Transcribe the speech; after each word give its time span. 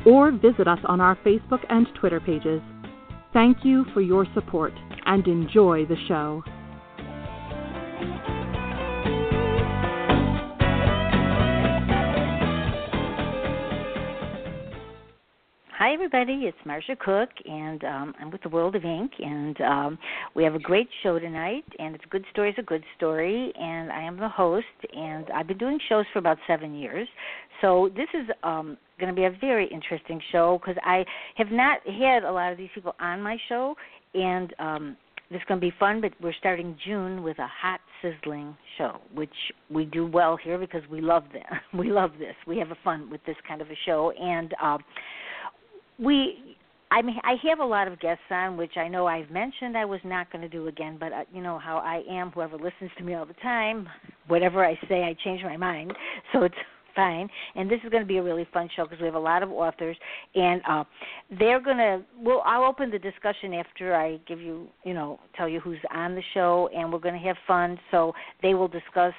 or 0.06 0.32
visit 0.32 0.68
us 0.68 0.80
on 0.86 1.02
our 1.02 1.16
Facebook 1.18 1.66
and 1.70 1.88
Twitter 2.00 2.20
pages. 2.20 2.62
Thank 3.34 3.58
you 3.64 3.86
for 3.94 4.02
your 4.02 4.26
support 4.34 4.74
and 5.06 5.28
enjoy 5.28 5.86
the 5.86 5.98
show. 6.08 6.42
Hi, 15.78 15.94
everybody. 15.94 16.46
It's 16.46 16.58
Marsha 16.66 16.98
Cook, 16.98 17.30
and 17.46 17.84
um, 17.84 18.16
I'm 18.20 18.32
with 18.32 18.42
the 18.42 18.50
World 18.50 18.76
of 18.76 18.84
Ink, 18.84 19.12
and 19.20 19.62
um, 19.62 20.00
we 20.34 20.44
have 20.44 20.56
a 20.56 20.60
great 20.60 20.90
show 21.04 21.20
tonight. 21.20 21.66
And 21.78 21.94
it's 21.94 22.04
a 22.04 22.08
Good 22.08 22.26
Stories, 22.32 22.56
a 22.58 22.64
Good 22.64 22.84
Story, 22.96 23.54
and 23.56 23.92
I 23.92 24.02
am 24.02 24.18
the 24.18 24.28
host. 24.28 24.66
And 24.92 25.28
I've 25.30 25.46
been 25.46 25.60
doing 25.60 25.78
shows 25.88 26.06
for 26.12 26.18
about 26.18 26.40
seven 26.48 26.74
years, 26.74 27.08
so 27.62 27.92
this 27.96 28.08
is 28.16 28.28
um, 28.42 28.76
going 29.00 29.14
to 29.14 29.16
be 29.16 29.26
a 29.26 29.38
very 29.40 29.68
interesting 29.68 30.20
show 30.32 30.60
because 30.60 30.82
I 30.84 31.06
have 31.36 31.52
not 31.52 31.82
had 31.86 32.24
a 32.24 32.32
lot 32.32 32.52
of 32.52 32.58
these 32.58 32.70
people 32.74 32.96
on 33.00 33.22
my 33.22 33.38
show, 33.48 33.76
and 34.16 34.56
um, 34.58 34.98
this 35.30 35.38
is 35.38 35.44
going 35.48 35.62
to 35.62 35.68
be 35.68 35.74
fun. 35.80 36.02
But 36.02 36.14
we're 36.20 36.34
starting 36.40 36.76
June 36.88 37.22
with 37.22 37.38
a 37.38 37.48
hot, 37.48 37.82
sizzling 38.02 38.58
show, 38.80 39.00
which 39.14 39.30
we 39.70 39.86
do 39.86 40.08
well 40.08 40.40
here 40.44 40.58
because 40.58 40.82
we 40.90 41.02
love 41.02 41.26
this. 41.32 41.44
We 41.78 41.92
love 41.92 42.14
this. 42.18 42.34
We 42.48 42.58
have 42.58 42.72
a 42.72 42.78
fun 42.84 43.12
with 43.12 43.24
this 43.28 43.38
kind 43.48 43.62
of 43.62 43.68
a 43.70 43.78
show, 43.86 44.12
and. 44.20 44.56
Uh, 44.60 44.80
we 46.00 46.58
I 46.90 47.02
mean, 47.02 47.18
I 47.24 47.36
have 47.50 47.60
a 47.60 47.66
lot 47.66 47.88
of 47.88 48.00
guests 48.00 48.24
on, 48.32 48.56
which 48.56 48.78
I 48.78 48.88
know 48.88 49.08
I've 49.08 49.30
mentioned 49.30 49.78
I 49.78 49.84
was 49.84 50.00
not 50.06 50.32
going 50.32 50.42
to 50.42 50.48
do 50.48 50.68
again, 50.68 50.98
but 50.98 51.12
uh, 51.12 51.24
you 51.34 51.42
know 51.42 51.60
how 51.60 51.78
I 51.78 52.02
am. 52.10 52.32
Whoever 52.32 52.56
listens 52.56 52.92
to 52.98 53.04
me 53.04 53.14
all 53.14 53.26
the 53.26 53.34
time, 53.36 53.90
whatever 54.28 54.66
I 54.66 54.80
say, 54.88 55.04
I 55.04 55.16
change 55.24 55.42
my 55.44 55.58
mind, 55.58 55.94
so 56.34 56.44
it's 56.44 56.56
fine. 56.96 57.30
And 57.56 57.70
this 57.70 57.80
is 57.84 57.90
going 57.90 58.04
to 58.04 58.08
be 58.08 58.18
a 58.18 58.24
really 58.24 58.48
fun 58.54 58.70
show 58.76 58.84
because 58.84 59.00
we 59.00 59.06
have 59.06 59.16
a 59.16 59.20
lot 59.20 59.44
of 59.44 59.52
authors, 59.52 59.98
and 60.34 60.62
uh, 60.68 60.84
they're 61.38 61.62
going 61.62 61.78
to. 61.78 62.02
Well, 62.20 62.42
I'll 62.46 62.64
open 62.64 62.90
the 62.90 63.00
discussion 63.00 63.54
after 63.54 63.94
I 63.94 64.20
give 64.28 64.40
you, 64.40 64.68
you 64.86 64.94
know, 64.94 65.20
tell 65.36 65.50
you 65.50 65.60
who's 65.60 65.80
on 65.94 66.16
the 66.16 66.24
show, 66.34 66.70
and 66.76 66.92
we're 66.92 67.00
going 67.00 67.20
to 67.20 67.28
have 67.28 67.38
fun. 67.46 67.78
So 67.92 68.14
they 68.42 68.54
will 68.54 68.70
discuss, 68.70 69.14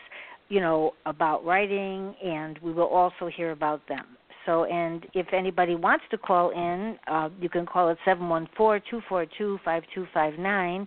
you 0.48 0.60
know, 0.60 0.92
about 1.04 1.44
writing, 1.44 2.14
and 2.24 2.58
we 2.62 2.72
will 2.72 2.88
also 2.88 3.30
hear 3.34 3.50
about 3.50 3.86
them. 3.88 4.06
So, 4.47 4.65
and 4.65 5.06
if 5.15 5.26
anybody 5.32 5.75
wants 5.75 6.04
to 6.10 6.19
call 6.19 6.50
in, 6.50 6.97
uh, 7.06 7.28
you 7.41 7.49
can 7.49 7.66
call 7.66 7.91
at 7.91 7.99
seven 8.04 8.28
one 8.28 8.49
four 8.56 8.81
two 8.91 9.00
four 9.09 9.26
two 9.37 9.59
five 9.65 9.82
two 9.94 10.06
five 10.15 10.38
nine. 10.38 10.87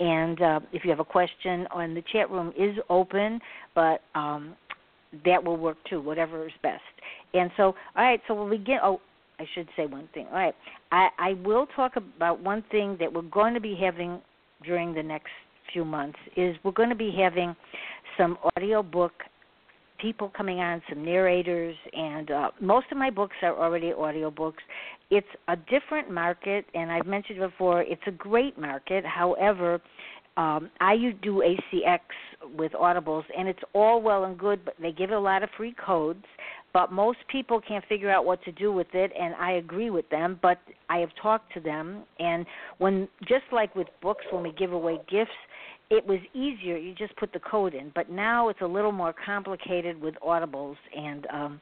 And 0.00 0.40
uh, 0.40 0.60
if 0.72 0.84
you 0.84 0.90
have 0.90 1.00
a 1.00 1.04
question, 1.04 1.66
on 1.70 1.94
the 1.94 2.02
chat 2.12 2.30
room 2.30 2.52
is 2.58 2.76
open, 2.88 3.40
but 3.74 4.00
um, 4.14 4.56
that 5.24 5.42
will 5.42 5.56
work 5.56 5.76
too, 5.88 6.00
whatever 6.00 6.46
is 6.46 6.52
best. 6.62 6.82
And 7.34 7.50
so, 7.56 7.74
all 7.96 8.04
right, 8.04 8.20
so 8.26 8.34
we'll 8.34 8.50
begin. 8.50 8.78
Oh, 8.82 9.00
I 9.38 9.44
should 9.54 9.68
say 9.76 9.86
one 9.86 10.08
thing. 10.14 10.26
All 10.28 10.38
right, 10.38 10.54
I, 10.90 11.08
I 11.18 11.32
will 11.44 11.66
talk 11.76 11.96
about 11.96 12.40
one 12.40 12.64
thing 12.70 12.96
that 13.00 13.12
we're 13.12 13.22
going 13.22 13.54
to 13.54 13.60
be 13.60 13.76
having 13.80 14.20
during 14.64 14.94
the 14.94 15.02
next 15.02 15.30
few 15.72 15.84
months 15.84 16.18
is 16.36 16.56
we're 16.64 16.72
going 16.72 16.88
to 16.88 16.94
be 16.94 17.14
having 17.16 17.54
some 18.16 18.38
audio 18.56 18.82
book 18.82 19.12
people 20.02 20.30
coming 20.36 20.58
on, 20.58 20.82
some 20.88 21.04
narrators, 21.04 21.76
and 21.92 22.30
uh, 22.30 22.50
most 22.60 22.86
of 22.90 22.98
my 22.98 23.08
books 23.08 23.36
are 23.42 23.56
already 23.56 23.92
audiobooks. 23.92 24.60
It's 25.10 25.26
a 25.48 25.56
different 25.56 26.10
market, 26.10 26.66
and 26.74 26.90
I've 26.90 27.06
mentioned 27.06 27.38
before, 27.38 27.82
it's 27.82 28.02
a 28.06 28.10
great 28.10 28.58
market. 28.58 29.04
However, 29.06 29.80
um, 30.36 30.70
I 30.80 30.96
do 31.22 31.42
ACX 31.42 32.00
with 32.56 32.72
Audibles, 32.72 33.24
and 33.36 33.48
it's 33.48 33.60
all 33.74 34.02
well 34.02 34.24
and 34.24 34.36
good, 34.38 34.64
but 34.64 34.74
they 34.80 34.90
give 34.92 35.10
a 35.10 35.18
lot 35.18 35.42
of 35.42 35.50
free 35.56 35.74
codes. 35.84 36.24
But 36.72 36.90
most 36.90 37.18
people 37.30 37.60
can't 37.60 37.84
figure 37.86 38.10
out 38.10 38.24
what 38.24 38.42
to 38.44 38.52
do 38.52 38.72
with 38.72 38.86
it, 38.94 39.12
and 39.18 39.34
I 39.34 39.52
agree 39.52 39.90
with 39.90 40.08
them. 40.08 40.38
But 40.40 40.58
I 40.88 40.98
have 40.98 41.10
talked 41.20 41.52
to 41.52 41.60
them, 41.60 42.04
and 42.18 42.46
when 42.78 43.08
just 43.28 43.44
like 43.52 43.76
with 43.76 43.88
books, 44.00 44.24
when 44.30 44.42
we 44.42 44.52
give 44.52 44.72
away 44.72 44.98
gifts, 45.10 45.30
it 45.90 46.06
was 46.06 46.18
easier 46.34 46.76
you 46.76 46.94
just 46.94 47.14
put 47.16 47.32
the 47.32 47.40
code 47.40 47.74
in. 47.74 47.92
But 47.94 48.10
now 48.10 48.48
it's 48.48 48.60
a 48.60 48.66
little 48.66 48.92
more 48.92 49.14
complicated 49.24 50.00
with 50.00 50.14
audibles. 50.26 50.76
And 50.96 51.26
um 51.32 51.60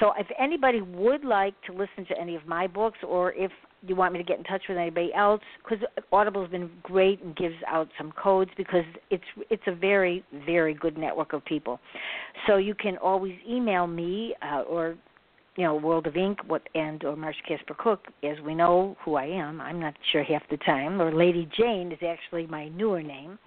so 0.00 0.12
if 0.18 0.26
anybody 0.38 0.80
would 0.80 1.24
like 1.24 1.54
to 1.66 1.72
listen 1.72 2.06
to 2.08 2.20
any 2.20 2.36
of 2.36 2.46
my 2.46 2.66
books 2.66 2.98
or 3.06 3.32
if 3.32 3.50
you 3.86 3.94
want 3.94 4.12
me 4.12 4.18
to 4.18 4.24
get 4.24 4.38
in 4.38 4.44
touch 4.44 4.62
with 4.68 4.76
anybody 4.76 5.12
else 5.14 5.40
because 5.62 5.84
audible's 6.12 6.50
been 6.50 6.70
great 6.82 7.22
and 7.22 7.36
gives 7.36 7.54
out 7.66 7.88
some 7.96 8.12
codes 8.12 8.50
because 8.56 8.84
it's 9.10 9.24
it's 9.50 9.62
a 9.66 9.74
very 9.74 10.24
very 10.46 10.74
good 10.74 10.96
network 10.96 11.32
of 11.32 11.44
people. 11.44 11.80
So 12.46 12.56
you 12.56 12.74
can 12.74 12.96
always 12.98 13.34
email 13.48 13.86
me 13.86 14.34
uh, 14.42 14.62
or 14.62 14.96
you 15.58 15.64
know, 15.64 15.74
World 15.74 16.06
of 16.06 16.16
Ink, 16.16 16.38
what 16.46 16.62
and 16.76 17.02
or 17.02 17.16
Marsha 17.16 17.42
Casper 17.46 17.74
Cook, 17.76 18.06
as 18.22 18.36
we 18.46 18.54
know 18.54 18.96
who 19.04 19.16
I 19.16 19.24
am. 19.24 19.60
I'm 19.60 19.80
not 19.80 19.92
sure 20.12 20.22
half 20.22 20.42
the 20.52 20.56
time. 20.58 21.02
Or 21.02 21.12
Lady 21.12 21.48
Jane 21.58 21.90
is 21.90 21.98
actually 22.06 22.46
my 22.46 22.68
newer 22.68 23.02
name. 23.02 23.40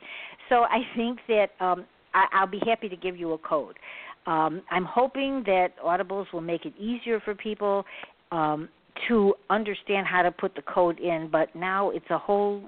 So 0.50 0.64
I 0.64 0.82
think 0.98 1.20
that 1.30 1.52
um, 1.62 1.86
I, 2.14 2.26
I'll 2.34 2.48
be 2.48 2.60
happy 2.68 2.90
to 2.90 2.98
give 2.98 3.16
you 3.16 3.32
a 3.32 3.38
code. 3.38 3.78
Um, 4.28 4.62
I'm 4.70 4.84
hoping 4.84 5.42
that 5.46 5.70
Audibles 5.82 6.26
will 6.34 6.42
make 6.42 6.66
it 6.66 6.74
easier 6.78 7.22
for 7.22 7.34
people 7.34 7.86
um, 8.34 8.68
to 9.08 9.34
understand 9.50 10.06
how 10.06 10.22
to 10.22 10.32
put 10.32 10.54
the 10.54 10.64
code 10.64 11.00
in, 11.00 11.30
but 11.32 11.56
now 11.56 11.92
it's 11.92 12.10
a 12.10 12.18
whole 12.18 12.62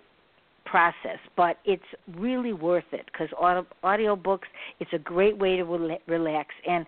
process 0.66 1.20
but 1.36 1.58
it's 1.66 1.84
really 2.16 2.54
worth 2.54 2.86
it 2.94 3.06
because 3.12 3.28
audio, 3.38 3.68
audio 3.84 4.16
books 4.16 4.48
it's 4.80 4.92
a 4.94 4.98
great 4.98 5.38
way 5.38 5.58
to 5.58 5.64
relax 6.08 6.50
and 6.66 6.86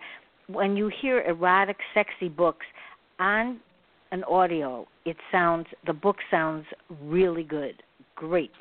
when 0.48 0.76
you 0.76 0.90
hear 1.00 1.22
erotic, 1.22 1.76
sexy 1.94 2.28
books 2.28 2.66
on 3.18 3.60
an 4.12 4.24
audio, 4.24 4.86
it 5.04 5.16
sounds 5.32 5.66
the 5.86 5.92
book 5.92 6.16
sounds 6.30 6.64
really 7.02 7.42
good, 7.42 7.82
great, 8.14 8.52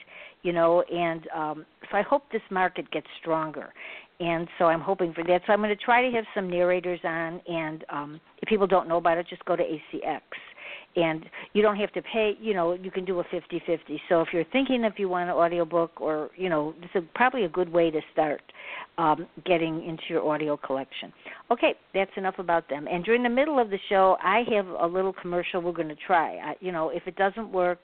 you 0.43 0.53
know. 0.53 0.83
And 0.91 1.27
um, 1.35 1.65
so 1.91 1.97
I 1.97 2.01
hope 2.01 2.23
this 2.31 2.41
market 2.49 2.89
gets 2.91 3.07
stronger, 3.21 3.73
and 4.19 4.47
so 4.57 4.65
I'm 4.65 4.81
hoping 4.81 5.13
for 5.13 5.23
that. 5.25 5.41
So 5.45 5.53
I'm 5.53 5.59
going 5.59 5.69
to 5.69 5.83
try 5.83 6.07
to 6.07 6.15
have 6.15 6.25
some 6.33 6.49
narrators 6.49 6.99
on, 7.03 7.41
and 7.47 7.85
um, 7.89 8.21
if 8.41 8.49
people 8.49 8.67
don't 8.67 8.87
know 8.87 8.97
about 8.97 9.17
it, 9.17 9.27
just 9.29 9.45
go 9.45 9.55
to 9.55 9.63
ACX 9.63 10.21
and 10.95 11.25
you 11.53 11.61
don't 11.61 11.77
have 11.77 11.91
to 11.93 12.01
pay 12.01 12.33
you 12.39 12.53
know 12.53 12.73
you 12.73 12.91
can 12.91 13.05
do 13.05 13.19
a 13.19 13.23
fifty 13.25 13.61
fifty 13.65 14.01
so 14.09 14.21
if 14.21 14.29
you're 14.31 14.45
thinking 14.45 14.83
if 14.83 14.97
you 14.97 15.09
want 15.09 15.29
an 15.29 15.35
audiobook 15.35 15.99
or 15.99 16.29
you 16.35 16.49
know 16.49 16.73
this 16.81 16.89
is 16.95 17.03
probably 17.15 17.43
a 17.45 17.49
good 17.49 17.69
way 17.69 17.91
to 17.91 18.01
start 18.13 18.41
um, 18.97 19.27
getting 19.45 19.85
into 19.85 20.03
your 20.09 20.27
audio 20.27 20.55
collection 20.57 21.11
okay 21.51 21.75
that's 21.93 22.11
enough 22.17 22.35
about 22.39 22.67
them 22.69 22.87
and 22.89 23.03
during 23.03 23.23
the 23.23 23.29
middle 23.29 23.59
of 23.59 23.69
the 23.69 23.79
show 23.89 24.17
i 24.23 24.43
have 24.49 24.67
a 24.67 24.87
little 24.87 25.13
commercial 25.13 25.61
we're 25.61 25.71
going 25.71 25.87
to 25.87 25.95
try 26.07 26.35
I, 26.37 26.55
you 26.59 26.71
know 26.71 26.89
if 26.89 27.05
it 27.07 27.15
doesn't 27.15 27.51
work 27.51 27.79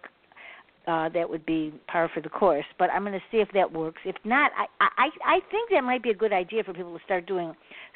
uh, 0.87 1.09
that 1.09 1.29
would 1.29 1.45
be 1.45 1.73
par 1.87 2.09
for 2.13 2.21
the 2.21 2.29
course. 2.29 2.65
But 2.79 2.89
I'm 2.89 3.03
going 3.03 3.13
to 3.13 3.21
see 3.31 3.37
if 3.37 3.49
that 3.53 3.71
works. 3.71 4.01
If 4.03 4.15
not, 4.23 4.51
I, 4.57 4.65
I 4.97 5.09
I 5.25 5.39
think 5.51 5.69
that 5.69 5.83
might 5.83 6.01
be 6.01 6.09
a 6.09 6.15
good 6.15 6.33
idea 6.33 6.63
for 6.63 6.73
people 6.73 6.97
to 6.97 7.03
start 7.05 7.27
doing 7.27 7.53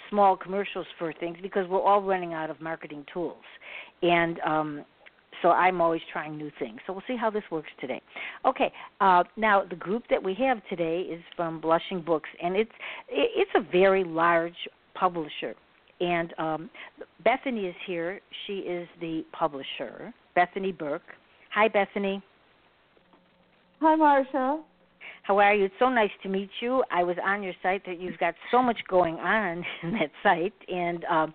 small 0.10 0.38
commercials 0.38 0.86
for 1.00 1.12
things 1.14 1.38
because 1.42 1.68
we're 1.68 1.82
all 1.82 2.02
running 2.02 2.34
out 2.34 2.50
of 2.50 2.62
marketing 2.62 3.04
tools, 3.12 3.44
and 4.02 4.40
um, 4.42 4.86
so 5.42 5.50
I'm 5.50 5.82
always 5.82 6.02
trying 6.12 6.38
new 6.38 6.52
things. 6.60 6.80
So 6.86 6.94
we'll 6.94 7.04
see 7.08 7.18
how 7.18 7.30
this 7.30 7.44
works 7.52 7.70
today. 7.80 8.02
Okay, 8.46 8.72
uh, 9.02 9.24
now 9.38 9.64
the 9.70 9.76
group 9.76 10.04
that 10.10 10.22
we 10.22 10.36
have 10.36 10.58
today 10.70 11.02
is 11.02 11.22
from 11.36 11.60
Blushing 11.60 12.02
Books, 12.02 12.30
and 12.42 12.56
it's 12.56 12.72
it's 13.10 13.52
a 13.56 13.72
very 13.72 14.04
large 14.04 14.56
publisher. 14.94 15.56
And 16.02 16.34
um, 16.38 16.70
Bethany 17.24 17.62
is 17.68 17.76
here. 17.88 18.20
She 18.46 18.54
is 18.60 18.88
the 19.00 19.24
publisher, 19.32 20.14
Bethany 20.36 20.72
Burke. 20.72 21.16
Hi, 21.54 21.70
Bethany. 21.70 22.22
Hi, 23.80 23.96
Marsha. 23.96 24.62
How 25.24 25.40
are 25.40 25.56
you? 25.56 25.66
It's 25.66 25.76
so 25.80 25.90
nice 25.90 26.12
to 26.24 26.30
meet 26.30 26.50
you. 26.62 26.84
I 26.92 27.04
was 27.04 27.16
on 27.24 27.42
your 27.42 27.54
site 27.64 27.84
that 27.86 28.00
you've 28.00 28.18
got 28.20 28.36
so 28.52 28.62
much 28.62 28.78
going 28.88 29.16
on 29.16 29.66
in 29.84 29.92
that 29.94 30.12
site, 30.22 30.54
and 30.68 31.04
um, 31.06 31.34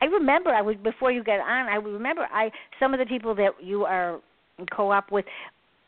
I 0.00 0.06
remember 0.06 0.50
I 0.50 0.62
was 0.62 0.76
before 0.82 1.10
you 1.10 1.24
got 1.24 1.40
on. 1.40 1.66
I 1.68 1.76
remember 1.76 2.28
I 2.30 2.50
some 2.80 2.92
of 2.94 3.00
the 3.00 3.06
people 3.06 3.34
that 3.36 3.52
you 3.62 3.84
are 3.84 4.20
co-op 4.74 5.10
with. 5.10 5.24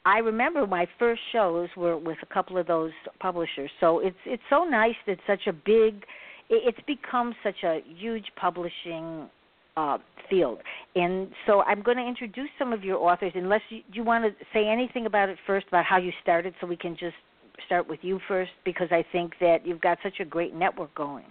I 0.05 0.19
remember 0.19 0.67
my 0.67 0.87
first 0.99 1.21
shows 1.33 1.69
were 1.77 1.99
with 1.99 2.19
a 2.23 2.33
couple 2.33 2.57
of 2.59 2.67
those 2.67 2.93
publishers. 3.21 3.71
So 3.81 3.99
it's 3.99 4.17
it's 4.25 4.43
so 4.49 4.65
nice 4.65 4.95
that 5.07 5.19
such 5.27 5.47
a 5.49 5.53
big, 5.53 6.05
it's 6.49 6.79
become 6.87 7.35
such 7.43 7.65
a 7.65 7.81
huge 7.99 8.27
publishing 8.37 9.29
uh, 9.77 9.99
field. 10.31 10.59
And 10.95 11.29
so 11.47 11.63
I'm 11.63 11.83
going 11.83 11.97
to 11.99 12.07
introduce 12.07 12.49
some 12.59 12.73
of 12.73 12.85
your 12.85 12.99
authors. 12.99 13.33
Unless 13.35 13.63
you, 13.69 13.81
you 13.93 14.05
want 14.05 14.25
to 14.25 14.45
say 14.55 14.67
anything 14.67 15.07
about 15.07 15.29
it 15.29 15.39
first, 15.47 15.67
about 15.69 15.85
how 15.85 15.99
you 15.99 16.13
started, 16.23 16.55
so 16.61 16.67
we 16.67 16.77
can 16.77 16.97
just 16.97 17.17
start 17.67 17.89
with 17.89 18.01
you 18.03 18.21
first, 18.29 18.53
because 18.65 18.89
I 18.91 19.05
think 19.13 19.35
that 19.41 19.67
you've 19.67 19.81
got 19.81 19.99
such 20.03 20.21
a 20.21 20.25
great 20.25 20.55
network 20.55 20.95
going. 20.95 21.25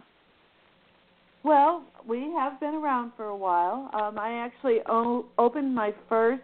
Well, 1.45 1.83
we 2.07 2.21
have 2.35 2.59
been 2.59 2.73
around 2.73 3.11
for 3.15 3.25
a 3.25 3.37
while. 3.37 3.91
Um, 3.93 4.17
I 4.17 4.43
actually 4.43 4.79
o- 4.89 5.27
opened 5.37 5.75
my 5.75 5.93
first 6.09 6.41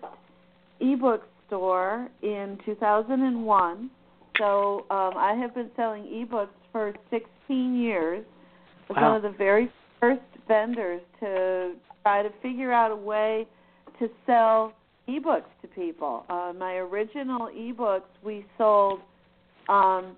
ebook 0.79 1.23
store 1.47 2.07
in 2.21 2.59
2001. 2.63 3.89
So 4.37 4.85
um, 4.91 5.13
I 5.17 5.33
have 5.41 5.55
been 5.55 5.71
selling 5.75 6.03
ebooks 6.03 6.49
for 6.71 6.93
16 7.09 7.79
years. 7.79 8.23
I 8.89 8.93
was 8.93 9.01
wow. 9.01 9.07
one 9.13 9.25
of 9.25 9.31
the 9.31 9.35
very 9.35 9.71
first 9.99 10.21
vendors 10.47 11.01
to 11.19 11.73
try 12.03 12.21
to 12.21 12.29
figure 12.43 12.71
out 12.71 12.91
a 12.91 12.95
way 12.95 13.47
to 13.97 14.07
sell 14.27 14.71
ebooks 15.09 15.49
to 15.63 15.67
people. 15.67 16.25
Uh, 16.29 16.53
my 16.55 16.75
original 16.75 17.49
ebooks 17.57 18.03
we 18.23 18.45
sold 18.55 18.99
um, 19.67 20.15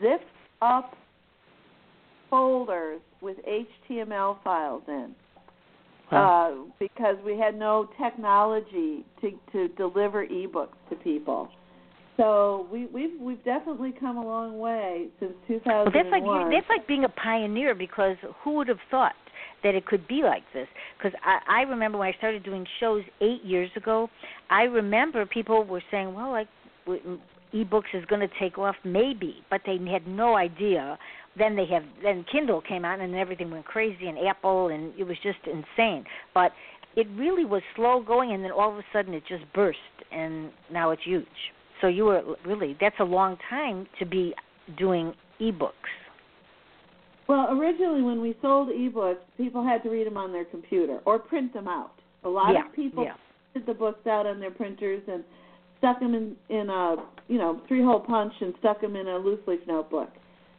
zipped 0.00 0.22
up 0.62 0.94
folders 2.30 3.00
with 3.26 3.36
HTML 3.90 4.38
files 4.44 4.84
in. 4.86 5.14
Wow. 6.12 6.68
Uh, 6.68 6.70
because 6.78 7.16
we 7.24 7.36
had 7.36 7.58
no 7.58 7.88
technology 8.00 9.04
to 9.20 9.32
to 9.50 9.68
deliver 9.76 10.24
ebooks 10.24 10.78
to 10.88 10.96
people. 10.96 11.48
So 12.16 12.68
we 12.72 12.86
we've 12.86 13.20
we've 13.20 13.44
definitely 13.44 13.92
come 13.98 14.16
a 14.16 14.24
long 14.24 14.60
way 14.60 15.08
since 15.18 15.32
2001. 15.48 15.84
Well, 15.84 15.92
that's 15.92 16.12
like 16.12 16.22
that's 16.52 16.68
like 16.68 16.86
being 16.86 17.04
a 17.04 17.08
pioneer 17.08 17.74
because 17.74 18.16
who 18.44 18.54
would 18.54 18.68
have 18.68 18.78
thought 18.88 19.16
that 19.64 19.74
it 19.74 19.84
could 19.84 20.06
be 20.06 20.22
like 20.22 20.44
this? 20.54 20.68
Because 20.96 21.18
I, 21.24 21.62
I 21.62 21.62
remember 21.62 21.98
when 21.98 22.08
I 22.08 22.16
started 22.18 22.44
doing 22.44 22.64
shows 22.78 23.02
eight 23.20 23.42
years 23.42 23.70
ago, 23.74 24.08
I 24.48 24.62
remember 24.62 25.26
people 25.26 25.64
were 25.64 25.82
saying, 25.90 26.14
"Well, 26.14 26.30
like 26.30 26.48
ebooks 27.52 27.92
is 27.94 28.04
going 28.04 28.20
to 28.20 28.30
take 28.38 28.58
off, 28.58 28.76
maybe," 28.84 29.42
but 29.50 29.62
they 29.66 29.76
had 29.90 30.06
no 30.06 30.36
idea 30.36 30.96
then 31.38 31.56
they 31.56 31.66
have 31.66 31.82
then 32.02 32.24
Kindle 32.30 32.60
came 32.60 32.84
out 32.84 33.00
and 33.00 33.14
everything 33.14 33.50
went 33.50 33.64
crazy 33.64 34.06
and 34.06 34.18
Apple 34.26 34.68
and 34.68 34.92
it 34.98 35.04
was 35.04 35.16
just 35.22 35.38
insane. 35.46 36.04
But 36.34 36.52
it 36.96 37.06
really 37.14 37.44
was 37.44 37.62
slow 37.74 38.02
going 38.02 38.32
and 38.32 38.42
then 38.42 38.52
all 38.52 38.72
of 38.72 38.78
a 38.78 38.84
sudden 38.92 39.14
it 39.14 39.22
just 39.28 39.44
burst 39.54 39.78
and 40.10 40.50
now 40.72 40.90
it's 40.90 41.02
huge. 41.04 41.26
So 41.80 41.88
you 41.88 42.04
were 42.06 42.22
really 42.44 42.76
that's 42.80 42.96
a 43.00 43.04
long 43.04 43.36
time 43.50 43.86
to 43.98 44.06
be 44.06 44.34
doing 44.78 45.12
ebooks. 45.40 45.72
Well, 47.28 47.48
originally 47.58 48.02
when 48.02 48.20
we 48.20 48.36
sold 48.40 48.68
ebooks, 48.68 49.16
people 49.36 49.64
had 49.64 49.82
to 49.82 49.90
read 49.90 50.06
them 50.06 50.16
on 50.16 50.32
their 50.32 50.44
computer 50.44 51.00
or 51.04 51.18
print 51.18 51.52
them 51.52 51.68
out. 51.68 51.92
A 52.24 52.28
lot 52.28 52.52
yeah, 52.54 52.66
of 52.66 52.74
people 52.74 53.04
yeah. 53.04 53.14
printed 53.52 53.74
the 53.74 53.78
books 53.78 54.06
out 54.06 54.26
on 54.26 54.40
their 54.40 54.50
printers 54.50 55.02
and 55.06 55.22
stuck 55.78 56.00
them 56.00 56.14
in 56.14 56.34
in 56.48 56.70
a 56.70 56.96
you 57.28 57.36
know 57.36 57.60
three 57.68 57.82
hole 57.82 58.00
punch 58.00 58.32
and 58.40 58.54
stuck 58.60 58.80
them 58.80 58.96
in 58.96 59.06
a 59.06 59.18
loose 59.18 59.40
leaf 59.46 59.60
notebook 59.66 60.08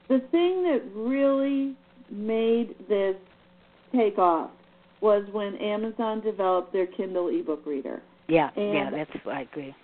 the 0.09 0.19
thing 0.31 0.63
that 0.63 0.81
really 0.95 1.75
made 2.09 2.75
this 2.87 3.15
take 3.93 4.17
off 4.17 4.51
was 5.01 5.23
when 5.31 5.55
Amazon 5.55 6.21
developed 6.21 6.73
their 6.73 6.87
Kindle 6.87 7.27
ebook 7.27 7.65
reader. 7.65 8.01
Yeah, 8.27 8.49
and 8.55 8.73
yeah, 8.73 8.89
that's 8.89 9.27
I 9.27 9.41
agree. 9.41 9.75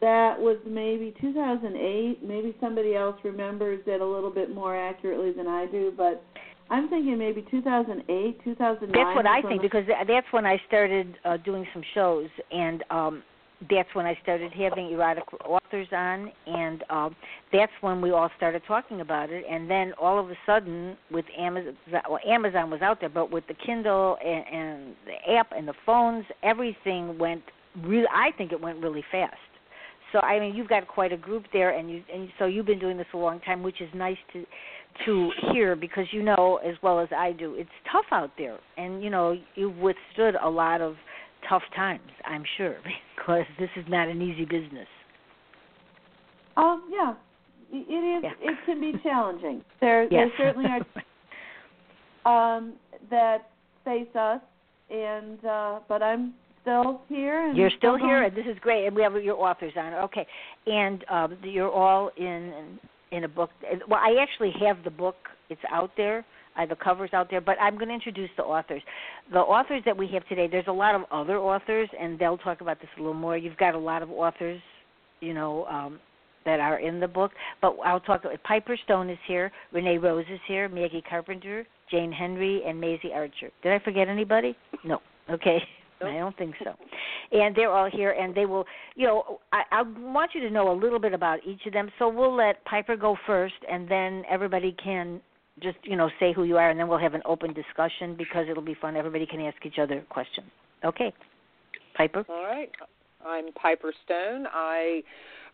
That 0.00 0.38
was 0.38 0.58
maybe 0.66 1.14
2008. 1.20 2.22
Maybe 2.22 2.56
somebody 2.60 2.94
else 2.94 3.16
remembers 3.24 3.80
it 3.86 4.00
a 4.00 4.06
little 4.06 4.30
bit 4.30 4.54
more 4.54 4.76
accurately 4.76 5.32
than 5.32 5.48
I 5.48 5.66
do, 5.66 5.92
but 5.96 6.22
I'm 6.70 6.88
thinking 6.88 7.18
maybe 7.18 7.44
2008, 7.50 8.44
2009. 8.44 8.92
That's 8.92 9.16
what 9.16 9.26
I 9.26 9.42
think 9.42 9.62
because 9.62 9.84
that's 10.06 10.26
when 10.30 10.46
I 10.46 10.60
started 10.68 11.16
uh, 11.24 11.38
doing 11.38 11.66
some 11.72 11.82
shows, 11.94 12.28
and 12.52 12.84
um 12.90 13.22
that's 13.70 13.88
when 13.94 14.06
I 14.06 14.16
started 14.22 14.52
having 14.52 14.90
erotic 14.90 15.24
authors 15.44 15.88
on, 15.92 16.30
and 16.46 16.84
um, 16.90 17.16
that's 17.52 17.72
when 17.80 18.00
we 18.00 18.12
all 18.12 18.30
started 18.36 18.62
talking 18.68 19.00
about 19.00 19.30
it. 19.30 19.44
And 19.50 19.68
then 19.68 19.92
all 20.00 20.18
of 20.18 20.30
a 20.30 20.36
sudden, 20.46 20.96
with 21.10 21.24
Amazon, 21.36 21.76
well, 22.08 22.20
Amazon 22.26 22.70
was 22.70 22.82
out 22.82 23.00
there, 23.00 23.08
but 23.08 23.32
with 23.32 23.44
the 23.48 23.54
Kindle 23.54 24.16
and, 24.24 24.44
and 24.46 24.94
the 25.06 25.32
app 25.34 25.50
and 25.56 25.66
the 25.66 25.74
phones, 25.84 26.24
everything 26.42 27.18
went 27.18 27.42
really. 27.82 28.06
I 28.14 28.30
think 28.36 28.52
it 28.52 28.60
went 28.60 28.78
really 28.80 29.04
fast. 29.10 29.34
So 30.12 30.20
I 30.20 30.38
mean, 30.38 30.54
you've 30.54 30.68
got 30.68 30.86
quite 30.86 31.12
a 31.12 31.16
group 31.16 31.44
there, 31.52 31.76
and 31.76 31.90
you 31.90 32.02
and 32.12 32.28
so 32.38 32.46
you've 32.46 32.66
been 32.66 32.78
doing 32.78 32.96
this 32.96 33.06
a 33.12 33.18
long 33.18 33.40
time, 33.40 33.62
which 33.62 33.80
is 33.80 33.88
nice 33.94 34.16
to 34.32 34.44
to 35.04 35.30
hear 35.52 35.76
because 35.76 36.06
you 36.12 36.22
know 36.22 36.60
as 36.64 36.76
well 36.82 37.00
as 37.00 37.08
I 37.16 37.32
do, 37.32 37.54
it's 37.54 37.70
tough 37.90 38.06
out 38.12 38.30
there, 38.38 38.58
and 38.76 39.02
you 39.02 39.10
know 39.10 39.36
you've 39.56 39.76
withstood 39.76 40.36
a 40.40 40.48
lot 40.48 40.80
of 40.80 40.94
tough 41.48 41.62
times, 41.74 42.10
I'm 42.24 42.44
sure, 42.56 42.76
because 43.16 43.44
this 43.58 43.70
is 43.76 43.84
not 43.88 44.08
an 44.08 44.22
easy 44.22 44.44
business. 44.44 44.88
Um, 46.56 46.88
yeah, 46.90 47.14
it 47.70 48.24
is. 48.24 48.24
Yeah. 48.24 48.50
It 48.50 48.58
can 48.66 48.80
be 48.80 48.94
challenging. 49.02 49.62
There, 49.80 50.04
yes. 50.04 50.28
there 50.38 50.54
certainly 50.54 50.68
are 52.24 52.56
um, 52.56 52.74
that 53.10 53.50
face 53.84 54.08
us, 54.14 54.40
and 54.90 55.44
uh, 55.44 55.80
but 55.88 56.02
I'm 56.02 56.34
still 56.62 57.00
here. 57.08 57.48
And 57.48 57.56
You're 57.56 57.70
still 57.70 57.96
still 57.96 58.08
here, 58.08 58.24
and 58.24 58.36
this 58.36 58.46
is 58.46 58.56
great. 58.60 58.86
And 58.86 58.96
we 58.96 59.02
have 59.02 59.14
your 59.22 59.36
authors 59.36 59.72
on. 59.76 59.94
Okay, 59.94 60.26
and 60.66 61.04
um, 61.10 61.38
you're 61.42 61.70
all 61.70 62.10
in 62.16 62.78
in 63.12 63.24
a 63.24 63.28
book. 63.28 63.50
Well, 63.88 64.00
I 64.00 64.16
actually 64.20 64.52
have 64.66 64.82
the 64.84 64.90
book. 64.90 65.16
It's 65.48 65.60
out 65.70 65.90
there. 65.96 66.24
I 66.58 66.62
have 66.62 66.70
the 66.70 66.76
covers 66.76 67.10
out 67.12 67.30
there, 67.30 67.40
but 67.40 67.56
I'm 67.60 67.76
going 67.76 67.88
to 67.88 67.94
introduce 67.94 68.30
the 68.36 68.42
authors. 68.42 68.82
The 69.32 69.38
authors 69.38 69.82
that 69.86 69.96
we 69.96 70.08
have 70.08 70.26
today, 70.28 70.48
there's 70.50 70.66
a 70.66 70.72
lot 70.72 70.94
of 70.96 71.02
other 71.12 71.38
authors, 71.38 71.88
and 71.98 72.18
they'll 72.18 72.36
talk 72.36 72.60
about 72.60 72.80
this 72.80 72.90
a 72.96 73.00
little 73.00 73.14
more. 73.14 73.36
You've 73.36 73.56
got 73.56 73.74
a 73.74 73.78
lot 73.78 74.02
of 74.02 74.10
authors, 74.10 74.60
you 75.20 75.34
know, 75.34 75.64
um, 75.66 76.00
that 76.44 76.58
are 76.58 76.80
in 76.80 76.98
the 76.98 77.06
book, 77.06 77.30
but 77.62 77.76
I'll 77.84 78.00
talk. 78.00 78.24
Piper 78.42 78.76
Stone 78.84 79.08
is 79.08 79.18
here, 79.26 79.52
Renee 79.72 79.98
Rose 79.98 80.24
is 80.30 80.40
here, 80.48 80.68
Maggie 80.68 81.02
Carpenter, 81.08 81.66
Jane 81.90 82.10
Henry, 82.10 82.62
and 82.66 82.82
Maisy 82.82 83.14
Archer. 83.14 83.50
Did 83.62 83.72
I 83.72 83.78
forget 83.84 84.08
anybody? 84.08 84.56
No. 84.84 85.00
Okay. 85.30 85.62
I 86.00 86.12
don't 86.18 86.36
think 86.36 86.54
so. 86.62 86.74
And 87.32 87.54
they're 87.54 87.72
all 87.72 87.90
here, 87.90 88.12
and 88.12 88.34
they 88.34 88.46
will, 88.46 88.64
you 88.94 89.06
know, 89.06 89.40
I, 89.52 89.62
I 89.72 89.82
want 89.82 90.30
you 90.34 90.40
to 90.42 90.50
know 90.50 90.70
a 90.72 90.76
little 90.76 91.00
bit 91.00 91.12
about 91.12 91.40
each 91.44 91.66
of 91.66 91.72
them. 91.72 91.90
So 91.98 92.08
we'll 92.08 92.34
let 92.34 92.64
Piper 92.64 92.96
go 92.96 93.16
first, 93.26 93.54
and 93.70 93.88
then 93.88 94.22
everybody 94.30 94.76
can 94.82 95.20
just 95.62 95.78
you 95.82 95.96
know 95.96 96.10
say 96.20 96.32
who 96.32 96.44
you 96.44 96.56
are, 96.56 96.70
and 96.70 96.78
then 96.78 96.88
we'll 96.88 96.98
have 96.98 97.14
an 97.14 97.22
open 97.24 97.52
discussion 97.52 98.14
because 98.16 98.46
it'll 98.50 98.62
be 98.62 98.76
fun. 98.80 98.96
Everybody 98.96 99.26
can 99.26 99.40
ask 99.40 99.56
each 99.64 99.78
other 99.78 100.04
questions. 100.08 100.48
Okay, 100.84 101.12
Piper. 101.96 102.24
All 102.28 102.44
right. 102.44 102.70
I'm 103.26 103.52
Piper 103.52 103.92
Stone. 104.04 104.46
I 104.52 105.02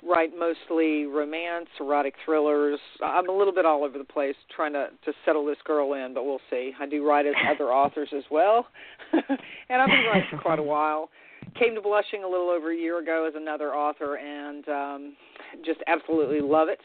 write 0.06 0.32
mostly 0.38 1.06
romance, 1.06 1.68
erotic 1.80 2.14
thrillers. 2.24 2.78
I'm 3.02 3.28
a 3.28 3.32
little 3.32 3.54
bit 3.54 3.64
all 3.64 3.84
over 3.84 3.96
the 3.96 4.04
place 4.04 4.36
trying 4.54 4.72
to 4.74 4.88
to 5.04 5.12
settle 5.24 5.46
this 5.46 5.56
girl 5.64 5.94
in, 5.94 6.14
but 6.14 6.24
we'll 6.24 6.40
see. 6.50 6.72
I 6.78 6.86
do 6.86 7.06
write 7.06 7.26
as 7.26 7.34
other 7.50 7.72
authors 7.72 8.08
as 8.16 8.24
well, 8.30 8.66
and 9.12 9.82
I've 9.82 9.88
been 9.88 10.04
writing 10.06 10.28
for 10.30 10.38
quite 10.38 10.58
a 10.58 10.62
while. 10.74 11.10
Came 11.58 11.74
to 11.74 11.80
Blushing 11.80 12.24
a 12.24 12.28
little 12.28 12.48
over 12.48 12.72
a 12.72 12.76
year 12.76 12.98
ago 12.98 13.26
as 13.28 13.34
another 13.36 13.74
author, 13.74 14.16
and 14.16 14.68
um, 14.68 15.16
just 15.64 15.80
absolutely 15.86 16.40
love 16.40 16.68
it 16.68 16.80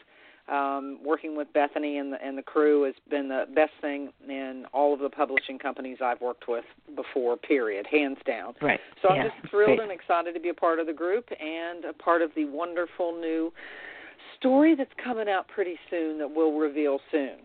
um, 0.50 0.98
working 1.04 1.36
with 1.36 1.52
Bethany 1.52 1.98
and 1.98 2.12
the, 2.12 2.22
and 2.24 2.36
the 2.36 2.42
crew 2.42 2.84
has 2.84 2.94
been 3.08 3.28
the 3.28 3.44
best 3.54 3.72
thing 3.80 4.10
in 4.28 4.64
all 4.72 4.92
of 4.92 5.00
the 5.00 5.08
publishing 5.08 5.58
companies 5.58 5.98
I've 6.02 6.20
worked 6.20 6.48
with 6.48 6.64
before. 6.96 7.36
Period, 7.36 7.86
hands 7.90 8.18
down. 8.26 8.54
Right. 8.60 8.80
So 9.02 9.14
yeah. 9.14 9.22
I'm 9.22 9.30
just 9.30 9.50
thrilled 9.50 9.78
Great. 9.78 9.80
and 9.80 9.92
excited 9.92 10.34
to 10.34 10.40
be 10.40 10.48
a 10.48 10.54
part 10.54 10.78
of 10.80 10.86
the 10.86 10.92
group 10.92 11.28
and 11.30 11.84
a 11.84 11.92
part 11.92 12.22
of 12.22 12.30
the 12.34 12.46
wonderful 12.46 13.12
new 13.18 13.52
story 14.38 14.74
that's 14.74 14.90
coming 15.02 15.28
out 15.28 15.46
pretty 15.48 15.76
soon 15.88 16.18
that 16.18 16.28
we'll 16.28 16.58
reveal 16.58 16.98
soon. 17.10 17.38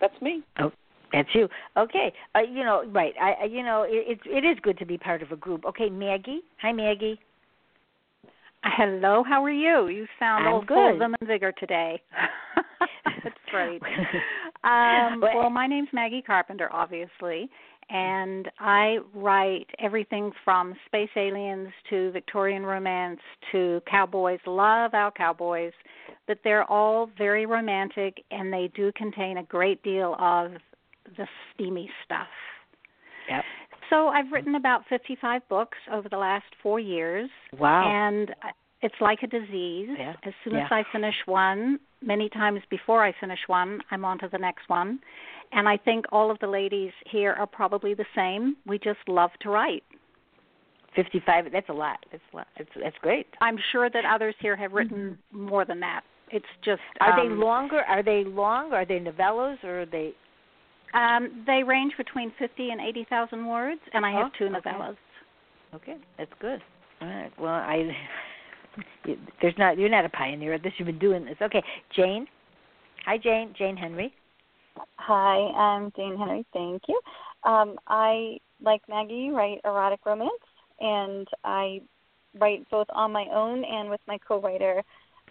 That's 0.00 0.20
me. 0.22 0.42
Oh, 0.58 0.72
that's 1.12 1.28
you. 1.34 1.48
Okay. 1.76 2.12
Uh, 2.34 2.40
you 2.40 2.64
know, 2.64 2.84
right. 2.92 3.14
I, 3.20 3.32
I 3.42 3.44
you 3.44 3.62
know, 3.62 3.84
it, 3.86 4.18
it 4.24 4.44
it 4.44 4.46
is 4.46 4.56
good 4.62 4.78
to 4.78 4.86
be 4.86 4.96
part 4.96 5.22
of 5.22 5.32
a 5.32 5.36
group. 5.36 5.64
Okay, 5.66 5.90
Maggie. 5.90 6.40
Hi, 6.62 6.72
Maggie. 6.72 7.18
Hello, 8.62 9.24
how 9.26 9.42
are 9.44 9.50
you? 9.50 9.88
You 9.88 10.06
sound 10.18 10.46
I'm 10.46 10.52
all 10.54 10.60
good. 10.60 10.68
full 10.74 10.92
of 10.92 10.98
vim 10.98 11.14
and 11.20 11.28
vigor 11.28 11.52
today. 11.52 12.00
That's 13.24 13.36
right. 13.52 13.80
Um, 14.62 15.22
Well- 15.22 15.36
well, 15.38 15.50
my 15.50 15.66
name's 15.66 15.88
Maggie 15.90 16.20
Carpenter, 16.20 16.68
obviously, 16.70 17.48
and 17.88 18.50
I 18.58 18.98
write 19.14 19.68
everything 19.78 20.32
from 20.44 20.74
space 20.84 21.08
aliens 21.16 21.68
to 21.88 22.10
Victorian 22.10 22.66
romance 22.66 23.20
to 23.52 23.80
cowboys. 23.90 24.38
Love 24.46 24.92
our 24.92 25.10
cowboys, 25.10 25.72
but 26.26 26.40
they're 26.44 26.70
all 26.70 27.08
very 27.16 27.46
romantic 27.46 28.22
and 28.30 28.52
they 28.52 28.70
do 28.76 28.92
contain 28.96 29.38
a 29.38 29.42
great 29.44 29.82
deal 29.82 30.14
of 30.20 30.52
the 31.16 31.26
steamy 31.54 31.88
stuff. 32.04 32.28
Yep. 33.30 33.44
So 33.90 34.08
I've 34.08 34.30
written 34.32 34.54
about 34.54 34.82
55 34.88 35.42
books 35.48 35.78
over 35.92 36.08
the 36.08 36.16
last 36.16 36.46
4 36.62 36.80
years. 36.80 37.28
Wow. 37.58 37.84
And 37.86 38.34
it's 38.82 38.94
like 39.00 39.18
a 39.22 39.26
disease. 39.26 39.90
Yeah. 39.98 40.14
As 40.22 40.32
soon 40.42 40.54
Yeah. 40.54 40.64
as 40.64 40.72
I 40.72 40.84
finish 40.92 41.16
one, 41.26 41.80
many 42.00 42.28
times 42.28 42.62
before 42.70 43.04
I 43.04 43.12
finish 43.12 43.40
one, 43.46 43.82
I'm 43.90 44.04
on 44.04 44.18
to 44.20 44.28
the 44.28 44.38
next 44.38 44.68
one. 44.68 45.00
And 45.52 45.68
I 45.68 45.76
think 45.76 46.06
all 46.12 46.30
of 46.30 46.38
the 46.38 46.46
ladies 46.46 46.92
here 47.06 47.32
are 47.32 47.46
probably 47.46 47.94
the 47.94 48.06
same. 48.14 48.56
We 48.66 48.78
just 48.78 49.00
love 49.08 49.32
to 49.40 49.50
write. 49.50 49.84
55 50.94 51.52
that's 51.52 51.68
a 51.68 51.72
lot. 51.72 52.04
That's 52.10 52.22
a 52.32 52.36
lot. 52.36 52.48
That's 52.58 52.70
that's 52.82 52.98
great. 52.98 53.26
I'm 53.40 53.58
sure 53.70 53.88
that 53.90 54.04
others 54.04 54.34
here 54.40 54.56
have 54.56 54.72
written 54.72 55.18
more 55.30 55.64
than 55.64 55.80
that. 55.80 56.02
It's 56.32 56.46
just 56.64 56.82
Are 57.00 57.16
they 57.20 57.28
um, 57.28 57.40
longer? 57.40 57.80
Are 57.82 58.02
they 58.02 58.24
long? 58.24 58.72
Are 58.72 58.84
they 58.84 58.98
novellas 58.98 59.62
or 59.64 59.82
are 59.82 59.86
they 59.86 60.14
Um, 60.94 61.44
they 61.46 61.62
range 61.62 61.92
between 61.96 62.32
50 62.38 62.70
and 62.70 62.80
80,000 62.80 63.46
words, 63.46 63.80
and 63.92 64.04
I 64.04 64.12
have 64.12 64.26
Oh, 64.26 64.38
two 64.38 64.44
novellas. 64.46 64.96
Okay, 65.74 65.96
that's 66.18 66.32
good. 66.40 66.60
All 67.00 67.08
right. 67.08 67.32
Well, 67.38 67.52
I 67.52 67.76
you- 69.04 69.18
there's 69.40 69.54
not 69.56 69.78
you're 69.78 69.88
not 69.88 70.04
a 70.04 70.08
pioneer 70.08 70.54
at 70.54 70.62
this. 70.62 70.72
You've 70.78 70.86
been 70.86 70.98
doing 70.98 71.24
this. 71.24 71.36
Okay, 71.40 71.62
Jane. 71.94 72.26
Hi, 73.06 73.16
Jane. 73.16 73.54
Jane 73.56 73.76
Henry. 73.76 74.12
Hi, 74.96 75.36
I'm 75.56 75.92
Jane 75.96 76.16
Henry. 76.16 76.44
Thank 76.52 76.82
you. 76.88 77.00
Um, 77.44 77.76
I, 77.86 78.38
like 78.62 78.82
Maggie, 78.88 79.30
write 79.30 79.60
erotic 79.64 80.00
romance, 80.04 80.30
and 80.80 81.26
I 81.44 81.80
write 82.38 82.68
both 82.70 82.86
on 82.90 83.12
my 83.12 83.26
own 83.32 83.64
and 83.64 83.88
with 83.90 84.00
my 84.06 84.18
co-writer, 84.26 84.82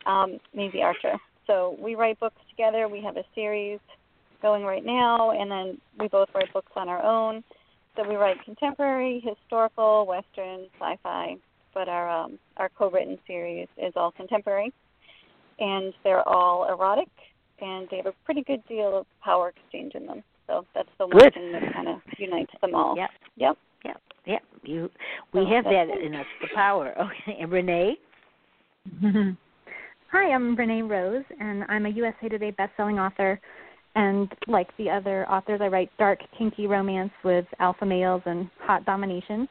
um, 0.06 0.40
Maisy 0.56 0.82
Archer. 0.82 1.18
So 1.48 1.78
we 1.80 1.96
write 1.96 2.20
books 2.20 2.42
together. 2.50 2.88
We 2.88 3.02
have 3.04 3.18
a 3.18 3.24
series 3.36 3.80
going 4.42 4.64
right 4.64 4.86
now, 4.86 5.32
and 5.32 5.50
then 5.50 5.78
we 6.00 6.08
both 6.08 6.30
write 6.34 6.52
books 6.54 6.72
on 6.76 6.90
our 6.90 7.04
own. 7.04 7.44
So 7.96 8.08
we 8.08 8.16
write 8.16 8.38
contemporary, 8.46 9.22
historical, 9.26 10.06
western, 10.06 10.68
sci-fi, 10.80 11.36
but 11.74 11.90
our 11.90 12.10
um, 12.10 12.40
our 12.58 12.70
co-written 12.70 13.18
series 13.28 13.68
is 13.78 13.94
all 13.96 14.12
contemporary, 14.12 14.72
and 15.60 15.94
they're 16.04 16.28
all 16.28 16.70
erotic, 16.72 17.10
and 17.60 17.88
they 17.92 17.98
have 17.98 18.06
a 18.06 18.14
pretty 18.26 18.44
good 18.44 18.66
deal 18.68 19.00
of 19.00 19.06
power 19.24 19.50
exchange 19.50 19.94
in 19.96 20.06
them. 20.06 20.24
So 20.48 20.66
that's 20.74 20.90
the 20.98 21.08
one 21.08 21.20
Good. 21.20 21.34
thing 21.34 21.52
that 21.52 21.74
kind 21.74 21.88
of 21.88 22.00
unites 22.18 22.52
them 22.62 22.74
all. 22.74 22.96
Yep. 22.96 23.10
Yep. 23.38 23.58
Yep. 23.86 24.02
Yep. 24.26 24.42
You 24.64 24.90
we 25.34 25.42
So 25.42 25.46
have 25.48 25.64
that 25.66 25.88
that's 25.88 26.00
it. 26.00 26.06
in 26.06 26.16
us, 26.16 26.26
the 26.42 26.48
power. 26.56 26.96
Okay. 27.00 27.38
And 27.40 27.52
Renee. 27.52 27.98
Hi, 30.12 30.34
I'm 30.34 30.56
Renee 30.56 30.82
Rose, 30.82 31.24
and 31.40 31.64
I'm 31.70 31.86
a 31.86 31.90
USA 31.90 32.30
Today 32.30 32.50
best-selling 32.50 32.98
author. 32.98 33.40
And 33.96 34.32
like 34.48 34.70
the 34.78 34.90
other 34.90 35.30
authors, 35.30 35.60
I 35.62 35.68
write 35.68 35.90
dark, 35.98 36.20
kinky 36.38 36.68
romance 36.68 37.12
with 37.24 37.46
alpha 37.60 37.86
males 37.86 38.22
and 38.26 38.50
hot 38.62 38.86
domination. 38.86 39.48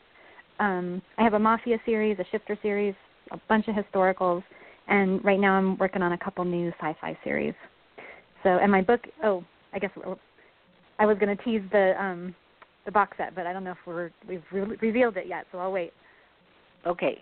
Um, 0.61 1.03
I 1.19 1.23
have 1.23 1.35
a 1.35 1.39
mafia 1.39 1.79
series, 1.85 2.19
a 2.19 2.25
shifter 2.31 2.59
series, 2.63 2.95
a 3.33 3.39
bunch 3.49 3.67
of 3.69 3.75
historicals, 3.75 4.43
and 4.89 5.23
right 5.25 5.39
now 5.39 5.53
I'm 5.53 5.77
working 5.79 6.03
on 6.03 6.13
a 6.13 6.19
couple 6.19 6.45
new 6.45 6.71
sci-fi 6.81 7.17
series. 7.25 7.55
So, 8.43 8.51
and 8.51 8.71
my 8.71 8.81
book. 8.81 9.01
Oh, 9.23 9.45
I 9.73 9.79
guess 9.79 9.91
I 10.99 11.07
was 11.07 11.19
going 11.19 11.37
to 11.37 11.45
tease 11.45 11.63
the 11.71 11.95
um, 12.01 12.35
the 12.87 12.93
box 12.93 13.17
set, 13.19 13.35
but 13.35 13.47
I 13.47 13.53
don't 13.53 13.65
know 13.65 13.73
if 13.73 13.79
we're 13.87 14.11
we've 14.29 14.43
re- 14.51 14.77
revealed 14.81 15.17
it 15.17 15.27
yet, 15.27 15.47
so 15.53 15.59
I'll 15.59 15.73
wait. 15.73 15.93
Okay. 16.87 17.21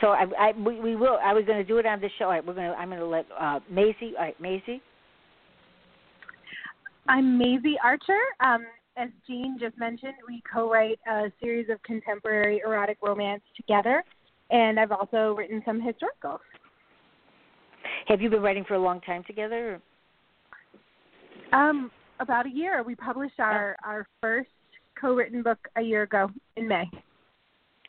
So 0.00 0.08
I, 0.08 0.24
I 0.38 0.52
we, 0.52 0.80
we 0.80 0.96
will. 0.96 1.18
I 1.22 1.32
was 1.32 1.44
going 1.44 1.58
to 1.58 1.64
do 1.64 1.78
it 1.78 1.86
on 1.86 2.00
the 2.00 2.08
show. 2.18 2.26
Right, 2.26 2.44
we're 2.44 2.54
going 2.54 2.70
to. 2.70 2.76
I'm 2.76 2.88
going 2.88 3.00
to 3.00 3.06
let 3.06 3.26
uh, 3.38 3.60
Maisy. 3.72 4.14
All 4.16 4.24
right, 4.24 4.40
Maisy. 4.40 4.80
I'm 7.08 7.38
Maisy 7.38 7.74
Archer. 7.82 8.18
Um, 8.40 8.64
as 8.96 9.10
Jean 9.26 9.58
just 9.58 9.76
mentioned, 9.76 10.14
we 10.26 10.42
co-write 10.50 10.98
a 11.10 11.30
series 11.42 11.68
of 11.68 11.82
contemporary 11.82 12.62
erotic 12.64 12.98
romance 13.02 13.42
together, 13.56 14.02
and 14.50 14.80
I've 14.80 14.92
also 14.92 15.34
written 15.36 15.62
some 15.66 15.80
historicals. 15.80 16.38
Have 18.06 18.20
you 18.20 18.30
been 18.30 18.42
writing 18.42 18.64
for 18.66 18.74
a 18.74 18.78
long 18.78 19.00
time 19.02 19.22
together? 19.26 19.80
Um, 21.52 21.90
about 22.20 22.46
a 22.46 22.50
year. 22.50 22.82
We 22.82 22.94
published 22.94 23.38
our 23.38 23.76
our 23.84 24.06
first 24.20 24.48
co-written 24.98 25.42
book 25.42 25.58
a 25.76 25.82
year 25.82 26.02
ago 26.02 26.30
in 26.56 26.68
May. 26.68 26.88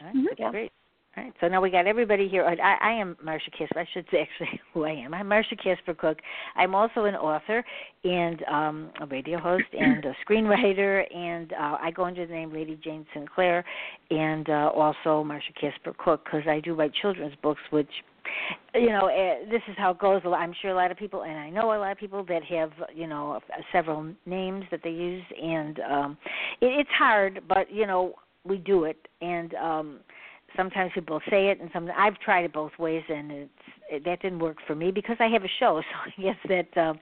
All 0.01 0.07
right, 0.07 0.15
Mhm. 0.15 0.25
that's 0.29 0.39
Yeah. 0.39 0.51
great. 0.51 0.71
All 1.17 1.23
right, 1.23 1.33
so 1.39 1.47
now 1.47 1.61
we 1.61 1.69
got 1.71 1.87
everybody 1.87 2.27
here. 2.27 2.45
I, 2.45 2.89
I 2.89 2.91
am 2.91 3.15
Marsha 3.25 3.49
Casper. 3.57 3.79
I 3.79 3.85
should 3.93 4.05
say 4.11 4.27
actually 4.41 4.59
who 4.73 4.83
I 4.83 4.91
am. 4.91 5.13
I'm 5.13 5.27
Marsha 5.27 5.57
Casper 5.61 5.93
Cook. 5.93 6.17
I'm 6.57 6.75
also 6.75 7.05
an 7.05 7.15
author 7.15 7.63
and 8.03 8.43
um, 8.51 8.89
a 8.99 9.05
radio 9.05 9.39
host 9.39 9.63
and 9.73 10.03
a 10.03 10.13
screenwriter, 10.27 11.03
and 11.15 11.53
uh, 11.53 11.77
I 11.81 11.91
go 11.91 12.03
under 12.03 12.25
the 12.25 12.33
name 12.33 12.51
Lady 12.51 12.77
Jane 12.83 13.05
Sinclair, 13.13 13.63
and 14.09 14.49
uh, 14.49 14.71
also 14.75 15.23
Marsha 15.23 15.55
Casper 15.59 15.93
Cook 15.97 16.25
because 16.25 16.45
I 16.49 16.59
do 16.59 16.75
write 16.75 16.91
children's 17.01 17.35
books, 17.41 17.61
which 17.69 17.89
you 18.73 18.89
know, 18.89 19.07
uh, 19.07 19.49
this 19.49 19.61
is 19.69 19.75
how 19.77 19.91
it 19.91 19.99
goes. 19.99 20.21
I'm 20.25 20.53
sure 20.61 20.71
a 20.71 20.75
lot 20.75 20.91
of 20.91 20.97
people, 20.97 21.23
and 21.23 21.37
I 21.37 21.49
know 21.49 21.73
a 21.73 21.79
lot 21.79 21.93
of 21.93 21.97
people 21.97 22.25
that 22.25 22.43
have, 22.43 22.71
you 22.93 23.07
know, 23.07 23.39
several 23.71 24.11
names 24.25 24.65
that 24.69 24.81
they 24.83 24.89
use, 24.89 25.23
and 25.41 25.79
um, 25.79 26.17
it, 26.59 26.65
it's 26.65 26.89
hard, 26.97 27.41
but 27.47 27.71
you 27.71 27.87
know, 27.87 28.15
we 28.43 28.57
do 28.57 28.83
it, 28.83 29.07
and 29.21 29.53
um, 29.55 29.99
sometimes 30.55 30.91
people 30.93 31.19
say 31.29 31.49
it, 31.49 31.59
and 31.59 31.69
some. 31.73 31.89
I've 31.95 32.19
tried 32.19 32.45
it 32.45 32.53
both 32.53 32.71
ways, 32.79 33.03
and 33.09 33.31
it's 33.31 33.51
it, 33.89 34.05
that 34.05 34.21
didn't 34.21 34.39
work 34.39 34.57
for 34.65 34.75
me 34.75 34.91
because 34.91 35.17
I 35.19 35.27
have 35.27 35.43
a 35.43 35.49
show. 35.59 35.81
So 35.95 36.21
I 36.21 36.21
guess 36.21 36.65
that 36.73 36.81
um, 36.81 36.99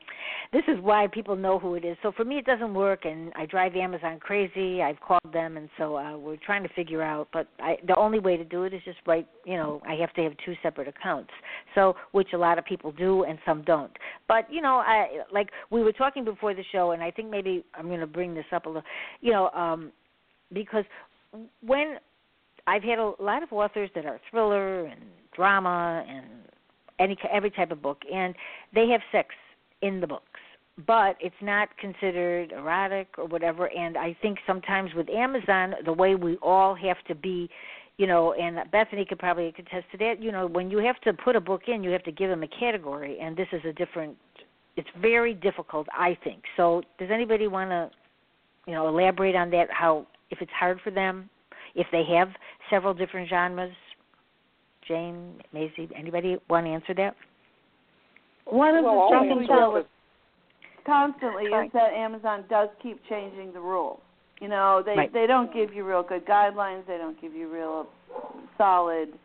this 0.51 0.63
is 0.67 0.79
why 0.81 1.07
people 1.07 1.35
know 1.35 1.57
who 1.57 1.75
it 1.75 1.85
is. 1.85 1.97
So 2.03 2.11
for 2.11 2.25
me, 2.25 2.37
it 2.37 2.45
doesn't 2.45 2.73
work, 2.73 3.05
and 3.05 3.31
I 3.35 3.45
drive 3.45 3.75
Amazon 3.75 4.19
crazy. 4.19 4.81
I've 4.81 4.99
called 4.99 5.31
them, 5.31 5.57
and 5.57 5.69
so 5.77 5.97
uh, 5.97 6.17
we're 6.17 6.37
trying 6.37 6.63
to 6.63 6.69
figure 6.69 7.01
out. 7.01 7.29
But 7.31 7.47
I, 7.59 7.77
the 7.87 7.95
only 7.95 8.19
way 8.19 8.37
to 8.37 8.43
do 8.43 8.63
it 8.63 8.73
is 8.73 8.81
just 8.83 8.97
write. 9.05 9.27
You 9.45 9.57
know, 9.57 9.81
I 9.87 9.95
have 9.95 10.13
to 10.13 10.21
have 10.21 10.33
two 10.45 10.53
separate 10.61 10.87
accounts. 10.87 11.31
So 11.75 11.95
which 12.11 12.29
a 12.33 12.37
lot 12.37 12.57
of 12.57 12.65
people 12.65 12.91
do, 12.91 13.23
and 13.23 13.39
some 13.45 13.63
don't. 13.63 13.91
But 14.27 14.51
you 14.51 14.61
know, 14.61 14.77
I 14.85 15.21
like 15.31 15.49
we 15.69 15.83
were 15.83 15.93
talking 15.93 16.25
before 16.25 16.53
the 16.53 16.63
show, 16.71 16.91
and 16.91 17.01
I 17.01 17.11
think 17.11 17.29
maybe 17.29 17.63
I'm 17.75 17.87
going 17.87 18.01
to 18.01 18.07
bring 18.07 18.33
this 18.33 18.45
up 18.51 18.65
a 18.65 18.69
little. 18.69 18.83
You 19.21 19.31
know, 19.31 19.49
um, 19.49 19.91
because 20.51 20.85
when 21.61 21.97
I've 22.67 22.83
had 22.83 22.99
a 22.99 23.13
lot 23.19 23.43
of 23.43 23.51
authors 23.51 23.89
that 23.95 24.05
are 24.05 24.19
thriller 24.29 24.85
and 24.85 25.01
drama 25.35 26.05
and 26.07 26.25
any 26.99 27.17
every 27.31 27.51
type 27.51 27.71
of 27.71 27.81
book, 27.81 28.01
and 28.11 28.35
they 28.73 28.87
have 28.89 29.01
sex 29.11 29.29
in 29.81 29.99
the 29.99 30.07
books, 30.07 30.39
but 30.85 31.17
it's 31.19 31.35
not 31.41 31.69
considered 31.77 32.51
erotic 32.51 33.07
or 33.17 33.25
whatever. 33.25 33.69
And 33.69 33.97
I 33.97 34.15
think 34.21 34.37
sometimes 34.47 34.91
with 34.95 35.09
Amazon, 35.09 35.73
the 35.85 35.93
way 35.93 36.15
we 36.15 36.37
all 36.37 36.75
have 36.75 36.97
to 37.07 37.15
be, 37.15 37.49
you 37.97 38.07
know, 38.07 38.33
and 38.33 38.59
Bethany 38.71 39.05
could 39.05 39.19
probably 39.19 39.47
attest 39.47 39.85
to 39.91 39.97
that. 39.99 40.21
You 40.21 40.31
know, 40.31 40.47
when 40.47 40.71
you 40.71 40.77
have 40.79 40.99
to 41.01 41.13
put 41.13 41.35
a 41.35 41.41
book 41.41 41.63
in, 41.67 41.83
you 41.83 41.91
have 41.91 42.03
to 42.03 42.11
give 42.11 42.29
them 42.29 42.43
a 42.43 42.47
category, 42.47 43.19
and 43.19 43.35
this 43.35 43.47
is 43.51 43.61
a 43.67 43.73
different. 43.73 44.17
It's 44.75 44.89
very 44.99 45.35
difficult, 45.35 45.87
I 45.93 46.17
think. 46.23 46.43
So, 46.57 46.81
does 46.97 47.09
anybody 47.11 47.47
want 47.47 47.69
to, 47.69 47.91
you 48.65 48.73
know, 48.73 48.87
elaborate 48.87 49.35
on 49.35 49.51
that? 49.51 49.67
How 49.69 50.07
if 50.31 50.41
it's 50.41 50.51
hard 50.51 50.79
for 50.83 50.89
them, 50.89 51.29
if 51.75 51.87
they 51.91 52.03
have 52.17 52.29
several 52.69 52.93
different 52.93 53.29
genres? 53.29 53.73
Jane, 54.87 55.41
Maisy, 55.53 55.89
anybody 55.95 56.37
want 56.49 56.65
to 56.65 56.71
answer 56.71 56.93
that? 56.95 57.15
One 58.45 58.75
of 58.75 58.83
Well, 58.83 58.93
the 58.93 58.99
all 58.99 59.09
things 59.21 59.29
the 59.29 59.35
we 59.39 59.47
deal 59.47 59.71
with 59.73 59.85
answers- 59.85 59.89
constantly 60.85 61.45
is 61.45 61.71
that 61.71 61.93
Amazon 61.93 62.43
does 62.49 62.67
keep 62.81 62.99
changing 63.07 63.53
the 63.53 63.61
rules. 63.61 64.01
You 64.41 64.49
know, 64.49 64.81
they 64.83 64.95
Right. 64.97 65.13
they 65.13 65.25
don't 65.25 65.53
give 65.53 65.73
you 65.73 65.85
real 65.85 66.03
good 66.03 66.25
guidelines. 66.25 66.85
They 66.85 66.97
don't 66.97 67.19
give 67.21 67.33
you 67.33 67.47
real 67.47 67.87
solid, 68.57 69.17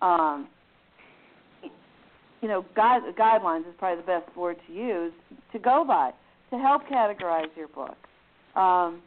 um, 0.00 0.48
you 2.40 2.48
know, 2.48 2.62
guide, 2.76 3.02
guidelines 3.16 3.66
is 3.66 3.74
probably 3.78 3.96
the 3.96 4.06
best 4.06 4.36
word 4.36 4.56
to 4.68 4.72
use 4.72 5.12
to 5.50 5.58
go 5.58 5.84
by 5.84 6.12
to 6.50 6.58
help 6.58 6.86
categorize 6.86 7.48
your 7.56 7.68
book. 7.68 7.96
Um, 8.54 9.02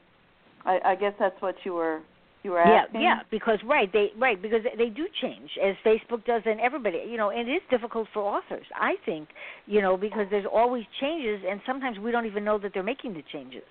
I, 0.65 0.81
I 0.84 0.96
guess 0.96 1.13
that's 1.17 1.39
what 1.41 1.55
you 1.63 1.74
were 1.75 2.01
you 2.44 2.51
were 2.51 2.60
Yeah, 2.60 2.84
asking. 2.84 3.01
yeah, 3.01 3.20
because 3.32 3.60
right, 3.65 3.91
they 3.91 4.12
right 4.17 4.41
because 4.41 4.62
they 4.77 4.89
do 4.89 5.08
change 5.22 5.50
as 5.63 5.75
Facebook 5.86 6.25
does 6.25 6.41
and 6.46 6.60
everybody, 6.60 7.03
you 7.08 7.17
know, 7.17 7.32
and 7.32 7.50
it 7.50 7.53
is 7.53 7.62
difficult 7.70 8.08
for 8.13 8.22
authors. 8.24 8.65
I 8.75 8.96
think, 9.06 9.29
you 9.65 9.82
know, 9.82 9.98
because 9.98 10.27
there's 10.29 10.46
always 10.51 10.86
changes 11.01 11.44
and 11.50 11.60
sometimes 11.65 12.00
we 12.00 12.12
don't 12.12 12.25
even 12.25 12.44
know 12.44 12.58
that 12.60 12.72
they're 12.74 12.84
making 12.84 13.13
the 13.13 13.24
changes. 13.32 13.63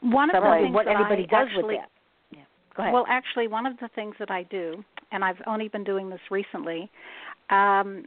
One 0.00 0.30
of 0.30 0.34
So 0.34 0.40
the 0.40 0.46
I 0.46 0.62
things 0.62 0.74
what 0.74 0.86
that 0.86 0.96
anybody 0.96 1.26
I 1.30 1.44
does 1.44 1.48
actually, 1.48 1.74
with 1.74 1.82
that. 1.82 1.90
Yeah. 2.36 2.44
Go 2.76 2.82
ahead. 2.82 2.92
Well, 2.92 3.04
actually, 3.08 3.48
one 3.48 3.66
of 3.66 3.76
the 3.78 3.88
things 3.94 4.14
that 4.18 4.30
I 4.30 4.42
do, 4.44 4.82
and 5.12 5.24
I've 5.24 5.40
only 5.46 5.68
been 5.68 5.84
doing 5.84 6.10
this 6.10 6.20
recently, 6.30 6.90
um, 7.50 8.04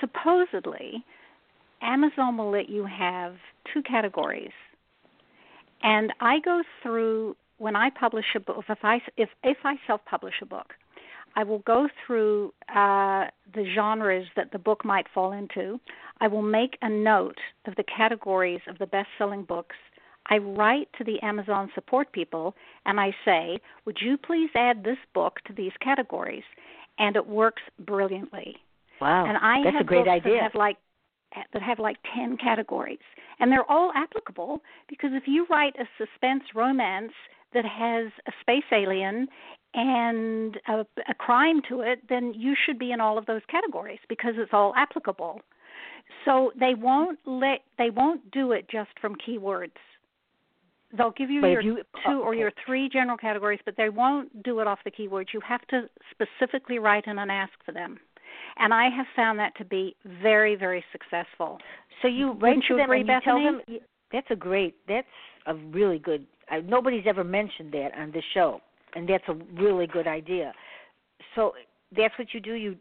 supposedly, 0.00 1.04
Amazon 1.80 2.36
will 2.36 2.50
let 2.50 2.68
you 2.68 2.84
have 2.84 3.34
two 3.72 3.82
categories. 3.82 4.50
And 5.82 6.12
I 6.20 6.38
go 6.44 6.62
through 6.82 7.34
when 7.62 7.76
I 7.76 7.90
publish 7.90 8.24
a 8.34 8.40
book. 8.40 8.64
If 8.68 8.78
I 8.82 8.98
if 9.16 9.28
if 9.44 9.58
I 9.64 9.76
self-publish 9.86 10.34
a 10.42 10.46
book, 10.46 10.74
I 11.36 11.44
will 11.44 11.60
go 11.60 11.88
through 12.04 12.52
uh, 12.68 13.26
the 13.54 13.64
genres 13.72 14.26
that 14.34 14.50
the 14.50 14.58
book 14.58 14.84
might 14.84 15.06
fall 15.14 15.30
into. 15.30 15.78
I 16.20 16.26
will 16.26 16.42
make 16.42 16.76
a 16.82 16.88
note 16.88 17.38
of 17.66 17.76
the 17.76 17.84
categories 17.84 18.60
of 18.68 18.78
the 18.78 18.86
best-selling 18.86 19.44
books. 19.44 19.76
I 20.28 20.38
write 20.38 20.88
to 20.98 21.04
the 21.04 21.20
Amazon 21.22 21.70
support 21.74 22.12
people 22.12 22.54
and 22.84 22.98
I 22.98 23.14
say, 23.24 23.60
"Would 23.84 23.98
you 24.00 24.18
please 24.18 24.50
add 24.56 24.82
this 24.82 24.98
book 25.14 25.34
to 25.46 25.52
these 25.52 25.72
categories?" 25.80 26.44
And 26.98 27.14
it 27.14 27.26
works 27.28 27.62
brilliantly. 27.78 28.56
Wow, 29.00 29.26
and 29.26 29.36
I 29.38 29.62
that's 29.62 29.76
have 29.76 29.86
a 29.86 29.88
great 29.88 30.06
books 30.06 30.26
idea. 30.26 30.34
That 30.34 30.42
have 30.42 30.54
like 30.56 30.78
that 31.52 31.62
have 31.62 31.78
like 31.78 31.96
10 32.14 32.36
categories 32.36 33.06
and 33.40 33.50
they're 33.50 33.70
all 33.70 33.90
applicable 33.94 34.60
because 34.88 35.10
if 35.14 35.24
you 35.26 35.46
write 35.48 35.74
a 35.76 35.86
suspense 35.96 36.44
romance 36.54 37.12
that 37.54 37.64
has 37.64 38.12
a 38.26 38.32
space 38.40 38.64
alien 38.72 39.28
and 39.74 40.58
a, 40.68 40.84
a 41.08 41.14
crime 41.14 41.60
to 41.68 41.80
it 41.80 42.00
then 42.08 42.34
you 42.36 42.54
should 42.66 42.78
be 42.78 42.92
in 42.92 43.00
all 43.00 43.18
of 43.18 43.26
those 43.26 43.42
categories 43.50 44.00
because 44.08 44.34
it's 44.36 44.52
all 44.52 44.74
applicable 44.76 45.40
so 46.24 46.52
they 46.58 46.74
won't 46.74 47.18
let 47.26 47.60
they 47.78 47.90
won't 47.90 48.30
do 48.30 48.52
it 48.52 48.68
just 48.70 48.90
from 49.00 49.14
keywords 49.16 49.70
they'll 50.96 51.12
give 51.12 51.30
you 51.30 51.40
But 51.40 51.48
your 51.48 51.62
you- 51.62 51.82
two 52.06 52.20
or 52.20 52.34
your 52.34 52.52
three 52.66 52.88
general 52.88 53.16
categories 53.16 53.60
but 53.64 53.76
they 53.76 53.88
won't 53.88 54.42
do 54.42 54.60
it 54.60 54.66
off 54.66 54.80
the 54.84 54.90
keywords 54.90 55.26
you 55.32 55.40
have 55.40 55.66
to 55.68 55.88
specifically 56.10 56.78
write 56.78 57.06
in 57.06 57.18
and 57.18 57.30
ask 57.30 57.52
for 57.64 57.72
them 57.72 57.98
and 58.58 58.72
I 58.74 58.88
have 58.90 59.06
found 59.14 59.38
that 59.38 59.54
to 59.56 59.64
be 59.64 59.96
very, 60.22 60.56
very 60.56 60.84
successful. 60.92 61.58
So 62.00 62.08
you 62.08 62.32
write 62.32 62.58
to 62.68 62.76
them 62.76 62.84
agree, 62.84 63.00
and 63.00 63.08
you 63.08 63.20
tell 63.24 63.42
them 63.42 63.60
that's 64.12 64.26
a 64.30 64.36
great. 64.36 64.74
That's 64.88 65.06
a 65.46 65.54
really 65.54 65.98
good. 65.98 66.26
Uh, 66.52 66.60
nobody's 66.66 67.04
ever 67.06 67.24
mentioned 67.24 67.72
that 67.72 67.90
on 67.98 68.12
this 68.12 68.24
show, 68.34 68.60
and 68.94 69.08
that's 69.08 69.24
a 69.28 69.34
really 69.60 69.86
good 69.86 70.06
idea. 70.06 70.52
So 71.34 71.52
that's 71.96 72.16
what 72.18 72.28
you 72.34 72.40
do. 72.40 72.54
You 72.54 72.76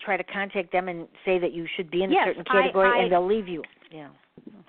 try 0.00 0.16
to 0.16 0.24
contact 0.24 0.72
them 0.72 0.88
and 0.88 1.06
say 1.24 1.38
that 1.38 1.52
you 1.52 1.66
should 1.76 1.90
be 1.90 2.02
in 2.02 2.10
Yes, 2.10 2.28
a 2.28 2.30
certain 2.30 2.44
category, 2.44 2.88
I- 2.88 3.02
and 3.02 3.12
they'll 3.12 3.26
leave 3.26 3.48
you. 3.48 3.62
Yeah. 3.90 4.08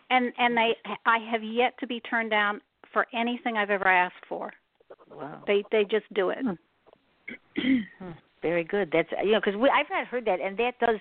And 0.10 0.34
and 0.38 0.58
they 0.58 0.76
I 1.06 1.20
have 1.32 1.44
yet 1.44 1.78
to 1.80 1.88
be 1.88 2.02
turned 2.02 2.30
down 2.32 2.60
for 2.92 3.08
anything 3.14 3.56
I've 3.56 3.70
ever 3.70 3.88
asked 3.88 4.26
for. 4.28 4.52
Wow. 5.10 5.44
They 5.48 5.64
they 5.72 5.84
just 5.86 6.12
do 6.14 6.32
it. 6.32 6.40
Hmm, 7.58 8.10
Very 8.42 8.64
good. 8.64 8.90
That's 8.92 9.10
you 9.24 9.32
know 9.32 9.40
because 9.40 9.56
we 9.56 9.70
I've 9.70 9.90
not 9.90 10.08
heard 10.08 10.26
that, 10.26 10.42
and 10.42 10.58
that 10.58 10.74
does, 10.80 11.00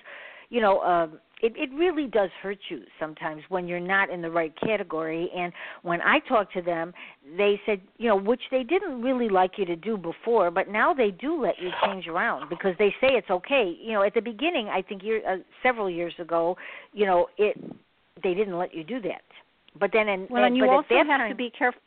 you 0.51 0.61
know, 0.61 0.81
um, 0.83 1.19
it 1.43 1.53
it 1.57 1.71
really 1.75 2.07
does 2.07 2.31
hurt 2.43 2.59
you 2.69 2.83
sometimes 2.99 3.43
when 3.49 3.67
you're 3.67 3.81
not 3.81 4.11
in 4.11 4.23
the 4.23 4.31
right 4.31 4.53
category. 4.61 5.31
And 5.37 5.53
when 5.83 6.01
I 6.03 6.21
talked 6.21 6.53
to 6.55 6.63
them, 6.63 6.93
they 7.37 7.61
said, 7.67 7.81
you 7.99 8.09
know, 8.09 8.17
which 8.17 8.43
they 8.51 8.63
didn't 8.63 9.03
really 9.03 9.29
like 9.29 9.53
you 9.57 9.65
to 9.67 9.77
do 9.77 9.97
before, 9.97 10.51
but 10.51 10.69
now 10.69 10.93
they 10.93 11.11
do 11.11 11.41
let 11.41 11.59
you 11.61 11.71
change 11.85 12.07
around 12.07 12.49
because 12.49 12.75
they 12.79 12.91
say 13.01 13.09
it's 13.09 13.31
okay. 13.31 13.77
You 13.81 13.93
know, 13.93 14.03
at 14.03 14.15
the 14.15 14.21
beginning, 14.21 14.69
I 14.69 14.83
think 14.83 15.03
year 15.03 15.21
uh, 15.29 15.37
several 15.63 15.89
years 15.89 16.15
ago, 16.19 16.57
you 16.93 17.07
know, 17.07 17.29
it 17.39 17.57
they 18.23 18.35
didn't 18.35 18.59
let 18.59 18.75
you 18.75 18.85
do 18.85 19.01
that. 19.03 19.23
But 19.79 19.91
then, 19.93 20.09
in, 20.09 20.27
Well, 20.31 20.45
and 20.45 20.57
you 20.57 20.65
but 20.65 20.71
also 20.71 20.95
have 20.95 21.07
time, 21.07 21.31
to 21.31 21.37
be 21.37 21.51
careful. 21.51 21.81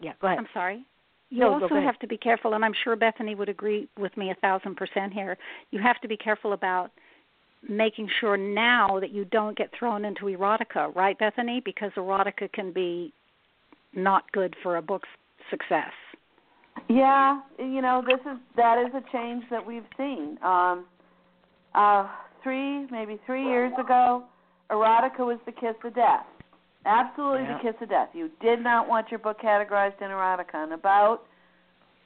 Yeah, 0.00 0.12
go 0.20 0.28
ahead. 0.28 0.38
I'm 0.38 0.48
sorry. 0.54 0.84
You 1.30 1.40
No, 1.40 1.54
also 1.54 1.76
have 1.76 1.98
to 2.00 2.06
be 2.06 2.18
careful, 2.18 2.52
and 2.52 2.64
I'm 2.64 2.74
sure 2.84 2.94
Bethany 2.94 3.34
would 3.34 3.48
agree 3.48 3.88
with 3.98 4.14
me 4.16 4.30
a 4.30 4.34
thousand 4.34 4.76
percent 4.76 5.12
here. 5.12 5.38
You 5.70 5.80
have 5.80 5.98
to 6.02 6.08
be 6.08 6.16
careful 6.16 6.52
about 6.52 6.90
making 7.68 8.08
sure 8.20 8.36
now 8.36 8.98
that 9.00 9.10
you 9.10 9.24
don't 9.24 9.56
get 9.56 9.70
thrown 9.78 10.04
into 10.04 10.22
erotica, 10.24 10.94
right, 10.94 11.18
Bethany? 11.18 11.62
Because 11.64 11.90
erotica 11.96 12.52
can 12.52 12.72
be 12.72 13.12
not 13.94 14.30
good 14.32 14.54
for 14.62 14.76
a 14.76 14.82
book's 14.82 15.08
success. 15.50 15.92
Yeah, 16.88 17.40
you 17.58 17.82
know, 17.82 18.02
this 18.06 18.20
is 18.20 18.38
that 18.56 18.78
is 18.78 18.92
a 18.94 19.02
change 19.12 19.44
that 19.50 19.64
we've 19.64 19.86
seen. 19.96 20.38
Um 20.42 20.86
uh 21.74 22.08
three, 22.42 22.86
maybe 22.90 23.20
three 23.26 23.44
years 23.44 23.72
ago, 23.78 24.24
erotica 24.70 25.20
was 25.20 25.38
the 25.46 25.52
kiss 25.52 25.74
of 25.84 25.94
death. 25.94 26.26
Absolutely 26.84 27.42
Yeah. 27.42 27.58
the 27.58 27.62
kiss 27.72 27.82
of 27.82 27.88
death. 27.90 28.08
You 28.14 28.30
did 28.40 28.60
not 28.60 28.88
want 28.88 29.10
your 29.10 29.20
book 29.20 29.40
categorized 29.40 30.00
in 30.00 30.08
erotica. 30.08 30.54
And 30.54 30.72
about 30.72 31.20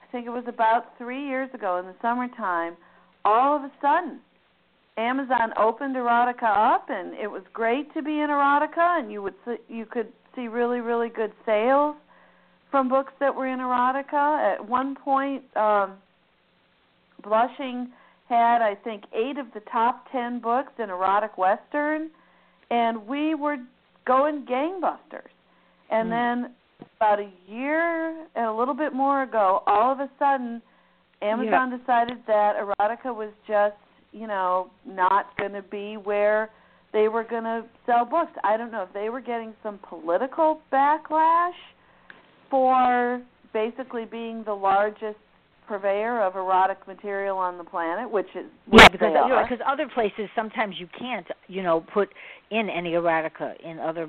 I 0.02 0.06
think 0.12 0.26
it 0.26 0.30
was 0.30 0.44
about 0.46 0.96
three 0.98 1.26
years 1.26 1.48
ago 1.54 1.78
in 1.78 1.86
the 1.86 1.94
summertime, 2.02 2.76
all 3.24 3.56
of 3.56 3.62
a 3.62 3.70
sudden 3.80 4.20
Amazon 4.96 5.52
opened 5.58 5.94
erotica 5.94 6.74
up 6.74 6.86
and 6.88 7.14
it 7.14 7.30
was 7.30 7.42
great 7.52 7.92
to 7.94 8.02
be 8.02 8.20
in 8.20 8.30
erotica 8.30 8.98
and 8.98 9.12
you 9.12 9.22
would 9.22 9.34
see, 9.44 9.56
you 9.68 9.84
could 9.84 10.08
see 10.34 10.48
really 10.48 10.80
really 10.80 11.08
good 11.08 11.32
sales 11.44 11.96
from 12.70 12.88
books 12.88 13.12
that 13.20 13.34
were 13.34 13.46
in 13.46 13.58
erotica. 13.58 14.54
At 14.54 14.66
one 14.68 14.96
point, 14.96 15.42
um, 15.56 15.94
Blushing 17.22 17.88
had, 18.28 18.60
I 18.60 18.74
think, 18.74 19.04
eight 19.12 19.38
of 19.38 19.46
the 19.54 19.60
top 19.70 20.10
ten 20.10 20.40
books 20.40 20.72
in 20.78 20.90
erotic 20.90 21.38
western, 21.38 22.10
and 22.70 23.06
we 23.06 23.34
were 23.34 23.56
going 24.04 24.44
gangbusters. 24.46 25.30
And 25.90 26.08
Hmm. 26.08 26.10
then 26.10 26.54
about 26.96 27.20
a 27.20 27.30
year 27.46 28.26
and 28.34 28.46
a 28.46 28.52
little 28.52 28.74
bit 28.74 28.92
more 28.92 29.22
ago, 29.22 29.62
all 29.66 29.92
of 29.92 30.00
a 30.00 30.10
sudden, 30.18 30.60
Amazon 31.22 31.70
decided 31.78 32.18
that 32.26 32.56
erotica 32.56 33.14
was 33.14 33.30
just, 33.46 33.76
you 34.12 34.26
know, 34.26 34.70
not 34.86 35.36
going 35.38 35.52
to 35.52 35.62
be 35.62 35.94
where 35.96 36.50
they 36.92 37.08
were 37.08 37.24
going 37.24 37.44
to 37.44 37.64
sell 37.84 38.04
books. 38.04 38.32
I 38.44 38.56
don't 38.56 38.70
know 38.70 38.82
if 38.82 38.92
they 38.94 39.08
were 39.10 39.20
getting 39.20 39.52
some 39.62 39.78
political 39.88 40.60
backlash 40.72 41.52
for 42.50 43.22
basically 43.52 44.04
being 44.04 44.44
the 44.44 44.54
largest 44.54 45.16
purveyor 45.68 46.22
of 46.22 46.36
erotic 46.36 46.78
material 46.86 47.36
on 47.36 47.58
the 47.58 47.64
planet, 47.64 48.10
which 48.10 48.28
is 48.36 48.44
which 48.68 48.82
Yeah, 48.82 48.88
because 48.88 49.00
they 49.00 49.20
you 49.20 49.28
know, 49.28 49.34
are. 49.34 49.48
because 49.48 49.64
other 49.66 49.88
places 49.92 50.28
sometimes 50.36 50.76
you 50.78 50.88
can't, 50.98 51.26
you 51.48 51.62
know, 51.62 51.84
put 51.92 52.08
in 52.50 52.70
any 52.70 52.92
erotica 52.92 53.54
in 53.64 53.78
other, 53.80 54.08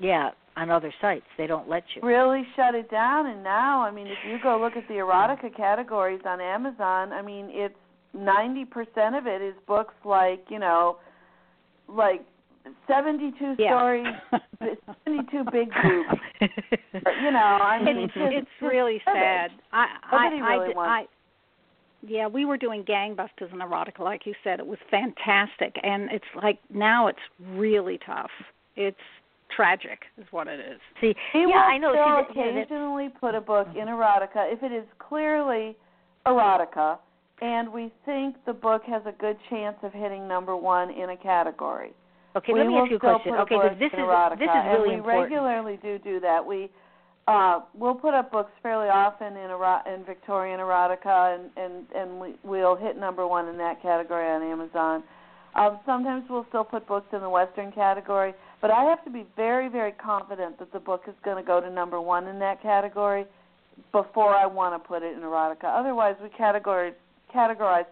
yeah, 0.00 0.30
on 0.56 0.70
other 0.70 0.92
sites. 1.00 1.26
They 1.38 1.46
don't 1.46 1.68
let 1.68 1.84
you. 1.94 2.02
really 2.02 2.42
shut 2.56 2.74
it 2.74 2.90
down 2.90 3.26
and 3.26 3.44
now 3.44 3.82
i 3.82 3.90
mean 3.90 4.06
if 4.06 4.16
you 4.26 4.38
go 4.42 4.58
look 4.58 4.74
at 4.76 4.88
the 4.88 4.94
erotica 4.94 5.54
categories 5.54 6.20
on 6.24 6.40
amazon 6.40 7.12
i 7.12 7.20
mean 7.22 7.48
it's 7.50 7.74
ninety 8.16 8.64
percent 8.64 9.14
of 9.14 9.26
it 9.26 9.42
is 9.42 9.54
books 9.66 9.94
like 10.04 10.44
you 10.48 10.58
know 10.58 10.98
like 11.88 12.22
seventy 12.88 13.32
two 13.38 13.54
Yeah. 13.58 13.76
stories 13.76 14.06
seventy 15.04 15.28
two 15.30 15.44
big 15.52 15.68
boobs 15.82 16.20
you 17.22 17.30
know 17.30 17.38
i 17.62 17.80
mean 17.82 17.96
it's 17.98 18.14
just- 18.14 18.32
it's 18.32 18.48
really 18.62 19.00
garbage. 19.04 19.22
sad. 19.22 19.50
I 19.72 19.86
I 20.10 20.26
really 20.28 20.42
I, 20.42 20.56
wants- 20.74 20.78
I 20.78 21.06
yeah, 22.06 22.28
we 22.28 22.44
were 22.44 22.56
doing 22.56 22.84
gangbusters 22.84 23.52
in 23.52 23.58
erotica, 23.58 23.98
like 24.00 24.26
you 24.26 24.34
said. 24.44 24.60
It 24.60 24.66
was 24.66 24.78
fantastic, 24.92 25.74
and 25.82 26.08
it's 26.12 26.24
like 26.40 26.58
now 26.72 27.08
it's 27.08 27.18
really 27.54 27.98
tough. 28.06 28.30
It's 28.76 28.96
tragic, 29.56 30.00
is 30.16 30.26
what 30.30 30.46
it 30.46 30.60
is. 30.60 30.78
See, 31.00 31.14
We 31.34 31.40
yeah, 31.40 31.46
will 31.46 31.54
I 31.54 31.78
know. 31.78 31.92
still 31.92 32.34
See, 32.34 32.40
that, 32.40 32.46
yeah, 32.46 32.52
that, 32.52 32.60
occasionally 32.62 33.08
put 33.18 33.34
a 33.34 33.40
book 33.40 33.66
in 33.74 33.88
erotica 33.88 34.52
if 34.52 34.62
it 34.62 34.70
is 34.72 34.84
clearly 35.00 35.74
erotica, 36.26 36.98
and 37.40 37.72
we 37.72 37.92
think 38.04 38.36
the 38.46 38.52
book 38.52 38.82
has 38.86 39.02
a 39.06 39.12
good 39.12 39.36
chance 39.50 39.76
of 39.82 39.92
hitting 39.92 40.26
number 40.26 40.56
one 40.56 40.90
in 40.90 41.10
a 41.10 41.16
category. 41.16 41.92
okay, 42.34 42.52
we 42.52 42.60
let 42.60 42.68
me 42.68 42.76
ask 42.76 42.90
you 42.90 42.96
a 42.96 43.00
question. 43.00 43.34
Okay, 43.34 43.56
because 43.56 43.78
this 43.78 43.92
is 43.92 43.98
erotica, 43.98 44.38
this 44.38 44.48
is 44.48 44.64
really 44.72 44.74
and 44.74 44.88
we 44.88 44.94
important. 44.94 45.22
regularly 45.22 45.78
do 45.82 45.98
do 45.98 46.20
that. 46.20 46.44
We 46.44 46.70
uh, 47.28 47.60
we'll 47.74 47.94
put 47.94 48.14
up 48.14 48.30
books 48.30 48.52
fairly 48.62 48.88
often 48.88 49.36
in 49.36 49.50
ero- 49.50 49.82
in 49.86 50.04
Victorian 50.04 50.60
erotica, 50.60 51.34
and 51.34 51.50
and 51.56 51.86
and 51.94 52.20
we, 52.20 52.34
we'll 52.42 52.76
hit 52.76 52.96
number 52.96 53.26
one 53.26 53.48
in 53.48 53.58
that 53.58 53.82
category 53.82 54.28
on 54.28 54.42
Amazon. 54.42 55.02
Um, 55.56 55.78
sometimes 55.86 56.24
we'll 56.28 56.46
still 56.48 56.64
put 56.64 56.86
books 56.86 57.06
in 57.12 57.20
the 57.20 57.30
Western 57.30 57.72
category, 57.72 58.34
but 58.60 58.70
I 58.70 58.84
have 58.84 59.04
to 59.04 59.10
be 59.10 59.26
very 59.36 59.68
very 59.68 59.92
confident 59.92 60.58
that 60.58 60.72
the 60.72 60.80
book 60.80 61.02
is 61.08 61.14
going 61.24 61.36
to 61.36 61.46
go 61.46 61.60
to 61.60 61.68
number 61.68 62.00
one 62.00 62.26
in 62.28 62.38
that 62.38 62.62
category 62.62 63.26
before 63.92 64.34
I 64.34 64.46
want 64.46 64.80
to 64.80 64.88
put 64.88 65.02
it 65.02 65.16
in 65.16 65.20
erotica. 65.22 65.64
Otherwise, 65.64 66.16
we 66.22 66.28
categorize 66.30 66.94
categorize 67.36 67.86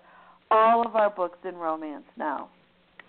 all 0.50 0.86
of 0.86 0.96
our 0.96 1.10
books 1.10 1.38
in 1.48 1.54
romance 1.56 2.04
now. 2.16 2.48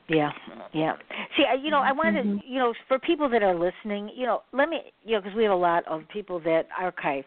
Yeah, 0.08 0.32
yeah. 0.74 0.94
See, 1.36 1.46
I- 1.50 1.56
you 1.56 1.72
know, 1.72 1.80
I 1.80 1.92
wanted, 1.92 2.26
Mm-hmm. 2.26 2.40
to, 2.40 2.48
you 2.48 2.60
know, 2.60 2.74
for 2.88 3.00
people 3.00 3.28
that 3.30 3.42
are 3.42 3.56
listening, 3.56 4.10
you 4.16 4.26
know, 4.28 4.44
let 4.52 4.70
me, 4.70 4.94
you 5.04 5.14
know, 5.14 5.22
because 5.22 5.36
we 5.36 5.44
have 5.44 5.52
a 5.52 5.56
lot 5.56 5.84
of 5.88 6.08
people 6.10 6.40
that 6.42 6.68
archive. 6.78 7.26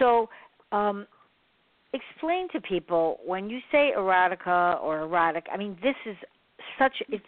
So, 0.00 0.28
um, 0.72 1.06
explain 1.92 2.48
to 2.50 2.60
people 2.60 3.20
when 3.24 3.48
you 3.48 3.60
say 3.70 3.92
erotica 3.96 4.82
or 4.82 5.00
erotic. 5.02 5.46
I 5.52 5.56
mean, 5.56 5.78
this 5.82 5.94
is 6.04 6.16
such. 6.78 6.94
It's 7.08 7.24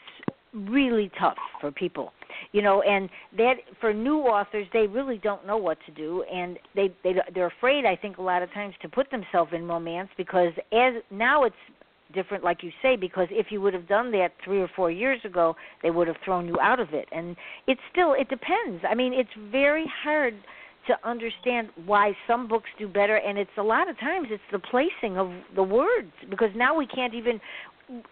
really 0.59 1.11
tough 1.19 1.37
for 1.61 1.71
people, 1.71 2.13
you 2.53 2.63
know, 2.63 2.83
and 2.83 3.09
that 3.37 3.55
for 3.81 3.93
new 3.93 4.21
authors, 4.21 4.67
they 4.73 4.87
really 4.87 5.19
don't 5.19 5.47
know 5.47 5.57
what 5.57 5.79
to 5.87 5.93
do, 5.93 6.23
and 6.25 6.59
they 6.75 6.93
they 7.05 7.15
they're 7.35 7.53
afraid. 7.59 7.85
I 7.85 7.97
think 7.97 8.19
a 8.19 8.23
lot 8.23 8.43
of 8.43 8.53
times 8.53 8.75
to 8.83 8.89
put 8.89 9.11
themselves 9.11 9.53
in 9.55 9.67
romance 9.67 10.09
because 10.17 10.53
as 10.73 10.95
now 11.11 11.45
it's 11.45 11.57
different 12.15 12.43
like 12.43 12.63
you 12.63 12.71
say 12.83 12.97
because 12.97 13.29
if 13.31 13.49
you 13.51 13.61
would 13.61 13.75
have 13.75 13.87
done 13.87 14.11
that 14.11 14.33
3 14.45 14.61
or 14.61 14.71
4 14.75 14.91
years 14.91 15.21
ago 15.25 15.55
they 15.83 15.91
would 15.91 16.09
have 16.09 16.17
thrown 16.25 16.47
you 16.47 16.57
out 16.59 16.81
of 16.81 16.95
it 16.95 17.07
and 17.13 17.37
it's 17.67 17.81
still 17.93 18.15
it 18.15 18.29
depends 18.31 18.83
i 18.89 18.95
mean 18.95 19.13
it's 19.13 19.29
very 19.51 19.85
hard 20.03 20.35
to 20.87 20.95
understand 21.07 21.69
why 21.85 22.13
some 22.27 22.49
books 22.49 22.71
do 22.79 22.89
better 22.89 23.17
and 23.17 23.37
it's 23.37 23.51
a 23.59 23.63
lot 23.63 23.91
of 23.91 23.99
times 24.01 24.29
it's 24.31 24.43
the 24.51 24.59
placing 24.59 25.19
of 25.19 25.31
the 25.55 25.63
words 25.63 26.11
because 26.31 26.49
now 26.57 26.75
we 26.75 26.87
can't 26.87 27.15
even 27.15 27.39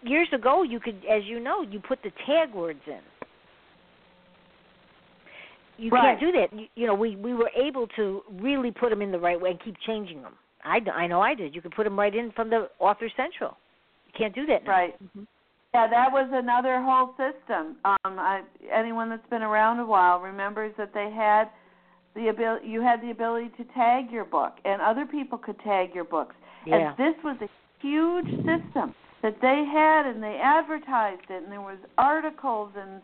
years 0.03 0.29
ago 0.33 0.63
you 0.63 0.81
could 0.81 0.97
as 1.11 1.23
you 1.25 1.41
know 1.41 1.63
you 1.63 1.81
put 1.81 2.03
the 2.03 2.11
tag 2.27 2.55
words 2.55 2.81
in 2.87 3.01
you 5.79 5.91
Right. 5.91 6.19
can't 6.19 6.21
do 6.21 6.33
that 6.33 6.59
you, 6.59 6.67
you 6.75 6.87
know 6.87 6.95
we 6.95 7.17
we 7.17 7.35
were 7.35 7.51
able 7.57 7.87
to 7.97 8.23
really 8.41 8.71
put 8.71 8.91
them 8.91 9.03
in 9.03 9.13
the 9.13 9.19
right 9.19 9.41
way 9.41 9.51
and 9.51 9.61
keep 9.63 9.77
changing 9.87 10.23
them 10.23 10.35
i 10.65 10.79
i 10.95 11.07
know 11.07 11.21
i 11.21 11.35
did 11.35 11.55
you 11.55 11.61
could 11.61 11.73
put 11.73 11.85
them 11.85 11.99
right 11.99 12.15
in 12.15 12.33
from 12.33 12.49
the 12.51 12.69
author 12.79 13.09
central 13.17 13.57
you 14.07 14.13
can't 14.17 14.35
do 14.35 14.47
that 14.47 14.65
now. 14.65 14.71
Right. 14.71 14.95
Yeah, 15.75 15.89
that 15.89 16.11
was 16.11 16.31
another 16.33 16.81
whole 16.81 17.11
system. 17.19 17.77
Um, 17.85 18.19
I, 18.19 18.43
anyone 18.73 19.11
that's 19.11 19.29
been 19.29 19.43
around 19.43 19.79
a 19.79 19.85
while 19.85 20.21
remembers 20.21 20.73
that 20.79 20.95
they 20.95 21.11
had 21.15 21.51
the 22.15 22.29
ability. 22.29 22.67
You 22.69 22.81
had 22.81 23.03
the 23.03 23.11
ability 23.11 23.51
to 23.59 23.65
tag 23.75 24.11
your 24.11 24.25
book, 24.25 24.55
and 24.65 24.81
other 24.81 25.05
people 25.05 25.37
could 25.37 25.59
tag 25.61 25.95
your 25.95 26.05
books. 26.05 26.35
yeah 26.65 26.95
And 26.95 26.97
this 26.97 27.23
was 27.23 27.37
a 27.43 27.49
huge 27.83 28.27
system 28.47 28.95
that 29.27 29.41
they 29.43 29.65
had, 29.69 30.07
and 30.07 30.23
they 30.23 30.39
advertised 30.41 31.29
it, 31.31 31.43
and 31.43 31.51
there 31.51 31.61
was 31.61 31.79
articles 31.99 32.71
and 32.77 33.03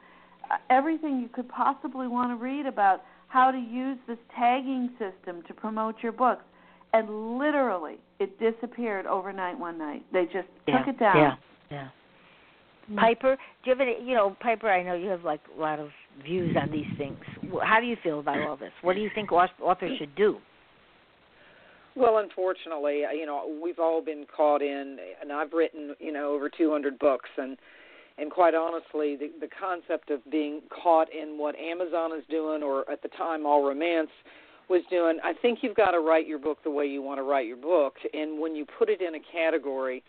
uh, 0.52 0.56
everything 0.70 1.18
you 1.18 1.28
could 1.28 1.48
possibly 1.48 2.06
want 2.06 2.30
to 2.30 2.40
read 2.40 2.64
about 2.64 3.02
how 3.26 3.50
to 3.50 3.58
use 3.58 3.98
this 4.06 4.18
tagging 4.36 4.90
system 5.00 5.42
to 5.48 5.52
promote 5.52 5.96
your 6.00 6.12
books. 6.12 6.44
And 6.92 7.38
literally, 7.38 7.96
it 8.20 8.38
disappeared 8.38 9.04
overnight 9.04 9.58
one 9.58 9.76
night. 9.78 10.04
They 10.12 10.26
just 10.26 10.46
yeah 10.68 10.78
took 10.78 10.94
it 10.94 11.00
down. 11.00 11.16
yeah 11.16 11.34
yeah 11.72 11.88
Piper, 12.96 13.36
do 13.64 13.70
you 13.70 13.76
have 13.76 13.80
any? 13.80 13.96
You 14.06 14.14
know, 14.14 14.36
Piper, 14.40 14.70
I 14.70 14.84
know 14.84 14.94
you 14.94 15.08
have 15.08 15.24
like 15.24 15.40
a 15.56 15.60
lot 15.60 15.80
of 15.80 15.88
views 16.22 16.54
on 16.60 16.70
these 16.70 16.86
things. 16.98 17.18
How 17.64 17.80
do 17.80 17.86
you 17.86 17.96
feel 18.00 18.20
about 18.20 18.40
all 18.46 18.56
this? 18.56 18.72
What 18.82 18.94
do 18.94 19.00
you 19.00 19.10
think 19.12 19.32
authors 19.32 19.98
should 19.98 20.14
do? 20.14 20.36
Well, 21.94 22.18
unfortunately, 22.18 23.04
uh, 23.04 23.12
you 23.12 23.26
know, 23.26 23.58
we've 23.62 23.78
all 23.78 24.02
been 24.02 24.24
caught 24.34 24.62
in, 24.62 24.98
and 25.20 25.30
I've 25.30 25.52
written, 25.52 25.94
you 26.00 26.12
know, 26.12 26.32
over 26.32 26.48
200 26.48 26.98
books, 26.98 27.30
and 27.36 27.56
and 28.18 28.30
quite 28.30 28.54
honestly, 28.54 29.16
the 29.16 29.30
the 29.40 29.48
concept 29.48 30.10
of 30.10 30.20
being 30.30 30.62
caught 30.70 31.08
in 31.12 31.38
what 31.38 31.54
Amazon 31.56 32.12
is 32.16 32.24
doing, 32.30 32.62
or 32.62 32.90
at 32.90 33.02
the 33.02 33.08
time, 33.08 33.44
All 33.46 33.64
Romance 33.66 34.10
was 34.68 34.82
doing, 34.90 35.18
I 35.22 35.32
think 35.34 35.58
you've 35.62 35.76
got 35.76 35.90
to 35.90 36.00
write 36.00 36.26
your 36.26 36.38
book 36.38 36.58
the 36.64 36.70
way 36.70 36.86
you 36.86 37.02
want 37.02 37.18
to 37.18 37.22
write 37.22 37.46
your 37.46 37.56
book, 37.56 37.94
and 38.14 38.40
when 38.40 38.54
you 38.54 38.64
put 38.78 38.88
it 38.88 39.02
in 39.02 39.14
a 39.14 39.20
category, 39.32 40.02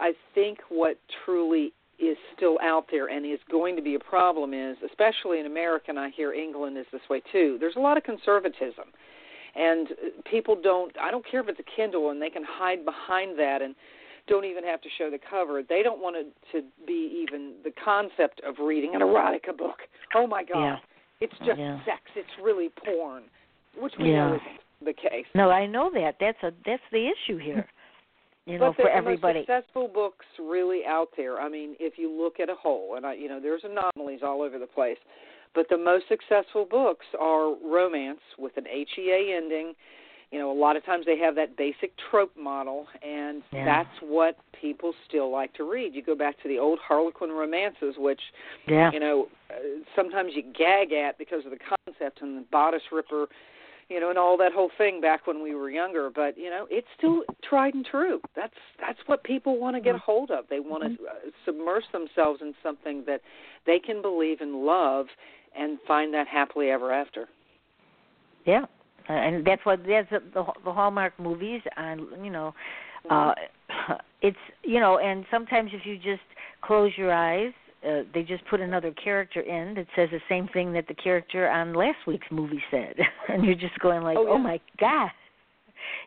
I 0.00 0.12
think 0.34 0.58
what 0.68 0.98
truly 1.24 1.72
is 1.98 2.16
still 2.34 2.58
out 2.62 2.86
there 2.90 3.08
and 3.08 3.26
is 3.26 3.38
going 3.50 3.76
to 3.76 3.82
be 3.82 3.94
a 3.94 3.98
problem 3.98 4.54
is, 4.54 4.76
especially 4.88 5.40
in 5.40 5.46
America, 5.46 5.86
and 5.88 5.98
I 5.98 6.10
hear 6.10 6.32
England 6.32 6.78
is 6.78 6.86
this 6.90 7.02
way 7.10 7.22
too. 7.30 7.58
There's 7.60 7.76
a 7.76 7.80
lot 7.80 7.96
of 7.96 8.02
conservatism 8.02 8.86
and 9.54 9.88
uh, 9.92 9.94
people 10.30 10.56
don't 10.60 10.92
i 11.00 11.10
don't 11.10 11.24
care 11.28 11.40
if 11.40 11.48
it's 11.48 11.60
a 11.60 11.76
kindle 11.76 12.10
and 12.10 12.20
they 12.20 12.30
can 12.30 12.44
hide 12.46 12.84
behind 12.84 13.38
that 13.38 13.60
and 13.62 13.74
don't 14.28 14.44
even 14.44 14.62
have 14.64 14.80
to 14.80 14.88
show 14.98 15.10
the 15.10 15.18
cover 15.30 15.62
they 15.68 15.82
don't 15.82 16.00
want 16.00 16.16
it 16.16 16.26
to 16.52 16.62
be 16.86 17.22
even 17.22 17.54
the 17.64 17.72
concept 17.84 18.40
of 18.46 18.54
reading 18.64 18.94
an 18.94 19.00
erotica 19.00 19.56
book 19.56 19.78
oh 20.14 20.26
my 20.26 20.42
god 20.44 20.64
Yeah. 20.64 20.76
it's 21.20 21.38
just 21.44 21.58
Yeah. 21.58 21.78
sex 21.84 22.00
it's 22.16 22.28
really 22.42 22.70
porn 22.84 23.24
which 23.78 23.94
we 23.98 24.12
know 24.12 24.34
isn't 24.36 24.60
the 24.84 24.92
case 24.92 25.26
No, 25.34 25.48
I 25.50 25.64
know 25.66 25.90
that. 25.94 26.16
That's 26.18 26.42
a 26.42 26.50
that's 26.66 26.82
the 26.90 27.08
issue 27.08 27.38
here. 27.38 27.66
You 28.44 28.58
know, 28.58 28.74
but 28.76 28.82
for 28.86 28.90
everybody. 28.90 29.42
successful 29.42 29.86
books 29.86 30.26
really 30.40 30.80
out 30.84 31.10
there. 31.16 31.40
I 31.40 31.48
mean, 31.48 31.76
if 31.78 31.92
you 31.96 32.10
look 32.10 32.40
at 32.40 32.48
a 32.50 32.56
whole, 32.56 32.96
and 32.96 33.06
I, 33.06 33.14
you 33.14 33.28
know, 33.28 33.38
there's 33.38 33.62
anomalies 33.62 34.18
all 34.24 34.42
over 34.42 34.58
the 34.58 34.66
place, 34.66 34.96
but 35.54 35.68
the 35.68 35.78
most 35.78 36.04
successful 36.08 36.64
books 36.64 37.06
are 37.18 37.54
romance 37.64 38.20
with 38.38 38.56
an 38.56 38.64
HEA 38.66 39.34
ending. 39.36 39.74
You 40.30 40.38
know, 40.38 40.50
a 40.50 40.58
lot 40.58 40.76
of 40.76 40.84
times 40.86 41.04
they 41.04 41.18
have 41.18 41.34
that 41.34 41.56
basic 41.58 41.92
trope 42.10 42.34
model, 42.36 42.86
and 43.02 43.42
Yeah. 43.52 43.66
that's 43.66 44.00
what 44.00 44.38
people 44.52 44.94
still 45.06 45.30
like 45.30 45.52
to 45.54 45.64
read. 45.64 45.94
You 45.94 46.00
go 46.00 46.14
back 46.14 46.40
to 46.40 46.48
the 46.48 46.58
old 46.58 46.78
Harlequin 46.78 47.30
romances, 47.30 47.98
which 47.98 48.32
Yeah. 48.66 48.90
you 48.92 49.00
know, 49.00 49.28
uh, 49.50 49.54
sometimes 49.94 50.34
you 50.34 50.40
gag 50.42 50.92
at 50.92 51.18
because 51.18 51.44
of 51.44 51.50
the 51.50 51.58
concept 51.58 52.22
and 52.22 52.38
the 52.38 52.42
bodice 52.50 52.90
ripper, 52.90 53.28
you 53.90 54.00
know, 54.00 54.08
and 54.08 54.18
all 54.18 54.38
that 54.38 54.52
whole 54.52 54.70
thing 54.78 55.02
back 55.02 55.26
when 55.26 55.42
we 55.42 55.54
were 55.54 55.68
younger. 55.68 56.08
But 56.08 56.38
you 56.38 56.48
know, 56.48 56.66
it's 56.70 56.88
still 56.96 57.24
tried 57.42 57.74
and 57.74 57.84
true. 57.84 58.22
That's 58.34 58.56
that's 58.80 59.06
what 59.06 59.22
people 59.24 59.58
want 59.58 59.76
to 59.76 59.80
get 59.82 59.94
a 59.94 59.98
hold 59.98 60.30
of. 60.30 60.48
They 60.48 60.60
want 60.60 60.84
to 60.84 61.06
uh, 61.06 61.30
submerge 61.44 61.84
themselves 61.92 62.40
in 62.40 62.54
something 62.62 63.04
that 63.04 63.20
they 63.66 63.78
can 63.78 64.00
believe 64.00 64.40
and 64.40 64.64
love, 64.64 65.08
and 65.58 65.78
find 65.86 66.12
that 66.14 66.26
happily 66.26 66.70
ever 66.70 66.92
after. 66.92 67.28
Yeah, 68.44 68.64
and 69.08 69.46
that's 69.46 69.64
what 69.64 69.80
that's 69.86 70.10
the 70.10 70.20
the, 70.34 70.44
the 70.64 70.72
Hallmark 70.72 71.18
movies. 71.18 71.60
On 71.76 72.08
you 72.24 72.30
know, 72.30 72.54
uh, 73.10 73.34
it's 74.22 74.36
you 74.64 74.80
know, 74.80 74.98
and 74.98 75.24
sometimes 75.30 75.70
if 75.72 75.86
you 75.86 75.96
just 75.96 76.22
close 76.62 76.92
your 76.96 77.12
eyes, 77.12 77.52
uh, 77.86 78.02
they 78.14 78.22
just 78.22 78.44
put 78.46 78.60
another 78.60 78.92
character 78.92 79.40
in 79.40 79.74
that 79.74 79.86
says 79.96 80.08
the 80.10 80.20
same 80.28 80.48
thing 80.48 80.72
that 80.72 80.86
the 80.88 80.94
character 80.94 81.48
on 81.48 81.74
last 81.74 81.98
week's 82.06 82.28
movie 82.30 82.62
said, 82.70 82.94
and 83.28 83.44
you're 83.44 83.54
just 83.54 83.78
going 83.80 84.02
like, 84.02 84.16
Oh, 84.18 84.24
yeah. 84.24 84.30
oh 84.32 84.38
my 84.38 84.60
god. 84.78 85.10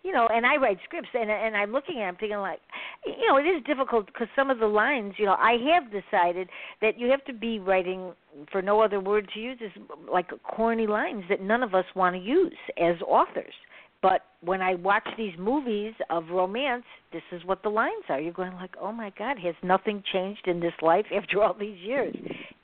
You 0.04 0.12
know, 0.12 0.28
and 0.32 0.46
I 0.46 0.58
write 0.58 0.78
scripts, 0.84 1.10
and 1.14 1.30
and 1.30 1.56
I'm 1.56 1.72
looking 1.72 2.02
at, 2.02 2.08
them 2.08 2.18
thinking 2.20 2.38
like, 2.38 2.60
you 3.06 3.28
know, 3.28 3.38
it 3.38 3.44
is 3.44 3.64
difficult 3.66 4.08
because 4.08 4.28
some 4.36 4.50
of 4.50 4.60
the 4.60 4.68
lines, 4.68 5.14
you 5.18 5.26
know, 5.26 5.36
I 5.40 5.58
have 5.74 5.92
decided 5.92 6.50
that 6.82 7.00
you 7.00 7.10
have 7.10 7.24
to 7.26 7.34
be 7.34 7.60
writing 7.60 8.14
for 8.52 8.62
no 8.62 8.82
other 8.82 9.00
word 9.00 9.30
to 9.34 9.40
use 9.40 9.58
is 9.62 9.72
like 10.12 10.30
corny 10.44 10.88
lines 10.88 11.24
that 11.30 11.42
none 11.42 11.64
of 11.64 11.74
us 11.74 11.86
want 11.96 12.16
to 12.16 12.22
use 12.22 12.58
as 12.78 12.96
authors. 13.08 13.54
But 14.02 14.22
when 14.42 14.62
I 14.62 14.76
watch 14.76 15.08
these 15.18 15.34
movies 15.40 15.94
of 16.10 16.26
romance, 16.30 16.84
this 17.12 17.24
is 17.32 17.44
what 17.46 17.64
the 17.64 17.70
lines 17.70 18.04
are. 18.10 18.20
You're 18.20 18.34
going 18.34 18.54
like, 18.54 18.76
"Oh 18.80 18.92
my 18.92 19.12
God, 19.18 19.40
has 19.40 19.56
nothing 19.64 20.04
changed 20.14 20.48
in 20.48 20.60
this 20.60 20.74
life 20.82 21.06
after 21.16 21.42
all 21.42 21.54
these 21.54 21.80
years?" 21.80 22.16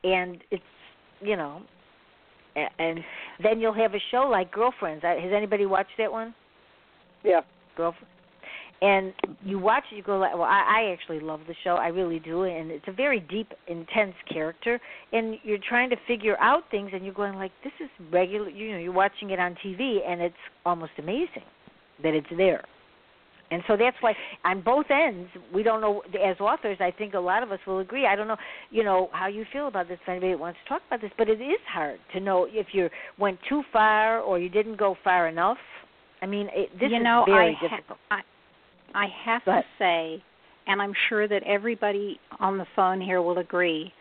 And 0.03 0.43
it's, 0.51 0.63
you 1.19 1.35
know, 1.35 1.63
and 2.55 2.99
then 3.41 3.59
you'll 3.59 3.73
have 3.73 3.93
a 3.93 3.99
show 4.11 4.27
like 4.29 4.51
Girlfriends. 4.51 5.03
Has 5.03 5.31
anybody 5.35 5.65
watched 5.65 5.97
that 5.97 6.11
one? 6.11 6.35
Yeah. 7.23 7.41
Girlfriend. 7.75 8.07
And 8.83 9.13
you 9.45 9.59
watch 9.59 9.83
it, 9.91 9.95
you 9.95 10.01
go 10.01 10.17
like, 10.17 10.33
well, 10.33 10.41
I, 10.43 10.87
I 10.87 10.91
actually 10.91 11.19
love 11.19 11.41
the 11.47 11.53
show, 11.63 11.75
I 11.75 11.89
really 11.89 12.17
do, 12.17 12.43
and 12.43 12.71
it's 12.71 12.87
a 12.87 12.91
very 12.91 13.19
deep, 13.19 13.51
intense 13.67 14.15
character, 14.27 14.79
and 15.13 15.37
you're 15.43 15.59
trying 15.69 15.91
to 15.91 15.95
figure 16.07 16.35
out 16.39 16.63
things, 16.71 16.89
and 16.91 17.05
you're 17.05 17.13
going 17.13 17.35
like, 17.35 17.51
this 17.63 17.73
is 17.79 17.89
regular, 18.11 18.49
you 18.49 18.71
know, 18.71 18.79
you're 18.79 18.91
watching 18.91 19.29
it 19.29 19.39
on 19.39 19.55
TV, 19.63 19.99
and 20.03 20.19
it's 20.19 20.33
almost 20.65 20.93
amazing 20.97 21.45
that 22.01 22.15
it's 22.15 22.27
there. 22.35 22.63
And 23.51 23.61
so 23.67 23.75
that's 23.77 23.97
why 23.99 24.13
on 24.45 24.61
both 24.61 24.85
ends, 24.89 25.29
we 25.53 25.61
don't 25.61 25.81
know. 25.81 26.01
As 26.25 26.39
authors, 26.39 26.77
I 26.79 26.89
think 26.89 27.13
a 27.13 27.19
lot 27.19 27.43
of 27.43 27.51
us 27.51 27.59
will 27.67 27.79
agree. 27.79 28.07
I 28.07 28.15
don't 28.15 28.29
know, 28.29 28.37
you 28.71 28.83
know, 28.83 29.09
how 29.11 29.27
you 29.27 29.45
feel 29.51 29.67
about 29.67 29.89
this. 29.89 29.99
If 30.01 30.09
anybody 30.09 30.35
wants 30.35 30.57
to 30.63 30.69
talk 30.69 30.81
about 30.87 31.01
this, 31.01 31.11
but 31.17 31.27
it 31.27 31.41
is 31.41 31.59
hard 31.67 31.99
to 32.13 32.21
know 32.21 32.47
if 32.49 32.67
you 32.71 32.89
went 33.19 33.39
too 33.49 33.61
far 33.73 34.21
or 34.21 34.39
you 34.39 34.47
didn't 34.47 34.77
go 34.77 34.95
far 35.03 35.27
enough. 35.27 35.57
I 36.21 36.25
mean, 36.25 36.47
it, 36.53 36.71
this 36.79 36.91
you 36.91 36.97
is 36.97 37.03
know, 37.03 37.23
very 37.25 37.51
I 37.51 37.67
ha- 37.67 37.75
difficult. 37.75 37.99
I, 38.11 38.21
I 38.93 39.07
have 39.25 39.43
Go 39.45 39.53
to 39.53 39.63
say, 39.79 40.23
and 40.67 40.81
I'm 40.81 40.93
sure 41.09 41.27
that 41.27 41.43
everybody 41.43 42.19
on 42.39 42.57
the 42.57 42.65
phone 42.75 43.01
here 43.01 43.21
will 43.21 43.39
agree, 43.39 43.91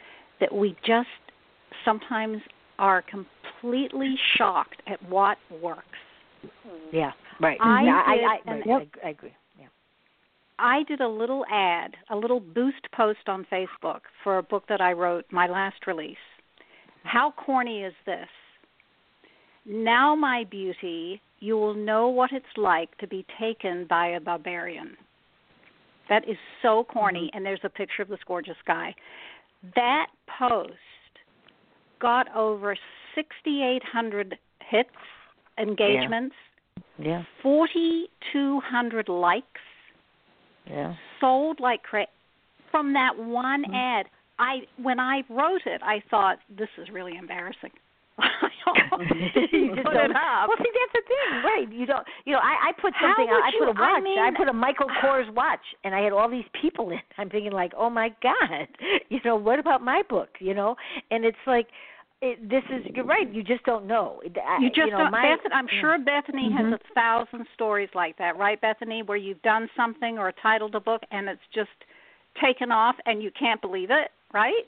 that 0.40 0.52
we 0.54 0.76
just 0.86 1.08
sometimes 1.84 2.38
are 2.78 3.02
completely 3.02 4.14
shocked 4.36 4.82
at 4.86 5.02
what 5.08 5.38
works. 5.62 5.84
Mm-hmm. 6.44 6.96
Yeah, 6.96 7.12
right. 7.40 7.58
I 7.60 7.82
Yeah, 7.82 8.02
I, 8.06 8.16
did 8.16 8.24
I, 8.24 8.36
an- 8.46 8.70
right, 8.70 8.88
I, 9.02 9.06
I 9.06 9.10
agree. 9.10 9.34
Yeah. 9.58 9.66
I 10.58 10.82
did 10.84 11.00
a 11.00 11.08
little 11.08 11.44
ad, 11.50 11.94
a 12.10 12.16
little 12.16 12.40
boost 12.40 12.86
post 12.94 13.28
on 13.28 13.46
Facebook 13.52 14.00
for 14.24 14.38
a 14.38 14.42
book 14.42 14.64
that 14.68 14.80
I 14.80 14.92
wrote, 14.92 15.24
my 15.30 15.46
last 15.46 15.86
release. 15.86 16.16
How 17.04 17.32
corny 17.32 17.82
is 17.82 17.94
this? 18.04 18.28
Now, 19.66 20.14
my 20.14 20.44
beauty, 20.50 21.20
you 21.40 21.56
will 21.56 21.74
know 21.74 22.08
what 22.08 22.30
it's 22.32 22.46
like 22.56 22.96
to 22.98 23.06
be 23.06 23.24
taken 23.40 23.86
by 23.88 24.08
a 24.08 24.20
barbarian. 24.20 24.96
That 26.08 26.28
is 26.28 26.36
so 26.62 26.84
corny, 26.84 27.30
and 27.34 27.44
there's 27.44 27.60
a 27.64 27.68
picture 27.68 28.02
of 28.02 28.08
this 28.08 28.18
gorgeous 28.26 28.56
guy. 28.66 28.94
That 29.76 30.06
post 30.38 30.74
got 32.00 32.34
over 32.34 32.76
6,800 33.14 34.38
hits, 34.60 34.88
engagements, 35.58 36.34
Yeah. 36.98 37.22
4,200 37.42 39.08
likes 39.08 39.60
Yeah. 40.66 40.94
sold 41.20 41.60
like 41.60 41.82
crazy. 41.82 42.10
From 42.70 42.92
that 42.92 43.16
one 43.16 43.64
Mm-hmm. 43.64 43.74
ad, 43.74 44.08
I 44.38 44.66
when 44.76 45.00
I 45.00 45.22
wrote 45.28 45.66
it, 45.66 45.82
I 45.82 46.00
thought 46.10 46.38
this 46.48 46.68
is 46.78 46.90
really 46.90 47.16
embarrassing. 47.16 47.72
you 49.52 49.74
just 49.74 49.86
put 49.86 49.96
it 49.96 50.10
up. 50.14 50.48
Well, 50.48 50.58
see, 50.58 50.72
that's 50.72 50.94
the 50.94 51.02
thing, 51.06 51.42
right? 51.44 51.66
You 51.72 51.86
don't. 51.86 52.06
You 52.24 52.34
know, 52.34 52.40
I, 52.40 52.70
I 52.70 52.72
put 52.80 52.92
something. 53.00 53.28
out, 53.28 53.42
I 53.44 53.50
you- 53.52 53.58
put 53.60 53.68
a 53.68 53.72
watch. 53.80 53.96
I 53.96 54.00
mean- 54.00 54.36
put 54.36 54.48
a 54.48 54.52
Michael 54.52 54.88
Kors 55.02 55.32
watch, 55.34 55.60
and 55.84 55.94
I 55.94 56.00
had 56.00 56.12
all 56.12 56.28
these 56.30 56.44
people 56.60 56.90
in. 56.90 56.98
I'm 57.18 57.30
thinking 57.30 57.52
like, 57.52 57.72
oh 57.76 57.90
my 57.90 58.14
god, 58.22 58.68
you 59.08 59.20
know, 59.24 59.36
what 59.36 59.58
about 59.58 59.82
my 59.82 60.02
book? 60.08 60.28
You 60.40 60.54
know, 60.54 60.76
and 61.10 61.24
it's 61.24 61.36
like, 61.46 61.68
it, 62.22 62.48
this 62.48 62.62
is 62.70 62.84
you're 62.94 63.04
right. 63.04 63.32
You 63.32 63.42
just 63.42 63.64
don't 63.64 63.86
know. 63.86 64.20
You 64.24 64.30
just 64.68 64.76
you 64.76 64.90
know, 64.90 64.98
don't. 64.98 65.10
my, 65.10 65.34
Bethany, 65.36 65.54
I'm 65.54 65.68
sure 65.80 65.98
Bethany 65.98 66.50
Mhm. 66.50 66.56
has 66.72 66.80
a 66.80 66.94
thousand 66.94 67.46
stories 67.54 67.88
like 67.94 68.18
that, 68.18 68.36
right, 68.36 68.60
Bethany? 68.60 69.02
Where 69.02 69.16
you've 69.16 69.40
done 69.42 69.68
something 69.76 70.18
or 70.18 70.32
titled 70.42 70.74
a 70.74 70.80
book 70.80 71.02
and 71.10 71.28
it's 71.28 71.40
just 71.54 71.70
taken 72.42 72.70
off 72.70 72.94
and 73.06 73.22
you 73.22 73.30
can't 73.38 73.60
believe 73.60 73.90
it, 73.90 74.10
right? 74.34 74.64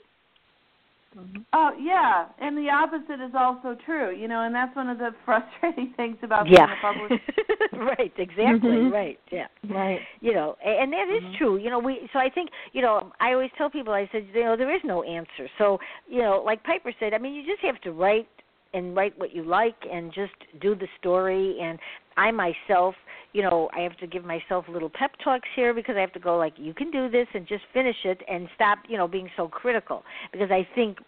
Oh 1.53 1.71
yeah, 1.79 2.27
and 2.41 2.57
the 2.57 2.71
opposite 2.71 3.25
is 3.25 3.33
also 3.35 3.77
true. 3.85 4.17
You 4.17 4.29
know, 4.29 4.43
and 4.43 4.55
that's 4.55 4.75
one 4.75 4.89
of 4.89 4.99
the 4.99 5.11
frustrating 5.25 5.93
things 5.97 6.17
about 6.23 6.49
yeah. 6.49 6.67
being 6.67 6.79
a 6.79 6.81
publisher. 6.81 7.85
right. 7.99 8.13
Exactly. 8.17 8.71
Mhm. 8.71 8.93
Right. 8.93 9.19
Yeah. 9.31 9.47
Right. 9.69 10.01
You 10.21 10.35
know, 10.35 10.57
and 10.65 10.93
that 10.93 11.09
is 11.09 11.37
true. 11.37 11.57
You 11.57 11.71
know, 11.71 11.79
we. 11.79 12.09
So 12.13 12.19
I 12.19 12.31
think 12.31 12.51
you 12.73 12.83
know, 12.83 13.13
I 13.21 13.33
always 13.33 13.51
tell 13.59 13.71
people, 13.71 13.93
I 13.93 14.09
said, 14.13 14.27
you 14.33 14.45
know, 14.45 14.57
there 14.57 14.75
is 14.75 14.81
no 14.85 15.03
answer. 15.03 15.49
So 15.59 15.79
you 16.09 16.21
know, 16.23 16.43
like 16.45 16.63
Piper 16.65 16.93
said, 16.99 17.15
I 17.15 17.19
mean, 17.19 17.35
you 17.35 17.45
just 17.45 17.63
have 17.65 17.81
to 17.83 17.93
write 17.93 18.29
and 18.75 18.97
write 18.97 19.19
what 19.19 19.35
you 19.35 19.43
like 19.43 19.77
and 19.91 20.13
just 20.15 20.33
do 20.61 20.75
the 20.75 20.89
story 20.99 21.59
and 21.61 21.79
I 22.17 22.31
myself, 22.31 22.95
you 23.33 23.43
know, 23.43 23.69
I 23.77 23.81
have 23.81 23.97
to 23.99 24.07
give 24.07 24.25
myself 24.25 24.67
little 24.69 24.91
pep 24.91 25.13
talks 25.23 25.49
here 25.57 25.73
because 25.75 25.97
I 25.97 26.01
have 26.01 26.13
to 26.13 26.21
go 26.21 26.37
like 26.37 26.55
you 26.57 26.75
can 26.75 26.91
do 26.91 27.09
this 27.11 27.27
and 27.35 27.47
just 27.47 27.65
finish 27.73 27.97
it 28.05 28.21
and 28.29 28.49
stop, 28.55 28.79
you 28.89 28.97
know, 28.97 29.09
being 29.09 29.29
so 29.37 29.49
critical 29.49 30.03
because 30.33 30.51
I 30.51 30.67
think, 30.75 30.99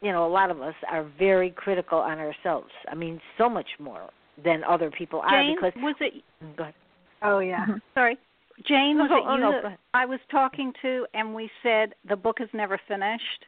you 0.00 0.12
know, 0.12 0.26
a 0.26 0.28
lot 0.32 0.50
of 0.50 0.60
us 0.60 0.74
are 0.90 1.06
very 1.18 1.50
critical 1.50 1.98
on 1.98 2.18
ourselves. 2.18 2.70
I 2.90 2.94
mean, 2.94 3.20
so 3.38 3.48
much 3.48 3.68
more 3.78 4.10
than 4.42 4.64
other 4.64 4.90
people 4.90 5.20
are 5.20 5.30
Jane, 5.42 5.56
because 5.56 5.72
was 5.76 5.94
it? 6.00 6.14
Go 6.56 6.64
ahead. 6.64 6.74
Oh 7.22 7.38
yeah. 7.38 7.64
Sorry, 7.94 8.18
Jane, 8.66 8.98
was 8.98 9.08
No, 9.10 9.16
it 9.16 9.22
oh, 9.26 9.34
you 9.34 9.40
no, 9.40 9.60
that. 9.70 9.78
I 9.94 10.06
was 10.06 10.20
talking 10.30 10.72
to, 10.82 11.06
and 11.14 11.34
we 11.34 11.50
said 11.62 11.94
the 12.08 12.16
book 12.16 12.38
is 12.40 12.48
never 12.52 12.80
finished. 12.88 13.44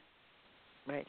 Right. 0.87 1.07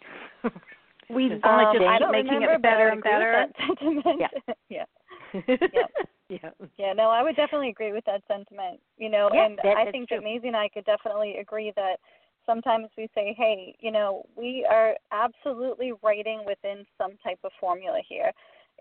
We've 1.10 1.32
Um, 1.32 1.40
just 1.74 1.86
I 1.86 1.98
keep 2.00 2.10
making 2.12 2.34
remember, 2.34 2.54
it 2.56 2.62
better 2.62 2.88
and 2.90 3.04
better. 3.04 3.46
with 3.48 3.56
that 3.58 3.78
sentiment. 3.80 4.22
Yeah. 4.70 4.84
yeah. 5.34 5.88
yeah. 6.30 6.50
Yeah, 6.78 6.94
no, 6.94 7.10
I 7.10 7.24
would 7.24 7.36
definitely 7.36 7.70
agree 7.70 7.92
with 7.94 8.06
that 8.06 8.22
sentiment. 8.28 8.80
You 8.98 9.10
know, 9.10 9.30
Yeah, 9.34 9.46
and 9.46 9.58
that- 9.64 9.78
I 9.78 9.92
think 9.92 10.10
true. 10.10 10.18
that 10.20 10.26
Maisy 10.26 10.48
and 10.48 10.56
I 10.56 10.70
could 10.70 10.86
definitely 10.86 11.38
agree 11.38 11.72
that 11.76 11.98
sometimes 12.46 12.88
we 12.98 13.10
say, 13.16 13.34
hey, 13.38 13.76
you 13.80 13.92
know, 13.92 14.26
we 14.36 14.66
are 14.70 14.96
absolutely 15.12 15.94
writing 16.04 16.44
within 16.46 16.86
some 16.98 17.12
type 17.24 17.40
of 17.44 17.52
formula 17.60 18.00
here. 18.08 18.32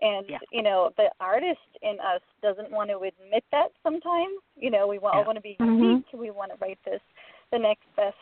And, 0.01 0.29
Yeah. 0.29 0.37
you 0.51 0.61
know, 0.61 0.91
the 0.97 1.09
artist 1.19 1.59
in 1.81 1.99
us 1.99 2.21
doesn't 2.41 2.69
want 2.69 2.89
to 2.91 2.97
admit 2.99 3.43
that 3.51 3.71
sometimes. 3.81 4.35
You 4.55 4.69
know, 4.69 4.85
we 4.87 4.99
all 4.99 5.19
Yeah. 5.19 5.25
want 5.25 5.37
to 5.37 5.41
be 5.41 5.57
Mhm. 5.59 5.79
unique. 5.79 6.13
We 6.13 6.29
want 6.29 6.51
to 6.51 6.57
write 6.57 6.79
this, 6.83 7.01
the 7.51 7.57
next 7.59 7.87
best, 7.95 8.15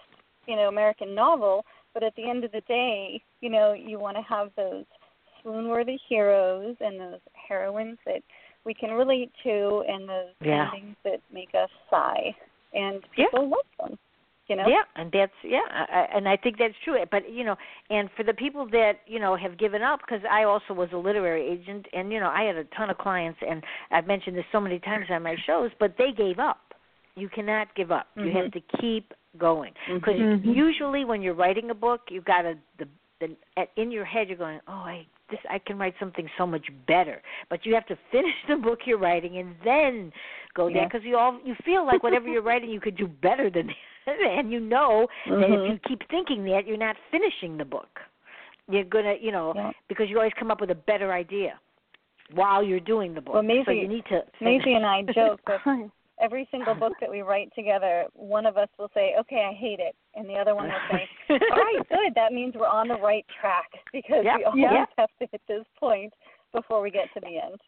you 0.47 0.55
know, 0.55 0.67
American 0.69 1.13
novel. 1.13 1.65
But 1.93 2.03
at 2.03 2.15
the 2.15 2.27
end 2.29 2.43
of 2.43 2.51
the 2.51 2.61
day, 2.61 3.21
you 3.41 3.49
know, 3.49 3.73
you 3.73 3.99
want 3.99 4.15
to 4.17 4.23
have 4.23 4.53
those 4.55 4.85
swoon-worthy 5.45 5.99
heroes 6.09 6.75
and 6.81 6.99
those 6.99 7.19
heroines 7.47 7.97
that 8.05 8.21
we 8.65 8.73
can 8.73 8.91
relate 8.91 9.31
to 9.43 9.83
and 9.87 10.09
those 10.09 10.33
Yeah. 10.41 10.71
endings 10.73 10.95
that 11.03 11.21
make 11.31 11.53
us 11.53 11.69
sigh. 11.89 12.35
And 12.73 13.05
Yeah. 13.15 13.25
people 13.25 13.47
love 13.49 13.65
them. 13.79 13.99
You 14.47 14.55
know? 14.57 14.67
Yeah, 14.67 14.83
and 14.95 15.11
that's 15.11 15.33
yeah, 15.43 15.61
I, 15.71 16.01
I- 16.01 16.09
and 16.17 16.29
I 16.29 16.35
think 16.37 16.57
that's 16.59 16.77
true. 16.83 17.03
But 17.09 17.27
you 17.27 17.43
know, 17.43 17.55
and 17.89 18.11
for 18.11 18.21
the 18.23 18.33
people 18.33 18.67
that 18.67 18.99
you 19.07 19.17
know 19.19 19.35
have 19.35 19.57
given 19.57 19.81
up, 19.81 20.01
because 20.01 20.21
I 20.29 20.43
also 20.43 20.71
was 20.75 20.91
a 20.93 20.97
literary 20.97 21.47
agent, 21.47 21.87
and 21.93 22.11
you 22.11 22.19
know, 22.19 22.29
I 22.29 22.43
had 22.43 22.55
a 22.55 22.63
ton 22.65 22.91
of 22.91 22.97
clients, 22.99 23.39
and 23.41 23.63
I've 23.89 24.05
mentioned 24.05 24.37
this 24.37 24.45
so 24.51 24.59
many 24.61 24.77
times 24.77 25.07
on 25.09 25.23
my 25.23 25.35
shows, 25.47 25.71
but 25.79 25.97
they 25.97 26.11
gave 26.11 26.37
up. 26.37 26.75
You 27.15 27.27
cannot 27.27 27.73
give 27.73 27.91
up. 27.91 28.07
You 28.15 28.29
have 28.33 28.51
to 28.51 28.61
keep 28.79 29.13
going 29.37 29.73
because 29.87 30.19
Mhm. 30.19 30.55
usually 30.55 31.05
when 31.05 31.23
you're 31.23 31.33
writing 31.33 31.71
a 31.71 31.73
book, 31.73 32.01
you've 32.11 32.25
got 32.25 32.43
to 32.43 32.55
the, 32.77 32.87
the 33.19 33.35
at, 33.57 33.71
in 33.77 33.89
your 33.89 34.05
head 34.05 34.27
you're 34.27 34.37
going, 34.37 34.59
oh, 34.67 34.73
I 34.73 35.07
this 35.29 35.39
I 35.49 35.59
can 35.59 35.77
write 35.77 35.95
something 35.99 36.27
so 36.37 36.45
much 36.45 36.67
better. 36.87 37.21
But 37.49 37.65
you 37.65 37.73
have 37.73 37.85
to 37.87 37.97
finish 38.11 38.33
the 38.47 38.55
book 38.57 38.79
you're 38.85 38.97
writing 38.99 39.37
and 39.37 39.55
then 39.63 40.11
go 40.55 40.69
there 40.71 40.85
because 40.87 41.03
you 41.03 41.17
all 41.17 41.39
you 41.43 41.55
feel 41.65 41.85
like 41.85 42.03
whatever 42.03 42.27
you're 42.27 42.41
writing 42.41 42.69
you 42.69 42.79
could 42.79 42.95
do 42.97 43.07
better 43.07 43.49
than 43.49 43.67
that, 44.05 44.15
and 44.37 44.51
you 44.51 44.59
know 44.59 45.07
that 45.27 45.33
if 45.43 45.49
Mhm. 45.49 45.69
you 45.71 45.79
keep 45.87 46.07
thinking 46.09 46.43
that 46.45 46.67
you're 46.67 46.77
not 46.77 46.95
finishing 47.11 47.57
the 47.57 47.65
book. 47.65 47.99
You're 48.67 48.83
gonna, 48.83 49.15
you 49.21 49.31
know, 49.31 49.53
Yeah. 49.55 49.71
because 49.87 50.09
you 50.09 50.17
always 50.17 50.33
come 50.39 50.49
up 50.49 50.59
with 50.59 50.71
a 50.71 50.75
better 50.75 51.11
idea 51.13 51.59
while 52.33 52.63
you're 52.63 52.79
doing 52.79 53.13
the 53.13 53.21
book. 53.21 53.35
Well, 53.35 53.43
Maisy- 53.43 53.65
so 53.65 53.71
you 53.71 53.87
need 53.87 54.05
to. 54.07 54.23
Maisy 54.41 54.75
and 54.75 54.85
I 54.85 55.03
joke 55.03 55.39
that 55.45 55.61
every 56.21 56.47
single 56.51 56.75
book 56.75 56.93
that 56.99 57.09
we 57.09 57.21
write 57.21 57.51
together, 57.55 58.05
one 58.13 58.45
of 58.45 58.57
us 58.57 58.69
will 58.77 58.89
say, 58.93 59.15
"Okay, 59.19 59.43
I 59.43 59.53
hate 59.53 59.79
it," 59.79 59.95
and 60.15 60.27
the 60.27 60.35
other 60.35 60.55
one 60.55 60.67
will 60.67 60.81
say, 60.89 61.07
"All 61.29 61.57
right, 61.57 61.87
good. 61.89 62.13
That 62.15 62.33
means 62.33 62.55
we're 62.55 62.67
on 62.67 62.87
the 62.87 62.99
right 62.99 63.25
track 63.39 63.69
because 63.93 64.23
Yep, 64.23 64.37
we 64.37 64.43
always 64.45 64.71
yep. 64.71 64.89
have 64.97 65.09
to 65.19 65.27
hit 65.31 65.41
this 65.47 65.65
point 65.79 66.13
before 66.53 66.81
we 66.81 66.91
get 66.91 67.13
to 67.13 67.19
the 67.19 67.39
end." 67.39 67.59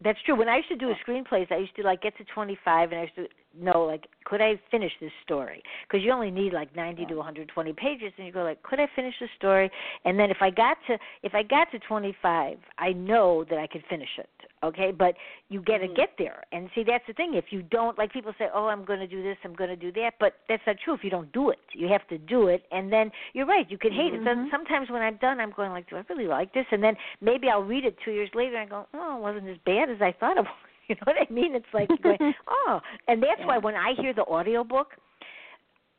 That's 0.00 0.18
true. 0.24 0.36
When 0.36 0.48
I 0.48 0.58
used 0.58 0.68
to 0.68 0.76
do 0.76 0.90
a 0.90 0.94
screenplays, 1.04 1.50
I 1.50 1.56
used 1.56 1.74
to 1.74 1.82
like 1.82 2.02
get 2.02 2.16
to 2.18 2.24
25, 2.24 2.92
and 2.92 3.00
I 3.00 3.02
used 3.02 3.16
to 3.16 3.26
know 3.58 3.84
like, 3.84 4.06
could 4.24 4.40
I 4.40 4.60
finish 4.70 4.92
this 5.00 5.10
story? 5.24 5.60
Because 5.88 6.04
you 6.04 6.12
only 6.12 6.30
need 6.30 6.52
like 6.52 6.74
90 6.76 7.06
to 7.06 7.14
120 7.16 7.72
pages, 7.72 8.12
and 8.16 8.24
you 8.24 8.32
go 8.32 8.44
like, 8.44 8.62
could 8.62 8.78
I 8.78 8.86
finish 8.94 9.14
the 9.20 9.26
story? 9.36 9.68
And 10.04 10.16
then 10.16 10.30
if 10.30 10.36
I 10.40 10.50
got 10.50 10.76
to 10.86 10.98
if 11.24 11.34
I 11.34 11.42
got 11.42 11.72
to 11.72 11.80
25, 11.80 12.58
I 12.78 12.92
know 12.92 13.44
that 13.50 13.58
I 13.58 13.66
could 13.66 13.82
finish 13.90 14.08
it. 14.18 14.30
Okay, 14.62 14.90
but 14.90 15.14
you 15.48 15.60
got 15.60 15.78
to 15.78 15.88
Mhm. 15.88 15.94
get 15.94 16.16
there. 16.18 16.42
And 16.52 16.70
see, 16.74 16.82
that's 16.82 17.06
the 17.06 17.12
thing. 17.12 17.34
If 17.34 17.52
you 17.52 17.62
don't, 17.62 17.96
like 17.96 18.12
people 18.12 18.32
say, 18.38 18.48
oh, 18.52 18.66
I'm 18.66 18.84
going 18.84 18.98
to 19.00 19.06
do 19.06 19.22
this, 19.22 19.38
I'm 19.44 19.54
going 19.54 19.70
to 19.70 19.76
do 19.76 19.92
that, 19.92 20.14
but 20.18 20.34
that's 20.48 20.66
not 20.66 20.78
true. 20.78 20.94
If 20.94 21.04
you 21.04 21.10
don't 21.10 21.30
do 21.32 21.50
it, 21.50 21.60
you 21.72 21.88
have 21.88 22.06
to 22.08 22.18
do 22.18 22.48
it, 22.48 22.66
and 22.72 22.92
then 22.92 23.12
you're 23.34 23.46
right. 23.46 23.70
You 23.70 23.78
could 23.78 23.92
hate 23.92 24.14
it. 24.14 24.22
So 24.24 24.30
Mhm. 24.30 24.50
sometimes 24.50 24.90
when 24.90 25.02
I'm 25.02 25.16
done, 25.16 25.40
I'm 25.40 25.50
going 25.52 25.70
like, 25.70 25.88
do 25.88 25.96
I 25.96 26.04
really 26.08 26.26
like 26.26 26.52
this? 26.52 26.66
And 26.70 26.82
then 26.82 26.96
maybe 27.20 27.48
I'll 27.48 27.62
read 27.62 27.84
it 27.84 27.98
two 28.04 28.10
years 28.12 28.34
later 28.34 28.56
and 28.56 28.68
go, 28.68 28.86
oh, 28.94 29.16
it 29.16 29.20
wasn't 29.20 29.48
as 29.48 29.58
bad 29.58 29.90
as 29.90 30.02
I 30.02 30.12
thought 30.12 30.36
it 30.36 30.40
was. 30.44 30.54
You 30.88 30.94
know 30.96 31.12
what 31.12 31.16
I 31.20 31.32
mean? 31.32 31.54
It's 31.54 31.74
like, 31.74 31.90
going, 32.02 32.18
oh, 32.48 32.80
and 33.08 33.22
that's 33.22 33.44
why 33.44 33.58
when 33.58 33.74
I 33.76 33.92
hear 34.00 34.14
the 34.14 34.26
audio 34.26 34.64
book, 34.64 34.94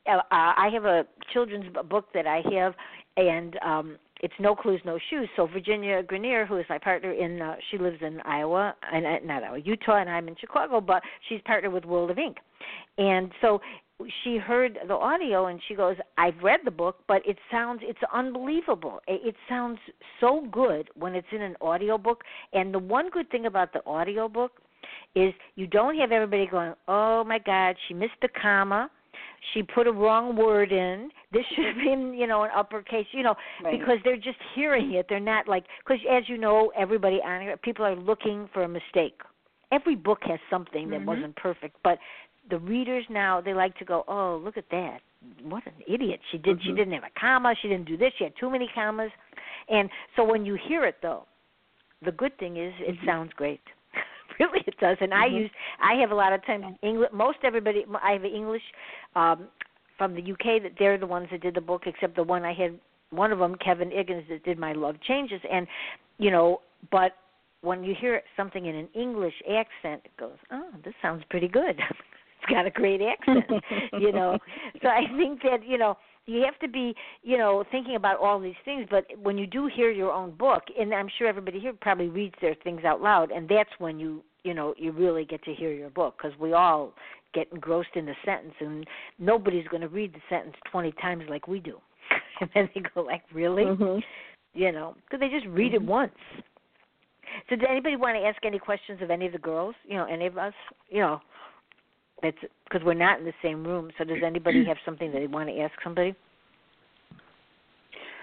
uh, 0.08 0.18
uh, 0.18 0.24
I 0.32 0.70
have 0.74 0.86
a 0.86 1.06
children's 1.32 1.72
book 1.88 2.12
that 2.14 2.26
I 2.26 2.42
have, 2.54 2.74
and 3.16 3.60
um 3.62 3.98
it's 4.22 4.34
No 4.40 4.56
Clues, 4.56 4.82
No 4.86 5.00
Shoes. 5.10 5.30
So 5.36 5.48
Virginia 5.48 6.04
Grenier, 6.04 6.46
who 6.46 6.58
is 6.58 6.66
my 6.70 6.78
partner 6.78 7.12
in, 7.12 7.42
uh, 7.42 7.56
she 7.70 7.78
lives 7.78 7.98
in 8.02 8.20
Iowa, 8.22 8.76
and 8.92 9.06
uh, 9.06 9.20
not 9.24 9.44
Iowa, 9.44 9.60
Utah, 9.60 9.98
and 9.98 10.10
I'm 10.10 10.28
in 10.28 10.36
Chicago, 10.40 10.82
but 10.82 11.02
she's 11.28 11.42
partnered 11.46 11.74
with 11.74 11.86
World 11.86 12.12
of 12.12 12.18
Ink. 12.18 12.38
And 12.98 13.32
so 13.42 13.62
she 14.24 14.38
heard 14.38 14.78
the 14.88 14.94
audio 14.94 15.48
and 15.48 15.60
she 15.68 15.76
goes, 15.76 15.98
"I've 16.18 16.38
read 16.42 16.62
the 16.64 16.72
book, 16.72 17.00
but 17.08 17.22
it 17.26 17.38
sounds 17.52 17.82
it's 17.84 18.00
unbelievable. 18.14 19.02
It, 19.08 19.22
it 19.30 19.36
sounds 19.48 19.80
so 20.20 20.46
good 20.52 20.90
when 20.96 21.16
it's 21.16 21.28
in 21.32 21.42
an 21.42 21.56
audio 21.62 21.98
book. 21.98 22.24
And 22.54 22.74
the 22.74 22.80
one 22.80 23.10
good 23.10 23.30
thing 23.30 23.46
about 23.46 23.74
the 23.74 23.86
audio 23.86 24.28
book 24.28 24.62
is 25.16 25.34
you 25.56 25.68
don't 25.68 25.98
have 25.98 26.12
everybody 26.12 26.48
going, 26.48 26.74
"Oh 26.88 27.24
my 27.24 27.40
God, 27.40 27.76
she 27.88 27.94
missed 27.94 28.24
a 28.24 28.30
comma." 28.30 28.90
She 29.54 29.64
put 29.64 29.88
a 29.88 29.92
wrong 29.92 30.36
word 30.36 30.72
in. 30.72 31.10
This 31.32 31.46
should 31.56 31.66
have 31.66 31.76
been, 31.84 32.14
you 32.14 32.28
know, 32.28 32.44
an 32.44 32.52
uppercase, 32.56 33.08
you 33.12 33.24
know, 33.24 33.36
Right. 33.64 33.80
because 33.80 33.98
they're 34.04 34.18
just 34.18 34.38
hearing 34.56 34.94
it. 34.94 35.08
They're 35.10 35.20
not 35.20 35.48
like, 35.48 35.66
because 35.84 36.00
as 36.10 36.24
you 36.28 36.38
know, 36.38 36.72
everybody 36.78 37.20
on 37.24 37.42
here, 37.42 37.58
people 37.58 37.86
are 37.86 37.96
looking 37.96 38.50
for 38.54 38.64
a 38.64 38.68
mistake. 38.68 39.22
Every 39.72 39.96
book 39.96 40.20
has 40.24 40.40
something 40.50 40.90
that 40.90 41.02
Mhm. 41.02 41.06
wasn't 41.06 41.36
perfect, 41.36 41.78
but 41.84 42.00
the 42.50 42.58
readers 42.60 43.06
now 43.10 43.40
they 43.40 43.54
like 43.54 43.78
to 43.78 43.86
go, 43.86 44.04
oh, 44.08 44.38
look 44.44 44.58
at 44.58 44.68
that, 44.72 45.02
what 45.44 45.66
an 45.68 45.74
idiot 45.88 46.20
she 46.32 46.38
did. 46.38 46.62
She 46.64 46.72
Mhm. 46.72 46.76
didn't 46.76 46.94
have 46.94 47.04
a 47.04 47.20
comma. 47.20 47.54
She 47.56 47.68
didn't 47.68 47.86
do 47.86 47.98
this. 47.98 48.14
She 48.16 48.24
had 48.24 48.36
too 48.36 48.50
many 48.50 48.68
commas, 48.70 49.12
and 49.68 49.90
so 50.16 50.24
when 50.24 50.46
you 50.46 50.56
hear 50.56 50.86
it 50.86 50.96
though, 51.02 51.28
the 52.02 52.12
good 52.12 52.36
thing 52.38 52.58
is 52.58 52.74
it 52.80 53.00
Mhm. 53.00 53.06
sounds 53.06 53.34
great. 53.34 53.62
Really, 54.40 54.64
it 54.66 54.78
does. 54.80 54.98
And 55.02 55.14
I 55.14 55.28
Mhm. 55.28 55.42
use 55.42 55.52
I 55.80 55.96
have 55.96 56.12
a 56.12 56.16
lot 56.16 56.34
of 56.34 56.46
times 56.46 56.78
English. 56.82 57.12
Most 57.12 57.40
everybody 57.44 57.86
I 58.02 58.14
have 58.14 58.26
English 58.26 58.64
um 59.16 59.48
from 59.98 60.16
the 60.16 60.32
UK 60.32 60.60
that 60.64 60.72
they're 60.80 60.98
the 60.98 61.08
ones 61.08 61.28
that 61.32 61.42
did 61.42 61.54
the 61.54 61.62
book, 61.62 61.84
except 61.86 62.16
the 62.16 62.24
one 62.24 62.46
I 62.46 62.54
had 62.54 62.80
one 63.12 63.32
of 63.32 63.40
them, 63.40 63.56
Kevin 63.56 63.90
Iggins, 63.90 64.28
that 64.30 64.44
did 64.44 64.58
my 64.58 64.74
Love 64.74 65.00
Changes, 65.02 65.42
and 65.52 65.68
you 66.18 66.32
know, 66.32 66.62
but 66.92 67.18
when 67.62 67.84
you 67.84 67.94
hear 68.00 68.22
something 68.38 68.66
in 68.66 68.76
an 68.76 68.88
English 68.94 69.34
accent, 69.50 70.02
it 70.06 70.16
goes, 70.18 70.38
oh, 70.52 70.70
this 70.84 70.94
sounds 71.02 71.24
pretty 71.30 71.48
good. 71.48 71.78
it's 72.42 72.52
got 72.52 72.66
a 72.66 72.70
great 72.70 73.02
accent, 73.02 73.46
you 74.00 74.12
know. 74.12 74.38
So 74.82 74.88
I 74.88 75.02
think 75.18 75.42
that 75.44 75.68
you 75.68 75.78
know 75.78 75.98
you 76.26 76.42
have 76.44 76.58
to 76.60 76.68
be 76.68 76.96
you 77.24 77.38
know 77.38 77.64
thinking 77.72 77.96
about 77.96 78.20
all 78.20 78.40
these 78.40 78.56
things. 78.64 78.88
But 78.90 79.06
when 79.22 79.38
you 79.38 79.48
do 79.48 79.68
hear 79.74 79.92
your 79.92 80.12
own 80.12 80.32
book, 80.32 80.64
and 80.80 80.94
I'm 80.94 81.10
sure 81.18 81.28
everybody 81.28 81.60
here 81.60 81.74
probably 81.74 82.08
reads 82.08 82.36
their 82.42 82.56
things 82.64 82.86
out 82.86 83.02
loud, 83.02 83.32
and 83.32 83.50
that's 83.50 83.72
when 83.80 84.00
you 84.00 84.24
you 84.50 84.56
know 84.56 84.74
you 84.78 84.92
really 84.92 85.26
get 85.26 85.44
to 85.44 85.54
hear 85.54 85.72
your 85.72 85.92
book 85.92 86.16
because 86.18 86.38
we 86.40 86.54
all 86.54 86.92
get 87.36 87.48
engrossed 87.54 87.94
in 87.94 88.08
the 88.08 88.16
sentence, 88.26 88.56
and 88.60 88.88
nobody's 89.20 89.68
going 89.68 89.82
to 89.82 89.88
read 89.88 90.12
the 90.12 90.22
sentence 90.28 90.56
20 90.72 90.92
times 90.94 91.24
like 91.30 91.48
we 91.48 91.60
do. 91.60 91.78
and 92.42 92.50
then 92.56 92.68
they 92.74 92.82
go 92.96 93.02
like, 93.02 93.22
really? 93.32 93.66
Mhm. 93.66 94.02
You 94.56 94.72
know, 94.72 94.96
because 95.06 95.20
they 95.20 95.30
just 95.30 95.46
read 95.46 95.76
it 95.76 95.82
once. 95.84 96.12
So, 97.48 97.56
does 97.56 97.68
anybody 97.70 97.96
want 97.96 98.18
to 98.18 98.26
ask 98.26 98.44
any 98.44 98.58
questions 98.58 99.00
of 99.04 99.12
any 99.12 99.28
of 99.28 99.34
the 99.34 99.38
girls? 99.38 99.76
You 99.88 99.98
know, 99.98 100.06
any 100.06 100.26
of 100.26 100.40
us? 100.40 100.56
You 100.90 101.02
know, 101.02 101.22
that's 102.24 102.38
because 102.64 102.84
we're 102.84 102.96
not 102.96 103.20
in 103.20 103.26
the 103.26 103.34
same 103.44 103.64
room. 103.64 103.92
So, 104.00 104.04
does 104.04 104.24
anybody 104.26 104.66
have 104.66 104.78
something 104.84 105.12
that 105.12 105.20
they 105.20 105.28
want 105.28 105.50
to 105.50 105.60
ask 105.60 105.74
somebody? 105.84 106.16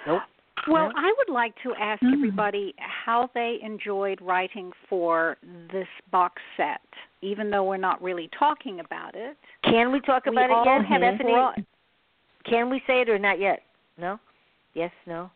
Nope. 0.04 0.22
Well, 0.68 0.92
I 0.96 1.14
would 1.18 1.28
like 1.32 1.54
to 1.62 1.74
ask 1.76 2.00
Hmm. 2.00 2.12
everybody 2.14 2.74
how 2.78 3.28
they 3.34 3.58
enjoyed 3.62 4.20
writing 4.20 4.72
for 4.88 5.36
this 5.70 5.88
box 6.10 6.42
set, 6.56 6.80
even 7.22 7.50
though 7.50 7.64
we're 7.64 7.76
not 7.76 8.02
really 8.02 8.28
talking 8.28 8.80
about 8.80 9.14
it. 9.14 9.36
Can 9.62 9.92
we 9.92 10.00
talk 10.00 10.26
We 10.26 10.32
about 10.32 10.50
all 10.50 10.62
it 10.62 10.66
yet, 10.66 10.84
have 10.86 11.00
Stephanie? 11.00 11.32
brought- 11.32 11.58
Can 12.44 12.70
we 12.70 12.80
say 12.86 13.00
it 13.00 13.08
or 13.08 13.18
not 13.18 13.38
yet? 13.38 13.62
No. 13.96 14.18
Yes. 14.74 14.92
No. 15.06 15.30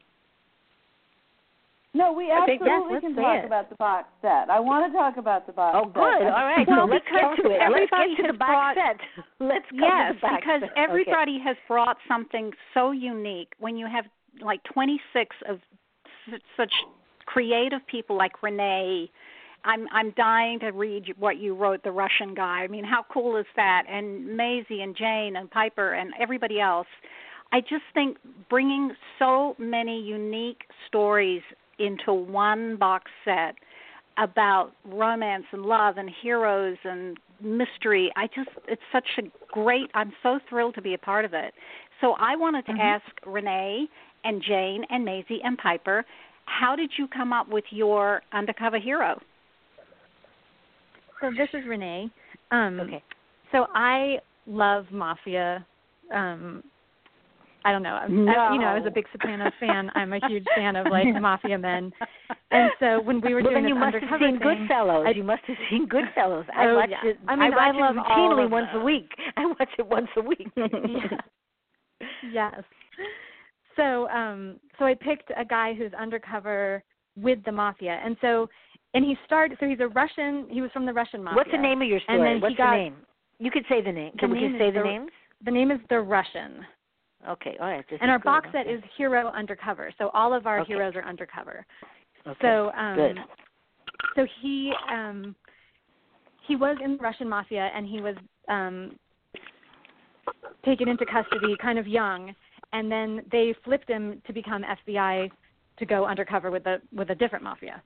No, 1.93 2.13
we 2.13 2.31
I 2.31 2.47
think- 2.47 2.63
absolutely 2.63 2.93
Yes, 2.95 3.03
can 3.03 3.15
talk 3.17 3.39
it. 3.39 3.45
about 3.47 3.69
the 3.69 3.75
box 3.75 4.09
set. 4.23 4.49
I 4.49 4.61
want 4.61 4.87
to 4.87 4.97
talk 4.97 5.17
about 5.17 5.47
the 5.47 5.53
box 5.53 5.77
Oh, 5.77 5.85
set. 5.87 5.95
good. 5.95 6.27
All 6.29 6.45
right. 6.47 6.67
Well, 6.69 6.87
so 6.87 6.93
let's 6.93 7.05
because 7.05 7.37
get 7.37 7.43
to 7.43 7.51
it. 7.51 7.71
Let's 7.71 7.91
get 7.91 8.17
to 8.19 8.27
the 8.29 8.39
box 8.39 8.51
brought- 8.51 8.75
set. 8.77 9.01
Let's 9.41 9.69
come 9.71 9.79
yes, 9.81 10.09
to 10.09 10.15
the 10.15 10.21
box 10.21 10.37
because 10.37 10.61
set. 10.61 10.73
everybody 10.77 11.39
has 11.41 11.57
brought 11.67 11.99
something 12.07 12.55
so 12.75 12.93
unique. 12.93 13.53
When 13.59 13.77
you 13.77 13.87
have 13.87 14.07
like 14.43 14.63
26 14.65 15.37
of 15.49 15.61
such 16.57 16.73
creative 17.27 17.87
people 17.87 18.17
like 18.17 18.43
Renee, 18.43 19.11
I'm 19.65 19.87
I'm 19.93 20.13
dying 20.13 20.59
to 20.61 20.71
read 20.71 21.15
what 21.19 21.39
you 21.39 21.55
wrote, 21.55 21.83
the 21.83 21.93
Russian 21.93 22.35
guy. 22.35 22.63
I 22.63 22.69
mean, 22.69 22.85
how 22.85 23.05
cool 23.13 23.37
is 23.37 23.47
that? 23.57 23.85
And 23.89 24.39
Maisy 24.39 24.83
and 24.83 24.97
Jane 24.97 25.37
and 25.37 25.51
Piper 25.51 25.93
and 25.93 26.13
everybody 26.21 26.61
else. 26.61 26.87
I 27.53 27.61
just 27.61 27.83
think 27.95 28.17
bringing 28.49 28.93
so 29.19 29.57
many 29.59 30.01
unique 30.01 30.63
stories 30.87 31.43
into 31.79 32.13
one 32.13 32.77
box 32.77 33.11
set 33.25 33.57
about 34.19 34.73
romance 34.85 35.45
and 35.53 35.63
love 35.63 35.97
and 35.97 36.11
heroes 36.23 36.77
and 36.85 37.19
mystery. 37.43 38.13
I 38.17 38.27
just 38.29 38.51
it's 38.69 38.83
such 38.93 39.09
a 39.19 39.23
great 39.53 39.91
I'm 39.95 40.13
so 40.23 40.39
thrilled 40.49 40.75
to 40.77 40.83
be 40.83 40.95
a 40.95 40.99
part 40.99 41.25
of 41.25 41.35
it. 41.35 41.55
So 42.01 42.15
I 42.19 42.37
wanted 42.37 42.67
to 42.67 42.73
mm-hmm. 42.73 42.81
ask 42.81 43.05
Renee 43.27 43.89
and 44.25 44.43
Jane 44.47 44.85
and 44.91 45.07
Maisy 45.07 45.39
and 45.45 45.57
Piper, 45.59 46.05
how 46.47 46.75
did 46.77 46.91
you 46.99 47.07
come 47.09 47.33
up 47.33 47.49
with 47.49 47.65
your 47.71 48.23
undercover 48.33 48.79
hero? 48.79 49.21
So 51.21 51.31
this 51.37 51.49
is 51.53 51.67
Renee. 51.67 52.11
Um, 52.51 52.81
Okay. 52.81 53.03
So 53.53 53.67
I 53.75 54.19
love 54.47 54.87
Mafia. 54.93 55.65
Um, 56.15 56.63
I 57.65 57.73
don't 57.73 57.83
know. 57.83 57.95
I'm- 57.95 58.27
I, 58.29 58.53
you 58.55 58.59
know, 58.61 58.75
as 58.75 58.87
a 58.87 58.91
big 58.91 59.07
Sopranos 59.13 59.53
fan, 59.61 59.91
I'm 59.95 60.13
a 60.15 60.21
huge 60.29 60.47
fan 60.57 60.77
of 60.77 60.87
like 60.87 61.07
Mafia 61.21 61.59
men. 61.59 61.93
And 62.51 62.71
so 62.81 63.03
when 63.03 63.21
we 63.21 63.35
were 63.35 63.43
well, 63.43 63.51
doing 63.51 63.65
then 63.65 63.69
you 63.69 63.75
this 63.75 63.81
must 63.81 63.97
have 64.11 64.21
seen 64.21 64.39
thing, 64.39 64.67
Goodfellas. 64.69 65.07
I- 65.07 65.11
you 65.11 65.25
must 65.25 65.43
have 65.47 65.57
seen 65.69 65.87
Goodfellas. 65.89 66.47
I 66.57 66.67
Oh, 66.69 66.77
watch 66.77 66.89
yeah. 66.91 67.11
it. 67.11 67.19
I 67.29 67.37
mean, 67.37 67.51
watch 67.51 67.59
I 67.61 67.71
it 67.71 67.97
routinely 67.97 68.51
once 68.51 68.69
a 68.73 68.81
week. 68.81 69.11
I 69.37 69.45
watch 69.47 69.69
it 69.79 69.87
once 69.87 70.09
a 70.17 70.23
week. 70.23 70.49
yeah. 70.57 71.19
Yes. 72.33 72.63
So 73.77 74.09
um 74.09 74.57
so 74.79 74.85
I 74.85 74.95
picked 74.95 75.31
a 75.37 75.45
guy 75.45 75.75
who's 75.75 75.93
undercover 75.95 76.83
with 77.17 77.39
the 77.45 77.53
mafia. 77.53 78.01
And 78.05 78.17
so 78.21 78.49
and 78.95 79.05
he 79.05 79.17
started 79.27 79.59
so 79.61 79.67
he's 79.69 79.81
a 79.81 79.89
Russian 79.89 80.47
he 80.51 80.61
was 80.61 80.71
from 80.73 80.87
the 80.87 80.93
Russian 80.93 81.23
mafia. 81.23 81.37
What's 81.37 81.51
the 81.51 81.59
name 81.59 81.83
of 81.83 81.89
your 81.89 82.01
And 82.09 82.19
story? 82.21 82.41
then 82.41 82.51
he 82.51 82.57
got- 82.57 82.71
the 82.73 82.77
name? 82.77 82.97
You 83.39 83.51
could 83.51 83.65
say 83.69 83.81
the 83.81 83.93
name. 83.93 84.13
Can 84.19 84.29
The 84.31 84.35
we 84.35 84.41
name 84.43 84.53
just 84.53 84.61
say 84.61 84.71
the 84.71 84.79
the- 84.81 84.85
names? 84.85 85.11
The 85.45 85.51
name 85.51 85.71
is 85.71 85.81
The 85.89 86.01
Russian. 86.01 86.67
Okay. 87.29 87.57
All 87.61 87.69
right. 87.71 87.85
And 88.01 88.11
our 88.11 88.19
good. 88.19 88.25
box 88.25 88.49
set 88.53 88.67
Okay. 88.67 88.75
is 88.75 88.83
hero 88.97 89.29
undercover. 89.29 89.93
So 89.99 90.11
all 90.15 90.33
of 90.35 90.47
our 90.47 90.61
Okay. 90.61 90.73
heroes 90.75 90.95
are 90.95 91.05
undercover. 91.05 91.65
Okay. 92.27 92.39
So 92.43 92.71
um 92.77 92.97
Good. 92.97 93.19
so 94.17 94.27
he 94.41 94.73
um 94.91 95.35
he 96.47 96.57
was 96.57 96.77
in 96.83 96.97
the 96.97 97.03
Russian 97.03 97.29
mafia 97.29 97.71
and 97.75 97.87
he 97.87 98.01
was 98.01 98.17
um 98.49 98.99
taken 100.65 100.89
into 100.89 101.07
custody 101.07 101.57
kind 101.61 101.79
of 101.79 101.87
young 101.87 102.35
and 102.73 102.91
then 102.91 103.23
they 103.31 103.55
flipped 103.65 103.89
him 103.89 104.23
to 104.27 104.33
become 104.33 104.65
FBI 104.89 105.31
to 105.79 105.87
go 105.87 106.05
undercover 106.05 106.51
with 106.51 106.67
a 106.67 106.79
with 106.95 107.11
a 107.11 107.15
different 107.15 107.45
mafia. 107.45 107.83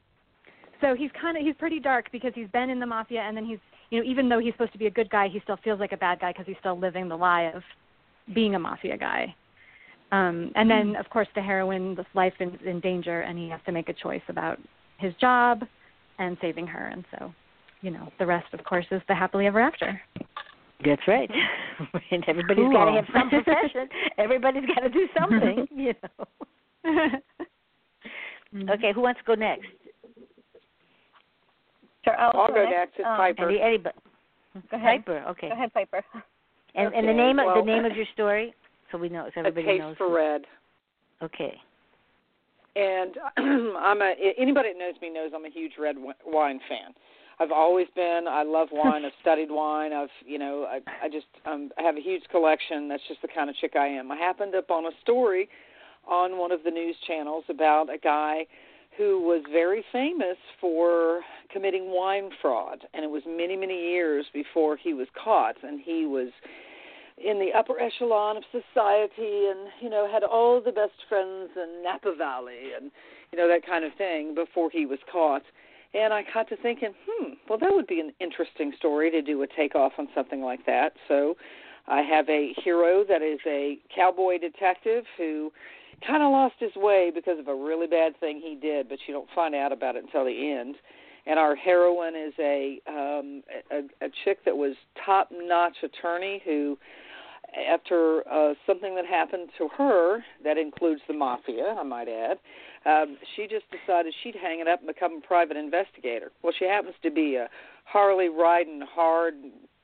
So 0.81 0.95
he's 0.95 1.11
kind 1.21 1.37
of 1.37 1.45
he's 1.45 1.55
pretty 1.59 1.81
dark 1.81 2.11
because 2.13 2.33
he's 2.35 2.49
been 2.49 2.69
in 2.69 2.81
the 2.81 2.87
mafia 2.87 3.21
and 3.21 3.37
then 3.37 3.45
he's 3.45 3.59
you 3.91 4.01
know 4.01 4.05
even 4.09 4.29
though 4.29 4.39
he's 4.41 4.53
supposed 4.55 4.73
to 4.73 4.79
be 4.79 4.87
a 4.87 4.91
good 4.91 5.09
guy 5.11 5.29
he 5.29 5.41
still 5.41 5.59
feels 5.65 5.81
like 5.81 5.93
a 5.93 5.97
bad 5.97 6.21
guy 6.21 6.33
because 6.33 6.47
he's 6.47 6.57
still 6.61 6.79
living 6.79 7.09
the 7.09 7.17
lie 7.17 7.53
of 7.55 7.63
being 8.35 8.55
a 8.55 8.59
mafia 8.59 8.97
guy. 8.97 9.35
Um 10.13 10.51
and 10.57 10.71
then 10.71 10.97
of 10.97 11.09
course 11.09 11.29
the 11.35 11.41
heroine 11.41 11.95
this 11.95 12.07
life 12.15 12.35
is 12.41 12.51
in 12.65 12.81
danger 12.81 13.23
and 13.23 13.39
he 13.39 13.49
has 13.49 13.61
to 13.67 13.73
make 13.73 13.89
a 13.89 13.95
choice 13.95 14.23
about 14.29 14.59
his 14.99 15.15
job 15.21 15.65
and 16.19 16.37
saving 16.41 16.67
her 16.67 16.89
and 16.89 17.05
so 17.17 17.33
you 17.81 17.91
know 17.91 18.13
the 18.19 18.27
rest 18.27 18.53
of 18.53 18.63
course 18.65 18.87
is 18.91 19.03
the 19.09 19.15
happily 19.15 19.47
ever 19.47 19.61
after. 19.61 20.01
That's 20.85 21.03
right. 21.09 21.31
and 22.11 22.25
everybody's 22.29 22.73
got 22.73 22.85
to 22.85 22.91
Cool. 22.91 22.95
have 22.97 23.07
some 23.15 23.31
profession. 23.31 23.89
Everybody's 24.19 24.65
got 24.67 24.81
to 24.81 24.89
do 24.91 25.09
something, 25.19 25.67
you 25.75 25.95
know. 26.03 27.09
Okay, 28.75 28.93
who 28.93 29.01
wants 29.01 29.21
to 29.21 29.25
go 29.27 29.35
next? 29.35 29.67
Sure, 32.05 32.17
I'll, 32.19 32.39
I'll 32.39 32.49
go 32.49 32.69
next. 32.69 32.95
It's 32.99 33.07
Um, 33.07 33.17
Piper. 33.17 33.49
Any, 33.49 33.61
anybody? 33.61 33.97
Go 34.71 34.77
ahead. 34.77 35.05
Piper. 35.05 35.25
Okay. 35.31 35.49
Go 35.49 35.55
ahead, 35.55 35.73
Piper. 35.73 36.03
And 36.77 36.93
and 36.95 37.07
the 37.07 37.13
Okay, 37.13 37.17
name 37.17 37.39
of 37.39 37.55
the 37.55 37.63
name 37.63 37.85
of 37.85 37.97
your 37.97 38.07
story, 38.15 38.53
so 38.93 38.99
we 38.99 39.09
know, 39.09 39.29
so 39.35 39.41
a 39.41 39.47
everybody 39.47 39.79
taste 39.79 39.81
knows. 39.81 39.97
for 39.97 40.13
red. 40.15 40.43
Okay. 41.23 41.55
And 42.77 43.17
I'm 43.79 44.03
a 44.03 44.13
anybody 44.37 44.73
that 44.73 44.79
knows 44.79 44.95
me 45.01 45.09
knows 45.11 45.31
I'm 45.35 45.45
a 45.47 45.51
huge 45.51 45.73
red 45.79 45.97
wine 46.27 46.61
fan. 46.69 46.93
I've 47.41 47.53
always 47.53 47.89
been. 47.95 48.27
I 48.29 48.43
love 48.45 48.69
wine. 48.73 49.05
I've 49.05 49.13
studied 49.21 49.51
wine. 49.51 49.93
I've 49.93 50.09
you 50.25 50.39
know 50.39 50.67
I 50.69 50.81
I 51.03 51.09
just 51.09 51.27
um 51.47 51.71
I 51.79 51.83
have 51.83 51.97
a 51.97 52.01
huge 52.01 52.23
collection. 52.31 52.89
That's 52.89 53.03
just 53.09 53.23
the 53.23 53.29
kind 53.29 53.51
of 53.51 53.57
chick 53.57 53.73
I 53.77 53.87
am. 53.87 54.11
I 54.11 54.17
happened 54.17 54.55
upon 54.55 54.87
a 54.87 54.91
story 55.03 55.49
on 56.07 56.39
one 56.39 56.53
of 56.53 56.63
the 56.65 56.71
news 56.71 56.97
channels 57.07 57.45
about 57.49 57.93
a 57.93 57.99
guy 57.99 58.47
who 58.97 59.21
was 59.21 59.43
very 59.51 59.85
famous 59.91 60.37
for 60.61 61.23
committing 61.51 61.91
wine 61.91 62.31
fraud 62.41 62.81
and 62.95 63.05
it 63.05 63.11
was 63.11 63.23
many 63.27 63.57
many 63.57 63.91
years 63.91 64.27
before 64.33 64.77
he 64.77 64.95
was 64.95 65.09
caught 65.23 65.57
and 65.63 65.81
he 65.81 66.07
was 66.07 66.29
in 67.17 67.39
the 67.39 67.53
upper 67.57 67.81
echelon 67.81 68.37
of 68.37 68.45
society 68.53 69.49
and 69.49 69.69
you 69.81 69.89
know 69.89 70.09
had 70.11 70.23
all 70.23 70.61
the 70.61 70.73
best 70.73 70.93
friends 71.09 71.51
in 71.57 71.83
Napa 71.83 72.15
Valley 72.17 72.73
and 72.77 72.91
you 73.33 73.39
know 73.39 73.49
that 73.49 73.67
kind 73.67 73.85
of 73.85 73.93
thing 73.95 74.35
before 74.35 74.71
he 74.71 74.87
was 74.87 74.99
caught 75.11 75.43
and 75.95 76.13
I 76.13 76.25
got 76.33 76.49
to 76.49 76.57
thinking 76.57 76.91
hmm 77.09 77.35
well 77.49 77.59
that 77.59 77.71
would 77.73 77.87
be 77.87 78.01
an 78.01 78.13
interesting 78.21 78.73
story 78.77 79.11
to 79.11 79.23
do 79.23 79.43
a 79.43 79.47
takeoff 79.47 79.93
on 79.99 80.09
something 80.15 80.43
like 80.43 80.67
that. 80.67 80.93
So 81.09 81.37
I 81.87 82.01
have 82.03 82.29
a 82.29 82.55
hero 82.63 83.05
that 83.09 83.23
is 83.23 83.39
a 83.47 83.79
cowboy 83.95 84.39
detective 84.39 85.05
who 85.17 85.53
kind 86.07 86.23
of 86.23 86.33
lost 86.33 86.55
his 86.59 86.75
way 86.77 87.13
because 87.15 87.39
of 87.39 87.49
a 87.49 87.55
really 87.55 87.87
bad 87.87 88.19
thing 88.19 88.41
he 88.43 88.57
did 88.61 88.89
but 88.89 88.99
you 89.07 89.15
don't 89.15 89.29
find 89.35 89.55
out 89.55 89.73
about 89.73 89.97
it 89.97 90.05
until 90.05 90.25
the 90.25 90.53
end. 90.53 90.77
And 91.27 91.39
our 91.39 91.57
heroine 91.57 92.15
is 92.17 92.35
a 92.39 92.81
um 92.89 93.43
a, 93.71 94.07
a 94.07 94.09
chick 94.25 94.45
that 94.45 94.57
was 94.57 94.75
top 95.05 95.31
notch 95.33 95.77
attorney 95.83 96.43
who 96.45 96.77
after 97.71 98.27
uh, 98.29 98.55
something 98.67 98.95
that 98.97 99.07
happened 99.07 99.49
to 99.59 99.69
her 99.77 100.25
that 100.43 100.59
includes 100.59 101.01
the 101.07 101.15
mafia, 101.15 101.77
I 101.79 101.83
might 101.83 102.09
add, 102.09 102.39
um, 102.87 103.17
she 103.35 103.47
just 103.47 103.65
decided 103.71 104.15
she'd 104.23 104.35
hang 104.35 104.61
it 104.61 104.69
up 104.69 104.81
and 104.81 104.89
become 104.89 105.19
a 105.19 105.27
private 105.27 105.57
investigator. 105.57 106.33
Well, 106.43 106.53
she 106.59 106.67
happens 106.67 106.95
to 107.03 107.11
be 107.11 107.37
a 107.37 107.49
Harley 107.85 108.29
riding 108.29 108.83
hard, 108.83 109.35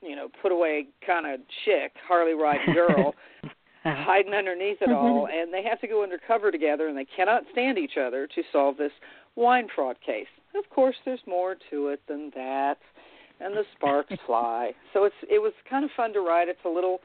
you 0.01 0.15
know, 0.15 0.29
put 0.41 0.51
away 0.51 0.87
kind 1.05 1.25
of 1.25 1.39
chick, 1.65 1.93
Harley 2.07 2.33
riding 2.33 2.73
girl, 2.73 3.15
hiding 3.83 4.33
underneath 4.33 4.77
it 4.81 4.91
all, 4.91 5.27
and 5.27 5.51
they 5.53 5.63
have 5.63 5.81
to 5.81 5.87
go 5.87 6.03
undercover 6.03 6.51
together, 6.51 6.87
and 6.87 6.97
they 6.97 7.07
cannot 7.15 7.43
stand 7.51 7.77
each 7.77 7.97
other 7.97 8.27
to 8.27 8.43
solve 8.51 8.77
this 8.77 8.91
wine 9.35 9.67
fraud 9.73 9.97
case. 10.05 10.27
Of 10.55 10.69
course, 10.69 10.95
there's 11.05 11.21
more 11.25 11.55
to 11.71 11.87
it 11.87 12.01
than 12.07 12.31
that, 12.35 12.77
and 13.39 13.55
the 13.55 13.63
sparks 13.75 14.13
fly. 14.27 14.73
So 14.93 15.05
it's 15.05 15.15
it 15.29 15.41
was 15.41 15.53
kind 15.69 15.85
of 15.85 15.91
fun 15.97 16.13
to 16.13 16.19
write. 16.19 16.49
It's 16.49 16.59
a 16.65 16.69
little 16.69 16.99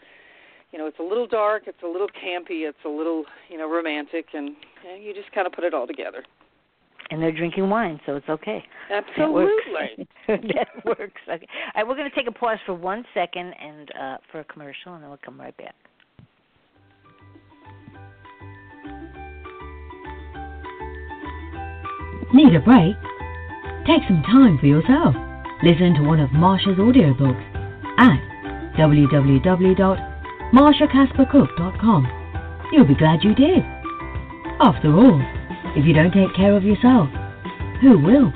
you 0.72 0.78
know, 0.78 0.86
it's 0.86 0.98
a 0.98 1.02
little 1.02 1.26
dark, 1.26 1.64
it's 1.66 1.82
a 1.84 1.86
little 1.86 2.08
campy, 2.08 2.68
it's 2.68 2.78
a 2.84 2.88
little, 2.88 3.24
you 3.48 3.58
know, 3.58 3.70
romantic, 3.70 4.26
and 4.34 4.56
you, 4.84 5.08
you 5.08 5.14
just 5.14 5.32
kind 5.32 5.46
of 5.46 5.52
put 5.52 5.64
it 5.64 5.74
all 5.74 5.86
together. 5.86 6.22
And 7.10 7.22
they're 7.22 7.32
drinking 7.32 7.70
wine, 7.70 8.00
so 8.04 8.16
it's 8.16 8.28
okay. 8.28 8.64
Absolutely. 8.90 10.08
That 10.26 10.40
works. 10.42 10.54
that 10.54 10.84
works. 10.98 11.20
Okay. 11.28 11.46
All 11.74 11.82
right, 11.82 11.88
we're 11.88 11.94
going 11.94 12.10
to 12.10 12.16
take 12.16 12.26
a 12.26 12.32
pause 12.32 12.58
for 12.66 12.74
one 12.74 13.04
second 13.14 13.54
and 13.60 13.90
uh, 14.00 14.16
for 14.32 14.40
a 14.40 14.44
commercial, 14.44 14.94
and 14.94 15.02
then 15.02 15.10
we'll 15.10 15.20
come 15.24 15.38
right 15.40 15.56
back. 15.56 15.74
Need 22.34 22.56
a 22.56 22.60
break? 22.60 22.96
Take 23.86 24.02
some 24.08 24.22
time 24.24 24.58
for 24.58 24.66
yourself. 24.66 25.14
Listen 25.62 25.94
to 25.94 26.02
one 26.02 26.18
of 26.18 26.30
Marsha's 26.30 26.76
audiobooks 26.76 27.54
at 27.98 28.18
www.marshacaspercook.com. 30.52 32.68
You'll 32.72 32.86
be 32.86 32.94
glad 32.94 33.22
you 33.22 33.34
did. 33.34 33.64
After 34.60 34.92
all, 34.92 35.20
if 35.76 35.84
you 35.84 35.92
don't 35.92 36.12
take 36.12 36.34
care 36.34 36.56
of 36.56 36.64
yourself, 36.64 37.08
who 37.80 37.98
will? 37.98 38.32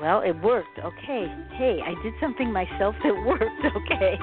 Well, 0.00 0.20
it 0.20 0.40
worked. 0.40 0.78
Okay. 0.78 1.26
Hey, 1.54 1.80
I 1.84 2.00
did 2.02 2.12
something 2.20 2.52
myself 2.52 2.94
that 3.02 3.14
worked. 3.26 3.42
Okay. 3.42 4.18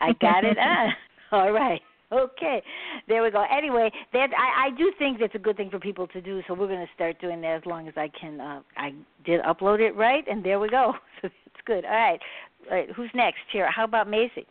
I 0.00 0.12
got 0.20 0.44
it. 0.44 0.56
Ah, 0.70 0.88
all 1.32 1.52
right. 1.52 1.80
Okay. 2.10 2.62
There 3.06 3.22
we 3.22 3.30
go. 3.30 3.44
Anyway, 3.54 3.90
that 4.12 4.30
I, 4.36 4.66
I 4.66 4.70
do 4.76 4.92
think 4.98 5.18
that's 5.20 5.34
a 5.34 5.38
good 5.38 5.56
thing 5.56 5.70
for 5.70 5.78
people 5.78 6.06
to 6.08 6.20
do, 6.20 6.40
so 6.48 6.54
we're 6.54 6.66
going 6.66 6.86
to 6.86 6.92
start 6.94 7.20
doing 7.20 7.40
that 7.42 7.56
as 7.56 7.66
long 7.66 7.86
as 7.86 7.94
I 7.96 8.10
can. 8.18 8.40
Uh, 8.40 8.60
I 8.76 8.94
did 9.24 9.42
upload 9.42 9.80
it 9.80 9.94
right, 9.94 10.24
and 10.26 10.44
there 10.44 10.58
we 10.60 10.68
go. 10.68 10.94
So 11.20 11.26
it's 11.26 11.56
good. 11.66 11.84
All 11.84 11.90
right. 11.90 12.20
All 12.70 12.76
right. 12.76 12.88
Who's 12.92 13.10
next? 13.12 13.40
Here. 13.52 13.68
How 13.70 13.82
about 13.82 14.06
Maisy? 14.06 14.46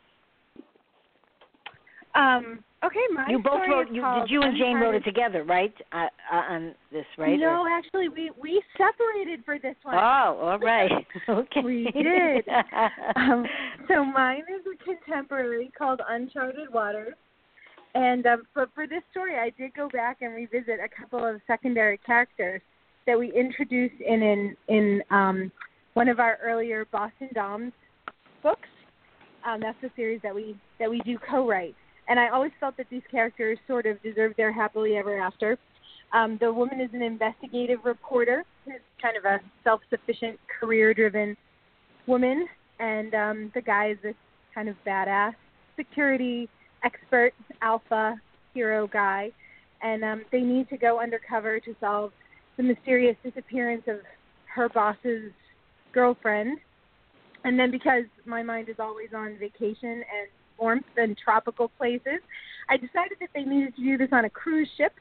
Um, 2.14 2.64
okay, 2.84 3.00
my 3.14 3.26
you 3.30 3.40
both 3.40 3.62
wrote. 3.70 3.88
You, 3.90 4.02
did 4.02 4.30
you 4.30 4.42
and 4.42 4.58
Jane 4.58 4.76
wrote 4.78 4.96
it 4.96 5.06
together, 5.06 5.44
right? 5.44 5.74
Uh, 5.94 6.08
uh, 6.32 6.36
on 6.36 6.76
this, 6.92 7.06
right? 7.18 7.40
No, 7.40 7.62
Or- 7.62 7.70
actually, 7.70 8.10
we 8.10 8.32
we 8.42 8.62
separated 8.78 9.46
for 9.46 9.60
this 9.60 9.76
one. 9.84 9.96
Oh, 9.96 10.38
all 10.42 10.60
right. 10.60 10.92
Okay. 11.30 11.62
We 11.64 11.90
did. 11.94 12.46
um, 13.16 13.46
so 13.88 14.04
mine 14.04 14.44
is 14.54 14.66
a 14.66 14.84
contemporary 14.84 15.72
called 15.78 16.02
Uncharted 16.10 16.74
Waters. 16.74 17.14
And 17.98 18.28
um, 18.28 18.44
but 18.54 18.70
for 18.76 18.86
this 18.86 19.02
story, 19.10 19.38
I 19.38 19.50
did 19.58 19.74
go 19.74 19.90
back 19.90 20.18
and 20.22 20.36
revisit 20.36 20.80
a 20.80 20.88
couple 20.88 21.26
of 21.26 21.42
secondary 21.48 21.98
characters 21.98 22.62
that 23.08 23.18
we 23.18 23.34
introduced 23.34 24.00
in 24.06 24.22
in, 24.22 24.56
in 24.68 25.02
um, 25.10 25.52
one 25.96 26.08
of 26.08 26.20
our 26.20 26.38
earlier 26.44 26.86
Boston 26.92 27.30
Doms 27.34 27.74
books. 28.44 28.70
Um, 29.48 29.62
that's 29.62 29.82
the 29.82 29.90
series 29.96 30.22
that 30.22 30.36
we 30.36 30.56
that 30.80 30.88
we 30.88 31.00
do 31.00 31.18
co-write. 31.28 31.76
And 32.08 32.20
I 32.20 32.30
always 32.30 32.52
felt 32.60 32.78
that 32.78 32.86
these 32.92 33.02
characters 33.10 33.58
sort 33.66 33.88
of 33.88 34.02
deserve 34.04 34.34
their 34.38 34.54
happily 34.54 34.96
ever 34.96 35.20
after. 35.20 35.58
Um, 36.14 36.38
the 36.40 36.54
woman 36.54 36.80
is 36.80 36.92
an 36.94 37.02
investigative 37.02 37.80
reporter 37.84 38.44
who's 38.64 38.76
kind 39.02 39.18
of 39.18 39.26
a 39.26 39.40
self-sufficient, 39.64 40.40
career-driven 40.60 41.36
woman, 42.06 42.48
and 42.80 43.16
um, 43.16 43.52
the 43.56 43.62
guy 43.62 43.90
is 43.90 43.98
this 44.04 44.16
kind 44.54 44.70
of 44.70 44.76
badass 44.86 45.34
security 45.76 46.48
expert, 46.84 47.34
alpha 47.62 48.20
hero 48.54 48.88
guy, 48.88 49.32
and 49.82 50.04
um, 50.04 50.24
they 50.32 50.42
need 50.42 50.70
to 50.70 50.78
go 50.78 51.00
undercover 51.00 51.60
to 51.60 51.76
solve 51.80 52.12
the 52.58 52.64
mysterious 52.64 53.16
disappearance 53.24 53.84
of 53.88 53.98
her 54.54 54.70
boss's 54.70 55.32
girlfriend. 55.94 56.58
And 57.44 57.60
then 57.60 57.72
because 57.72 58.04
my 58.26 58.42
mind 58.44 58.70
is 58.70 58.76
always 58.80 59.10
on 59.16 59.38
vacation 59.40 59.90
and 59.90 60.28
warmth 60.60 60.86
and 60.98 61.16
tropical 61.18 61.70
places, 61.78 62.20
I 62.70 62.78
decided 62.78 63.18
that 63.20 63.30
they 63.34 63.44
needed 63.44 63.76
to 63.76 63.84
do 63.84 63.98
this 63.98 64.10
on 64.12 64.26
a 64.26 64.30
cruise 64.30 64.70
ship. 64.78 64.94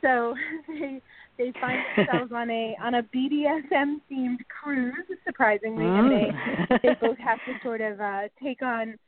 So 0.00 0.34
they 0.68 1.02
they 1.38 1.52
find 1.60 1.78
themselves 1.96 2.32
on 2.32 2.50
a 2.50 2.76
on 2.82 2.94
a 2.94 3.02
BDSM 3.02 4.00
themed 4.10 4.38
cruise, 4.48 4.94
surprisingly, 5.24 5.84
and 5.84 6.10
they 6.10 6.78
they 6.82 6.94
both 7.00 7.18
have 7.18 7.38
to 7.46 7.54
sort 7.62 7.80
of 7.80 8.00
uh, 8.00 8.22
take 8.42 8.62
on 8.62 8.98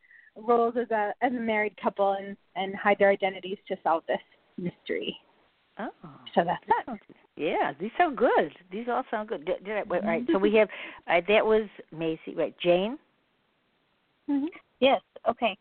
roles 0.47 0.75
as 0.77 0.91
a 0.91 1.13
as 1.23 1.33
a 1.33 1.41
married 1.41 1.77
couple 1.83 2.13
and 2.13 2.37
and 2.57 2.75
hide 2.77 2.99
their 2.99 3.11
identities 3.11 3.59
to 3.69 3.77
solve 3.83 4.03
this 4.07 4.19
mystery. 4.57 5.17
Oh. 5.79 5.91
So 6.35 6.45
that's 6.45 6.65
that. 6.87 6.99
Yeah, 7.37 7.73
these 7.79 7.91
sound 7.97 8.17
good. 8.17 8.53
These 8.73 8.87
all 8.91 9.05
sound 9.11 9.29
good. 9.29 9.45
Did, 9.45 9.65
did 9.65 9.77
I, 9.77 9.83
wait, 9.85 10.05
right. 10.05 10.25
So 10.33 10.39
we 10.39 10.55
have 10.57 10.69
uh, 11.07 11.21
that 11.29 11.45
was 11.45 11.69
Maisy, 11.95 12.37
right? 12.37 12.55
Jane. 12.63 12.99
mhm 14.29 14.47
Yes. 14.81 15.01
Okay. 15.29 15.57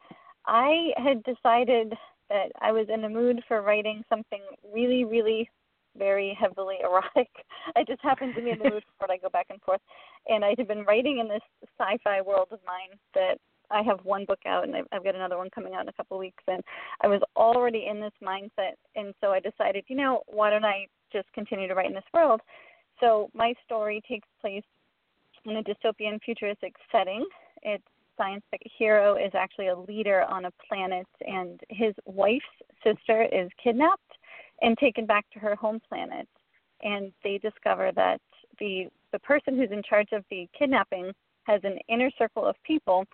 I 0.46 0.92
had 0.98 1.24
decided 1.24 1.94
that 2.30 2.52
I 2.62 2.72
was 2.72 2.88
in 2.94 3.02
the 3.02 3.10
mood 3.10 3.42
for 3.48 3.62
writing 3.62 4.04
something 4.10 4.42
really, 4.74 5.04
really 5.04 5.50
very 5.98 6.38
heavily 6.40 6.78
erotic. 6.84 7.30
I 7.76 7.84
just 7.84 8.02
happened 8.02 8.36
to 8.36 8.42
be 8.42 8.52
in 8.52 8.60
the 8.60 8.70
mood 8.70 8.84
for 9.00 9.06
it. 9.06 9.12
I 9.12 9.18
go 9.18 9.30
back 9.30 9.48
and 9.50 9.62
forth. 9.62 9.82
And 10.28 10.44
I 10.44 10.56
had 10.58 10.68
been 10.68 10.84
writing 10.84 11.20
in 11.20 11.28
this 11.28 11.42
sci 11.80 11.98
fi 12.04 12.22
world 12.22 12.48
of 12.52 12.60
mine 12.66 12.98
that 13.14 13.40
I 13.70 13.82
have 13.84 14.00
one 14.04 14.26
book 14.26 14.40
out 14.46 14.64
and 14.64 14.76
I've, 14.76 14.88
I've 14.92 15.04
got 15.04 15.16
another 15.16 15.38
one 15.38 15.50
coming 15.50 15.74
out 15.74 15.84
in 15.84 15.90
a 15.90 15.94
couple 15.94 16.18
of 16.18 16.20
weeks. 16.20 16.44
And 16.48 16.64
I 17.04 17.08
was 17.08 17.22
already 17.36 17.88
in 17.90 18.00
this 18.00 18.14
mindset. 18.24 18.76
And 18.96 19.14
so 19.22 19.32
I 19.32 19.40
decided, 19.40 19.84
you 19.88 19.96
know, 19.96 20.22
why 20.28 20.50
don't 20.50 20.66
I 20.66 20.88
just 21.12 21.32
continue 21.34 21.68
to 21.68 21.76
write 21.76 21.88
in 21.88 21.94
this 21.94 22.04
world? 22.14 22.42
So 23.00 23.30
my 23.34 23.54
story 23.66 24.02
takes 24.08 24.28
place 24.42 24.64
in 25.46 25.58
a 25.58 25.64
dystopian 25.64 26.20
futuristic 26.24 26.74
setting. 26.92 27.26
It's 27.64 27.84
science 28.18 28.44
fiction 28.50 28.72
hero 28.78 29.16
is 29.16 29.32
actually 29.36 29.68
a 29.68 29.78
leader 29.78 30.24
on 30.24 30.46
a 30.46 30.52
planet, 30.68 31.06
and 31.22 31.62
his 31.70 31.94
wife's 32.06 32.44
sister 32.84 33.24
is 33.32 33.50
kidnapped 33.64 34.02
and 34.62 34.78
taken 34.78 35.06
back 35.06 35.26
to 35.32 35.40
her 35.40 35.56
home 35.56 35.80
planet. 35.88 36.28
And 36.82 37.12
they 37.24 37.38
discover 37.38 37.92
that 37.96 38.20
the 38.60 38.88
the 39.14 39.20
person 39.20 39.56
who's 39.56 39.72
in 39.72 39.84
charge 39.84 40.10
of 40.12 40.26
the 40.30 40.50
kidnapping 40.58 41.12
has 41.44 41.62
an 41.64 41.80
inner 41.88 42.12
circle 42.18 42.46
of 42.46 42.56
people, 42.64 43.06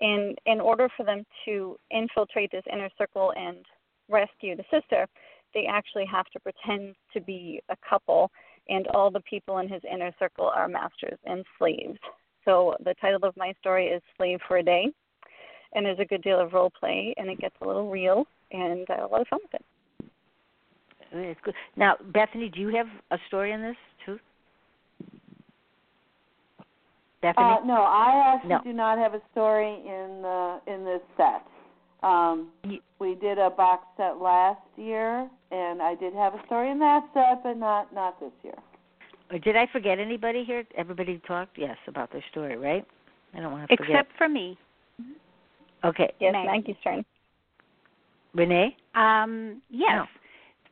and 0.00 0.36
in 0.46 0.60
order 0.60 0.88
for 0.96 1.04
them 1.04 1.24
to 1.44 1.76
infiltrate 1.90 2.50
this 2.50 2.64
inner 2.72 2.88
circle 2.98 3.32
and 3.36 3.64
rescue 4.08 4.56
the 4.56 4.64
sister, 4.70 5.06
they 5.54 5.66
actually 5.66 6.06
have 6.06 6.26
to 6.26 6.40
pretend 6.40 6.94
to 7.12 7.20
be 7.20 7.60
a 7.68 7.76
couple, 7.88 8.30
and 8.68 8.86
all 8.88 9.10
the 9.10 9.20
people 9.20 9.58
in 9.58 9.68
his 9.68 9.82
inner 9.90 10.12
circle 10.18 10.50
are 10.54 10.68
masters 10.68 11.18
and 11.24 11.44
slaves. 11.58 11.98
So 12.44 12.74
the 12.84 12.94
title 13.00 13.24
of 13.24 13.36
my 13.36 13.52
story 13.60 13.86
is 13.86 14.02
Slave 14.16 14.40
for 14.48 14.56
a 14.58 14.62
Day, 14.62 14.88
and 15.74 15.86
there's 15.86 16.00
a 16.00 16.04
good 16.04 16.22
deal 16.22 16.40
of 16.40 16.52
role 16.52 16.70
play, 16.70 17.14
and 17.16 17.28
it 17.28 17.38
gets 17.38 17.54
a 17.60 17.66
little 17.66 17.90
real, 17.90 18.24
and 18.50 18.86
I 18.90 18.94
have 18.94 19.10
a 19.10 19.12
lot 19.12 19.20
of 19.20 19.28
fun 19.28 19.40
with 19.42 19.54
it. 19.54 19.64
It's 21.14 21.40
good. 21.44 21.54
Now, 21.76 21.96
Bethany, 22.12 22.48
do 22.48 22.60
you 22.60 22.68
have 22.74 22.86
a 23.10 23.18
story 23.28 23.52
in 23.52 23.60
this 23.60 23.76
too? 24.04 24.18
Bethany. 27.22 27.46
Uh, 27.46 27.64
no, 27.64 27.82
I 27.82 28.34
actually 28.34 28.50
No. 28.50 28.60
do 28.64 28.72
not 28.72 28.98
have 28.98 29.14
a 29.14 29.20
story 29.30 29.74
in 29.86 30.22
the 30.22 30.60
in 30.66 30.84
this 30.84 31.00
set. 31.16 31.46
Um, 32.02 32.48
we 32.98 33.14
did 33.14 33.38
a 33.38 33.48
box 33.48 33.86
set 33.96 34.18
last 34.20 34.60
year, 34.76 35.30
and 35.52 35.80
I 35.80 35.94
did 35.94 36.12
have 36.14 36.34
a 36.34 36.44
story 36.46 36.70
in 36.70 36.78
that 36.80 37.04
set, 37.14 37.42
but 37.44 37.56
not 37.56 37.92
not 37.94 38.18
this 38.20 38.32
year. 38.42 38.58
Or 39.30 39.38
did 39.38 39.56
I 39.56 39.66
forget 39.72 39.98
anybody 39.98 40.44
here? 40.44 40.64
Everybody 40.76 41.18
talked, 41.26 41.56
yes, 41.56 41.78
about 41.86 42.10
their 42.12 42.24
story, 42.30 42.56
right? 42.56 42.84
I 43.34 43.40
don't 43.40 43.52
want 43.52 43.70
to 43.70 43.76
forget. 43.76 43.90
Except 44.00 44.12
for 44.18 44.28
me. 44.28 44.58
okay, 45.84 46.12
Yes, 46.20 46.32
Maggie. 46.32 46.48
Maggie's 46.48 46.76
turn. 46.84 47.04
Renee. 48.34 48.76
Um, 48.94 49.62
yes. 49.70 50.06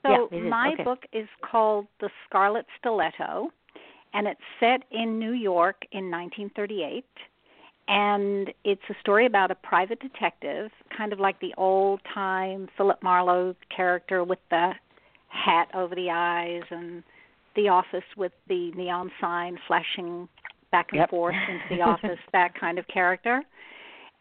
Yeah, 0.05 0.17
So 0.17 0.29
it 0.31 0.45
is. 0.45 0.51
my 0.51 0.73
Okay. 0.75 0.85
book 0.85 1.05
is 1.13 1.29
called 1.43 1.87
The 2.01 2.11
Scarlet 2.27 2.67
Stiletto, 2.79 3.51
and 4.15 4.27
it's 4.27 4.41
set 4.59 4.83
in 4.91 5.19
New 5.19 5.33
York 5.33 5.87
in 5.93 6.11
1938. 6.11 7.05
And 7.89 8.53
it's 8.65 8.83
a 8.89 8.95
story 9.01 9.27
about 9.27 9.51
a 9.51 9.57
private 9.57 10.01
detective, 10.01 10.71
kind 10.97 11.13
of 11.13 11.19
like 11.19 11.41
the 11.41 11.53
old 11.57 12.01
time 12.13 12.69
Philip 12.77 13.03
Marlowe 13.03 13.55
character 13.75 14.23
with 14.23 14.39
the 14.51 14.73
hat 15.29 15.69
over 15.75 15.95
the 15.95 16.09
eyes 16.11 16.63
and 16.71 17.03
the 17.57 17.69
office 17.69 18.05
with 18.17 18.33
the 18.49 18.71
neon 18.73 19.11
sign 19.21 19.59
flashing 19.67 20.29
back 20.71 20.89
and 20.93 21.01
Yep. 21.01 21.11
forth 21.11 21.35
into 21.49 21.77
the 21.77 21.83
office, 21.83 22.19
that 22.33 22.55
kind 22.55 22.79
of 22.79 22.87
character. 22.87 23.43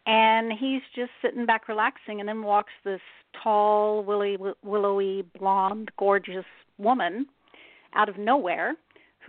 And 0.08 0.52
he's 0.52 0.82
just 0.96 1.12
sitting 1.22 1.46
back 1.46 1.68
relaxing, 1.68 2.20
and 2.20 2.28
then 2.28 2.42
walks 2.42 2.72
this 2.84 3.02
tall, 3.44 4.04
willy, 4.04 4.38
willowy, 4.64 5.24
blonde, 5.38 5.92
gorgeous 5.98 6.46
woman 6.80 7.28
out 7.94 8.10
of 8.10 8.18
nowhere 8.18 8.74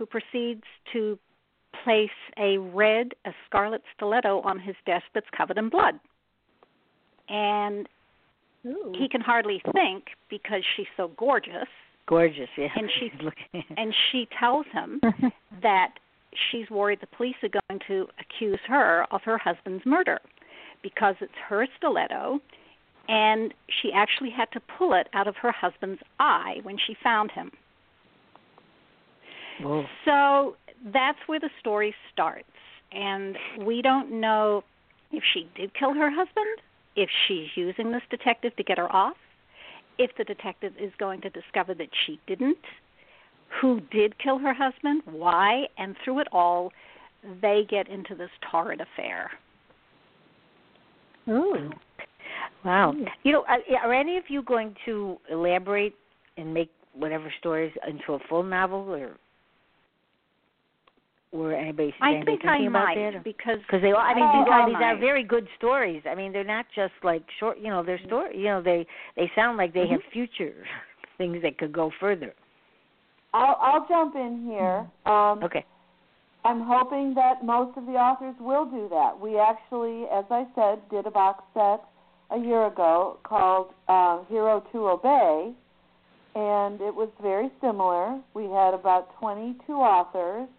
who 0.01 0.07
proceeds 0.07 0.63
to 0.91 1.19
place 1.83 2.09
a 2.39 2.57
red, 2.57 3.09
a 3.25 3.31
scarlet 3.45 3.83
stiletto 3.95 4.41
on 4.41 4.59
his 4.59 4.75
desk 4.87 5.05
that's 5.13 5.27
covered 5.37 5.59
in 5.59 5.69
blood. 5.69 5.93
And 7.29 7.87
he 8.97 9.07
can 9.07 9.21
hardly 9.21 9.61
think 9.73 10.05
because 10.27 10.63
she's 10.75 10.87
so 10.97 11.11
gorgeous 11.17 11.67
Gorgeous, 12.07 12.49
yeah. 12.57 12.67
And 12.75 12.89
she- 12.99 13.11
looking. 13.23 13.63
and 13.77 13.93
she 14.11 14.27
tells 14.37 14.65
him 14.73 14.99
that 15.61 15.93
she's 16.51 16.69
worried 16.71 16.99
the 16.99 17.07
police 17.15 17.35
are 17.43 17.61
going 17.69 17.79
to 17.87 18.07
accuse 18.19 18.59
her 18.67 19.05
of 19.11 19.21
her 19.23 19.37
husband's 19.37 19.85
murder 19.85 20.19
because 20.81 21.13
it's 21.21 21.31
her 21.47 21.67
stiletto 21.77 22.39
and 23.07 23.53
she 23.81 23.91
actually 23.93 24.31
had 24.31 24.51
to 24.53 24.59
pull 24.77 24.93
it 24.93 25.09
out 25.13 25.27
of 25.27 25.35
her 25.35 25.51
husband's 25.51 26.01
eye 26.19 26.55
when 26.63 26.77
she 26.87 26.95
found 27.03 27.31
him. 27.31 27.51
Whoa. 29.61 29.85
So 30.05 30.55
that's 30.93 31.17
where 31.27 31.39
the 31.39 31.49
story 31.59 31.93
starts. 32.11 32.45
And 32.91 33.37
we 33.65 33.81
don't 33.81 34.19
know 34.19 34.63
if 35.11 35.23
she 35.33 35.49
did 35.55 35.73
kill 35.73 35.93
her 35.93 36.09
husband, 36.09 36.61
if 36.95 37.09
she's 37.27 37.47
using 37.55 37.91
this 37.91 38.01
detective 38.09 38.55
to 38.57 38.63
get 38.63 38.77
her 38.77 38.91
off, 38.93 39.15
if 39.97 40.11
the 40.17 40.23
detective 40.23 40.73
is 40.79 40.91
going 40.99 41.21
to 41.21 41.29
discover 41.29 41.73
that 41.75 41.89
she 42.05 42.19
didn't, 42.27 42.57
who 43.61 43.81
did 43.91 44.17
kill 44.19 44.39
her 44.39 44.53
husband, 44.53 45.01
why, 45.05 45.65
and 45.77 45.95
through 46.03 46.19
it 46.19 46.27
all, 46.31 46.71
they 47.41 47.65
get 47.69 47.87
into 47.87 48.15
this 48.15 48.29
torrid 48.49 48.81
affair. 48.81 49.31
Ooh. 51.29 51.71
Wow. 52.65 52.93
Mm. 52.93 53.05
You 53.23 53.31
know, 53.33 53.45
are, 53.47 53.59
are 53.83 53.93
any 53.93 54.17
of 54.17 54.23
you 54.27 54.41
going 54.41 54.75
to 54.85 55.17
elaborate 55.29 55.95
and 56.37 56.53
make 56.53 56.71
whatever 56.93 57.31
stories 57.39 57.73
into 57.87 58.13
a 58.13 58.19
full 58.27 58.43
novel 58.43 58.93
or 58.93 59.17
Were 61.33 61.53
anybody, 61.53 61.93
I 62.01 62.15
anybody 62.15 62.37
think 62.37 62.45
I 62.45 62.57
about 62.63 62.71
might 62.71 62.95
that? 62.95 63.23
because 63.23 63.57
Because 63.65 63.81
they, 63.81 63.91
all. 63.91 63.99
I 63.99 64.13
mean, 64.13 64.23
I 64.23 64.31
these 64.33 64.45
think 64.45 64.51
are 64.53 64.67
these 64.67 64.75
are 64.83 64.99
very 64.99 65.23
good 65.23 65.47
stories. 65.57 66.03
I 66.05 66.13
mean, 66.13 66.33
they're 66.33 66.43
not 66.43 66.65
just 66.75 66.93
like 67.03 67.23
short. 67.39 67.57
You 67.57 67.69
know, 67.69 67.83
they're 67.83 68.01
story. 68.05 68.37
You 68.37 68.45
know, 68.45 68.61
they 68.61 68.85
they 69.15 69.31
sound 69.33 69.57
like 69.57 69.73
they 69.73 69.87
have 69.87 70.01
future 70.11 70.53
things 71.17 71.41
that 71.43 71.57
could 71.57 71.71
go 71.71 71.89
further. 72.01 72.33
I'll 73.33 73.57
I'll 73.61 73.87
jump 73.87 74.15
in 74.15 74.45
here. 74.45 74.85
Um, 75.05 75.41
Okay. 75.43 75.63
I'm 76.43 76.61
hoping 76.61 77.13
that 77.13 77.45
most 77.45 77.77
of 77.77 77.85
the 77.85 77.91
authors 77.93 78.35
will 78.39 78.65
do 78.65 78.89
that. 78.89 79.17
We 79.19 79.37
actually, 79.37 80.05
as 80.11 80.25
I 80.31 80.47
said, 80.55 80.81
did 80.89 81.05
a 81.05 81.11
box 81.11 81.43
set 81.53 81.81
a 82.35 82.39
year 82.43 82.65
ago 82.65 83.19
called 83.23 83.67
uh, 83.87 84.23
Hero 84.27 84.63
to 84.71 84.87
Obey, 84.87 85.53
and 86.33 86.81
it 86.81 86.93
was 86.95 87.09
very 87.21 87.51
similar. 87.61 88.19
We 88.33 88.45
had 88.45 88.73
about 88.73 89.09
22 89.19 89.71
authors. 89.73 90.49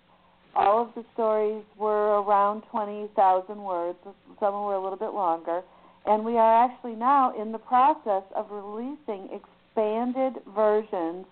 All 0.55 0.83
of 0.83 0.95
the 0.95 1.05
stories 1.15 1.65
were 1.79 2.21
around 2.23 2.63
20,000 2.71 3.63
words. 3.63 3.99
Some 4.39 4.55
were 4.55 4.75
a 4.75 4.83
little 4.83 4.99
bit 4.99 5.15
longer. 5.15 5.63
And 6.05 6.25
we 6.25 6.37
are 6.37 6.65
actually 6.65 6.95
now 6.95 7.33
in 7.41 7.53
the 7.53 7.59
process 7.59 8.25
of 8.35 8.51
releasing 8.51 9.29
expanded 9.33 10.43
versions 10.55 11.27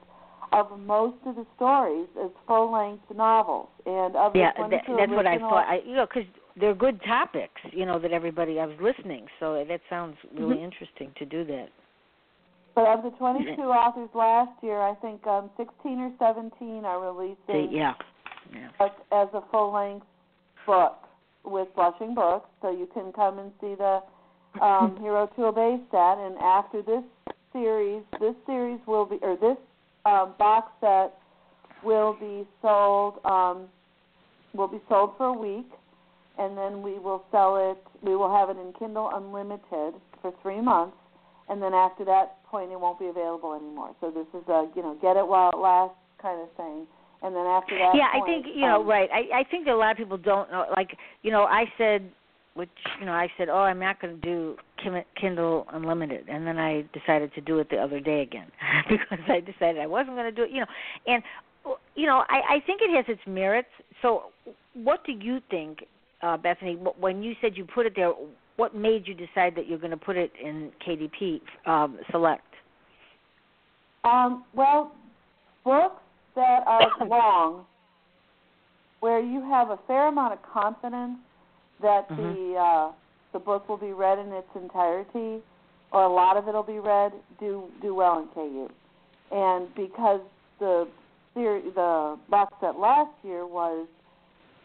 of 0.52 0.78
most 0.80 1.16
of 1.26 1.36
the 1.36 1.46
stories 1.56 2.08
as 2.22 2.30
full-length 2.46 3.04
novels. 3.14 3.68
And 3.86 4.16
of 4.16 4.34
Yeah, 4.34 4.52
the 4.56 4.76
that, 4.76 4.84
22 4.86 4.96
that's 4.96 5.12
what 5.12 5.26
I 5.26 5.38
thought. 5.38 5.66
I, 5.68 5.80
you 5.86 5.94
know, 5.94 6.06
because 6.06 6.28
they're 6.56 6.74
good 6.74 7.00
topics. 7.02 7.60
You 7.72 7.86
know 7.86 7.98
that 7.98 8.12
everybody. 8.12 8.58
I 8.58 8.66
was 8.66 8.76
listening, 8.80 9.26
so 9.38 9.64
that 9.64 9.80
sounds 9.88 10.16
really 10.34 10.56
Mhm. 10.56 10.64
interesting 10.64 11.12
to 11.16 11.24
do 11.24 11.44
that. 11.44 11.68
But 12.74 12.86
of 12.86 13.02
the 13.02 13.10
22 13.12 13.62
authors 13.62 14.08
last 14.14 14.62
year, 14.62 14.80
I 14.80 14.94
think 14.96 15.26
um, 15.26 15.50
16 15.56 16.00
or 16.00 16.12
17 16.18 16.84
are 16.84 17.00
releasing 17.00 17.72
yeah. 17.72 17.94
Yeah. 18.52 18.68
as, 18.80 18.90
as 19.12 19.28
a 19.34 19.42
full-length 19.50 20.06
book 20.66 20.96
with 21.44 21.68
Blushing 21.74 22.14
Books, 22.14 22.48
so 22.60 22.70
you 22.70 22.88
can 22.92 23.12
come 23.12 23.38
and 23.38 23.52
see 23.60 23.74
the 23.74 24.00
um, 24.62 24.96
Hero 25.00 25.30
to 25.36 25.44
Obey 25.46 25.78
set. 25.90 26.18
And 26.18 26.36
after 26.38 26.82
this 26.82 27.04
series, 27.52 28.02
this 28.20 28.34
series 28.46 28.80
will 28.86 29.06
be, 29.06 29.18
or 29.22 29.36
this 29.36 29.56
um, 30.04 30.34
box 30.38 30.72
set 30.80 31.14
will 31.82 32.16
be 32.18 32.46
sold, 32.62 33.18
um, 33.24 33.66
will 34.54 34.68
be 34.68 34.80
sold 34.88 35.12
for 35.16 35.26
a 35.26 35.32
week, 35.32 35.70
and 36.38 36.56
then 36.56 36.82
we 36.82 36.98
will 36.98 37.24
sell 37.30 37.70
it. 37.70 37.78
We 38.02 38.16
will 38.16 38.32
have 38.34 38.50
it 38.50 38.60
in 38.60 38.72
Kindle 38.78 39.10
Unlimited 39.12 40.00
for 40.20 40.32
three 40.42 40.60
months, 40.60 40.96
and 41.48 41.62
then 41.62 41.74
after 41.74 42.04
that 42.04 42.42
point, 42.44 42.72
it 42.72 42.80
won't 42.80 42.98
be 42.98 43.06
available 43.06 43.54
anymore. 43.54 43.94
So 44.00 44.10
this 44.10 44.26
is 44.40 44.46
a, 44.48 44.68
you 44.74 44.82
know, 44.82 44.98
get 45.00 45.16
it 45.16 45.26
while 45.26 45.50
it 45.50 45.58
lasts 45.58 45.96
kind 46.20 46.40
of 46.40 46.52
thing. 46.56 46.86
And 47.22 47.36
then 47.36 47.44
after 47.46 47.76
that, 47.76 47.92
yeah, 47.94 48.08
I 48.14 48.24
think 48.24 48.46
you 48.54 48.62
know, 48.62 48.80
um, 48.80 48.88
right. 48.88 49.08
I 49.12 49.40
I 49.40 49.44
think 49.50 49.66
that 49.66 49.74
a 49.74 49.76
lot 49.76 49.92
of 49.92 49.98
people 49.98 50.16
don't 50.16 50.50
know. 50.50 50.66
Like, 50.74 50.96
you 51.22 51.30
know, 51.30 51.42
I 51.42 51.64
said, 51.76 52.10
which 52.54 52.70
you 52.98 53.04
know, 53.04 53.12
I 53.12 53.28
said, 53.36 53.48
oh, 53.50 53.58
I'm 53.58 53.78
not 53.78 54.00
going 54.00 54.18
to 54.18 54.20
do 54.20 54.56
Kindle 55.20 55.66
Unlimited, 55.72 56.28
and 56.28 56.46
then 56.46 56.58
I 56.58 56.84
decided 56.94 57.34
to 57.34 57.42
do 57.42 57.58
it 57.58 57.68
the 57.68 57.76
other 57.76 58.00
day 58.00 58.22
again 58.22 58.46
because 58.88 59.18
I 59.28 59.40
decided 59.40 59.80
I 59.80 59.86
wasn't 59.86 60.16
going 60.16 60.26
to 60.26 60.32
do 60.32 60.44
it. 60.44 60.50
You 60.50 60.60
know, 60.60 60.66
and 61.06 61.22
you 61.94 62.06
know, 62.06 62.24
I 62.28 62.56
I 62.56 62.60
think 62.66 62.80
it 62.82 62.94
has 62.96 63.04
its 63.08 63.22
merits. 63.26 63.68
So, 64.00 64.24
what 64.72 65.04
do 65.04 65.12
you 65.12 65.40
think, 65.50 65.84
uh, 66.22 66.38
Bethany? 66.38 66.78
When 66.98 67.22
you 67.22 67.34
said 67.42 67.52
you 67.54 67.66
put 67.66 67.84
it 67.84 67.92
there, 67.96 68.12
what 68.56 68.74
made 68.74 69.06
you 69.06 69.12
decide 69.12 69.54
that 69.56 69.68
you're 69.68 69.78
going 69.78 69.90
to 69.90 69.96
put 69.98 70.16
it 70.16 70.32
in 70.42 70.70
KDP 70.86 71.40
um, 71.66 71.98
Select? 72.10 72.44
Um, 74.04 74.44
well, 74.54 74.92
books 75.64 76.00
that 76.34 76.64
are 76.66 76.90
long, 77.06 77.66
where 79.00 79.20
you 79.20 79.42
have 79.42 79.70
a 79.70 79.78
fair 79.86 80.08
amount 80.08 80.32
of 80.32 80.42
confidence 80.42 81.18
that 81.80 82.08
Mhm. 82.10 82.16
the 82.16 82.56
uh, 82.58 82.92
the 83.32 83.38
book 83.38 83.68
will 83.68 83.76
be 83.76 83.92
read 83.92 84.18
in 84.18 84.32
its 84.32 84.48
entirety, 84.54 85.42
or 85.92 86.02
a 86.02 86.08
lot 86.08 86.36
of 86.36 86.48
it 86.48 86.54
will 86.54 86.62
be 86.62 86.78
read, 86.80 87.12
do 87.38 87.70
do 87.80 87.94
well 87.94 88.18
in 88.18 88.28
KU. 88.28 88.68
And 89.30 89.72
because 89.74 90.20
the 90.58 90.88
series, 91.34 91.72
the 91.74 92.18
box 92.28 92.52
set 92.60 92.78
last 92.78 93.12
year 93.22 93.46
was, 93.46 93.86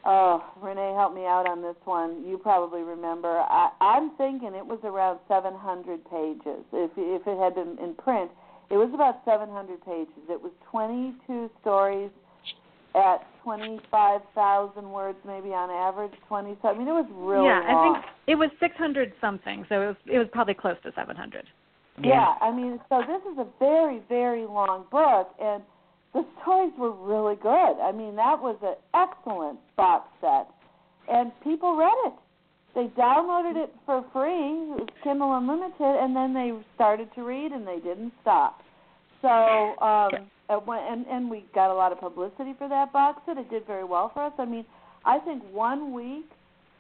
oh, 0.04 0.44
Renee, 0.62 0.94
help 0.96 1.14
me 1.14 1.26
out 1.26 1.48
on 1.48 1.62
this 1.62 1.76
one. 1.86 2.26
You 2.26 2.38
probably 2.40 2.82
remember. 2.82 3.40
I, 3.48 3.70
I'm 3.80 4.10
thinking 4.18 4.56
it 4.56 4.66
was 4.66 4.80
around 4.84 5.20
700 5.28 6.04
pages. 6.10 6.66
If 6.74 6.92
if 6.98 7.28
it 7.28 7.38
had 7.38 7.54
been 7.56 7.78
in 7.80 7.94
print, 7.96 8.32
it 8.70 8.78
was 8.78 8.90
about 8.94 9.22
700 9.26 9.84
pages. 9.86 10.24
It 10.30 10.42
was 10.42 10.52
22 10.72 11.50
stories 11.62 12.12
at 12.96 13.28
25,000 13.44 14.90
words, 14.90 15.18
maybe 15.26 15.50
on 15.50 15.70
average. 15.70 16.14
20. 16.28 16.58
I 16.64 16.74
mean, 16.74 16.88
it 16.88 16.92
was 16.92 17.06
really 17.14 17.46
yeah, 17.46 17.62
long. 17.68 17.96
I 17.96 18.02
think 18.02 18.06
it 18.28 18.36
was 18.36 18.50
600 18.60 19.14
something, 19.20 19.66
so 19.70 19.82
it 19.82 19.88
was 19.88 19.96
it 20.06 20.18
was 20.18 20.28
probably 20.32 20.54
close 20.54 20.78
to 20.84 20.92
700. 20.96 21.46
Yeah. 22.02 22.08
Yeah, 22.08 22.34
I 22.42 22.52
mean, 22.52 22.80
so 22.90 23.02
this 23.08 23.22
is 23.32 23.38
a 23.38 23.48
very, 23.60 24.02
very 24.10 24.46
long 24.46 24.86
book, 24.92 25.32
and 25.40 25.62
the 26.14 26.26
stories 26.42 26.74
were 26.78 26.92
really 26.92 27.36
good. 27.36 27.80
I 27.80 27.92
mean, 27.92 28.16
that 28.16 28.42
was 28.42 28.58
an 28.64 28.76
excellent 28.94 29.60
box 29.78 30.08
set, 30.20 30.48
and 31.08 31.32
people 31.44 31.76
read 31.76 31.96
it. 32.08 32.14
They 32.76 32.88
downloaded 33.00 33.56
it 33.56 33.74
for 33.86 34.04
free, 34.12 34.32
it 34.32 34.80
was 34.80 34.90
Kindle 35.02 35.38
Unlimited, 35.38 35.74
and 35.80 36.14
then 36.14 36.34
they 36.34 36.52
started 36.76 37.08
to 37.16 37.24
read, 37.24 37.54
and 37.54 37.66
they 37.66 37.80
didn't 37.80 38.12
stop. 38.22 38.60
So, 39.22 39.30
um, 39.30 40.12
and, 40.50 40.62
and 40.70 41.08
and 41.08 41.32
we 41.32 41.46
got 41.56 41.72
a 41.72 41.74
lot 41.74 41.92
of 41.94 42.00
publicity 42.00 42.54
for 42.58 42.68
that 42.68 42.92
box 42.92 43.22
set. 43.26 43.38
It 43.38 43.50
did 43.50 43.66
very 43.66 43.86
well 43.86 44.12
for 44.14 44.26
us. 44.26 44.34
I 44.38 44.46
mean, 44.46 44.66
I 45.06 45.20
think 45.20 45.42
one 45.52 45.94
week 45.94 46.26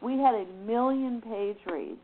we 0.02 0.14
had 0.14 0.36
a 0.36 0.46
million 0.66 1.22
page 1.22 1.58
reads 1.66 1.98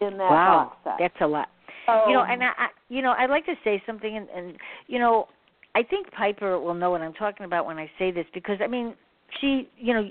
in 0.00 0.16
that 0.16 0.30
wow, 0.30 0.72
box 0.72 0.76
set. 0.84 0.94
that's 0.98 1.20
a 1.20 1.26
lot. 1.26 1.48
So, 1.86 2.08
you 2.08 2.14
know, 2.14 2.24
and 2.24 2.42
I, 2.42 2.46
I, 2.46 2.68
you 2.88 3.02
know, 3.02 3.12
I'd 3.12 3.30
like 3.30 3.44
to 3.46 3.54
say 3.62 3.82
something, 3.86 4.16
and, 4.16 4.28
and 4.30 4.56
you 4.86 4.98
know, 4.98 5.28
I 5.74 5.82
think 5.82 6.10
Piper 6.12 6.58
will 6.58 6.74
know 6.74 6.90
what 6.90 7.02
I'm 7.02 7.12
talking 7.12 7.44
about 7.44 7.66
when 7.66 7.78
I 7.78 7.90
say 7.98 8.10
this 8.10 8.26
because 8.32 8.56
I 8.62 8.66
mean, 8.66 8.94
she, 9.40 9.68
you 9.76 9.92
know, 9.92 10.08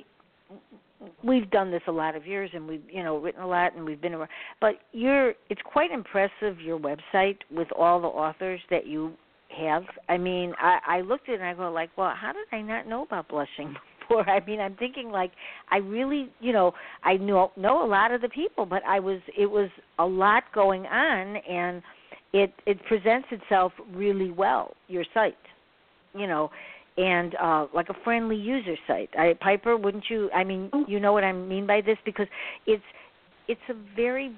we've 1.23 1.49
done 1.51 1.71
this 1.71 1.81
a 1.87 1.91
lot 1.91 2.15
of 2.15 2.25
years, 2.25 2.49
and 2.53 2.67
we've, 2.67 2.83
you 2.91 3.03
know, 3.03 3.17
written 3.17 3.41
a 3.41 3.47
lot, 3.47 3.75
and 3.75 3.85
we've 3.85 4.01
been 4.01 4.13
around. 4.13 4.29
But 4.61 4.75
you're, 4.91 5.33
it's 5.49 5.61
quite 5.63 5.91
impressive 5.91 6.59
your 6.59 6.79
website 6.79 7.37
with 7.51 7.67
all 7.77 8.01
the 8.01 8.07
authors 8.07 8.59
that 8.69 8.87
you 8.87 9.13
have. 9.57 9.83
I 10.09 10.17
mean, 10.17 10.53
I, 10.59 10.79
I 10.87 11.01
looked 11.01 11.29
at 11.29 11.35
it 11.35 11.41
and 11.41 11.49
I 11.49 11.53
go 11.53 11.71
like, 11.71 11.89
well, 11.97 12.13
how 12.15 12.31
did 12.31 12.45
I 12.51 12.61
not 12.61 12.87
know 12.87 13.03
about 13.03 13.29
blushing? 13.29 13.75
before? 14.03 14.29
I 14.29 14.43
mean, 14.45 14.59
I'm 14.59 14.75
thinking 14.75 15.09
like 15.09 15.31
I 15.71 15.77
really, 15.77 16.29
you 16.39 16.53
know, 16.53 16.73
I 17.03 17.15
know 17.15 17.51
know 17.55 17.85
a 17.85 17.87
lot 17.87 18.11
of 18.11 18.21
the 18.21 18.29
people, 18.29 18.65
but 18.65 18.83
I 18.85 18.99
was 18.99 19.19
it 19.37 19.45
was 19.45 19.69
a 19.99 20.05
lot 20.05 20.43
going 20.53 20.85
on, 20.85 21.37
and 21.37 21.81
it 22.33 22.53
it 22.65 22.83
presents 22.85 23.27
itself 23.31 23.71
really 23.93 24.31
well. 24.31 24.75
Your 24.87 25.05
site, 25.13 25.37
you 26.15 26.27
know, 26.27 26.51
and 26.97 27.35
uh 27.41 27.67
like 27.73 27.89
a 27.89 27.95
friendly 28.03 28.35
user 28.35 28.75
site. 28.87 29.09
I 29.17 29.33
Piper, 29.39 29.77
wouldn't 29.77 30.05
you? 30.09 30.29
I 30.33 30.43
mean, 30.43 30.69
you 30.87 30.99
know 30.99 31.13
what 31.13 31.23
I 31.23 31.31
mean 31.31 31.65
by 31.65 31.81
this 31.81 31.97
because 32.05 32.27
it's 32.67 32.83
it's 33.47 33.61
a 33.69 33.73
very 33.95 34.35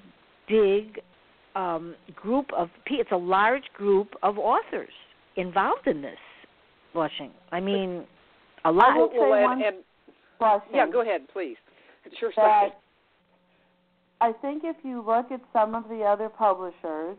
big 0.48 1.00
um 1.54 1.94
group 2.14 2.46
of 2.56 2.68
it's 2.86 3.12
a 3.12 3.16
large 3.16 3.64
group 3.74 4.14
of 4.22 4.38
authors 4.38 4.92
involved 5.36 5.86
in 5.86 6.00
this 6.02 6.18
blushing. 6.94 7.30
I 7.52 7.60
mean, 7.60 8.04
a 8.64 8.72
lot. 8.72 8.90
I 8.90 8.98
will 8.98 9.08
say 9.10 9.18
Well, 9.18 9.32
and- 9.34 9.42
one 9.44 9.62
and- 9.62 9.76
question. 10.38 10.74
yeah, 10.74 10.86
go 10.90 11.00
ahead, 11.02 11.22
please. 11.32 11.56
Sure, 12.20 12.30
that. 12.36 12.78
I 14.20 14.32
think 14.40 14.62
if 14.64 14.76
you 14.82 15.02
look 15.02 15.30
at 15.30 15.40
some 15.52 15.74
of 15.74 15.88
the 15.88 16.02
other 16.02 16.28
publishers, 16.30 17.16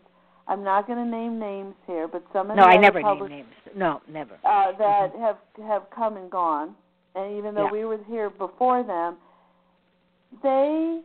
I'm 0.47 0.63
not 0.63 0.87
going 0.87 1.03
to 1.03 1.09
name 1.09 1.39
names 1.39 1.75
here, 1.85 2.07
but 2.07 2.23
some 2.31 2.49
of 2.49 2.55
No, 2.57 2.63
the 2.63 2.69
I 2.69 2.77
never 2.77 2.99
name 2.99 3.05
publishers 3.05 3.29
names. 3.29 3.75
No, 3.75 4.01
never. 4.07 4.35
uh, 4.45 4.71
that 4.77 5.11
have 5.19 5.37
have 5.65 5.83
come 5.93 6.15
and 6.17 6.31
gone, 6.31 6.73
and 7.15 7.37
even 7.37 7.53
though 7.53 7.65
Yeah. 7.65 7.71
we 7.71 7.85
were 7.85 7.99
here 8.07 8.29
before 8.29 8.83
them, 8.83 9.17
they 10.41 11.01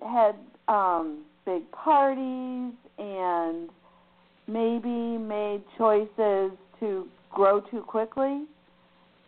had 0.00 0.36
um, 0.68 1.24
big 1.44 1.70
parties 1.72 2.72
and 2.98 3.68
maybe 4.46 5.18
made 5.18 5.62
choices 5.76 6.52
to 6.80 7.08
grow 7.30 7.60
too 7.60 7.82
quickly. 7.82 8.46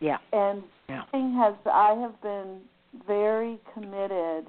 Yeah. 0.00 0.18
And 0.32 0.62
Yeah. 0.88 1.04
thing 1.10 1.34
has 1.34 1.54
I 1.66 1.94
have 1.94 2.20
been 2.22 2.60
very 3.06 3.58
committed 3.74 4.46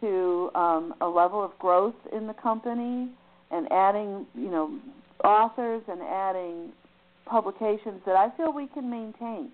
to 0.00 0.50
um, 0.54 0.94
a 1.00 1.08
level 1.08 1.42
of 1.42 1.58
growth 1.58 1.94
in 2.12 2.26
the 2.26 2.34
company 2.34 3.08
and 3.50 3.70
adding, 3.72 4.26
you 4.34 4.50
know, 4.50 4.78
authors 5.24 5.82
and 5.88 6.00
adding 6.02 6.72
publications 7.26 8.00
that 8.06 8.16
I 8.16 8.34
feel 8.36 8.52
we 8.52 8.68
can 8.68 8.90
maintain. 8.90 9.50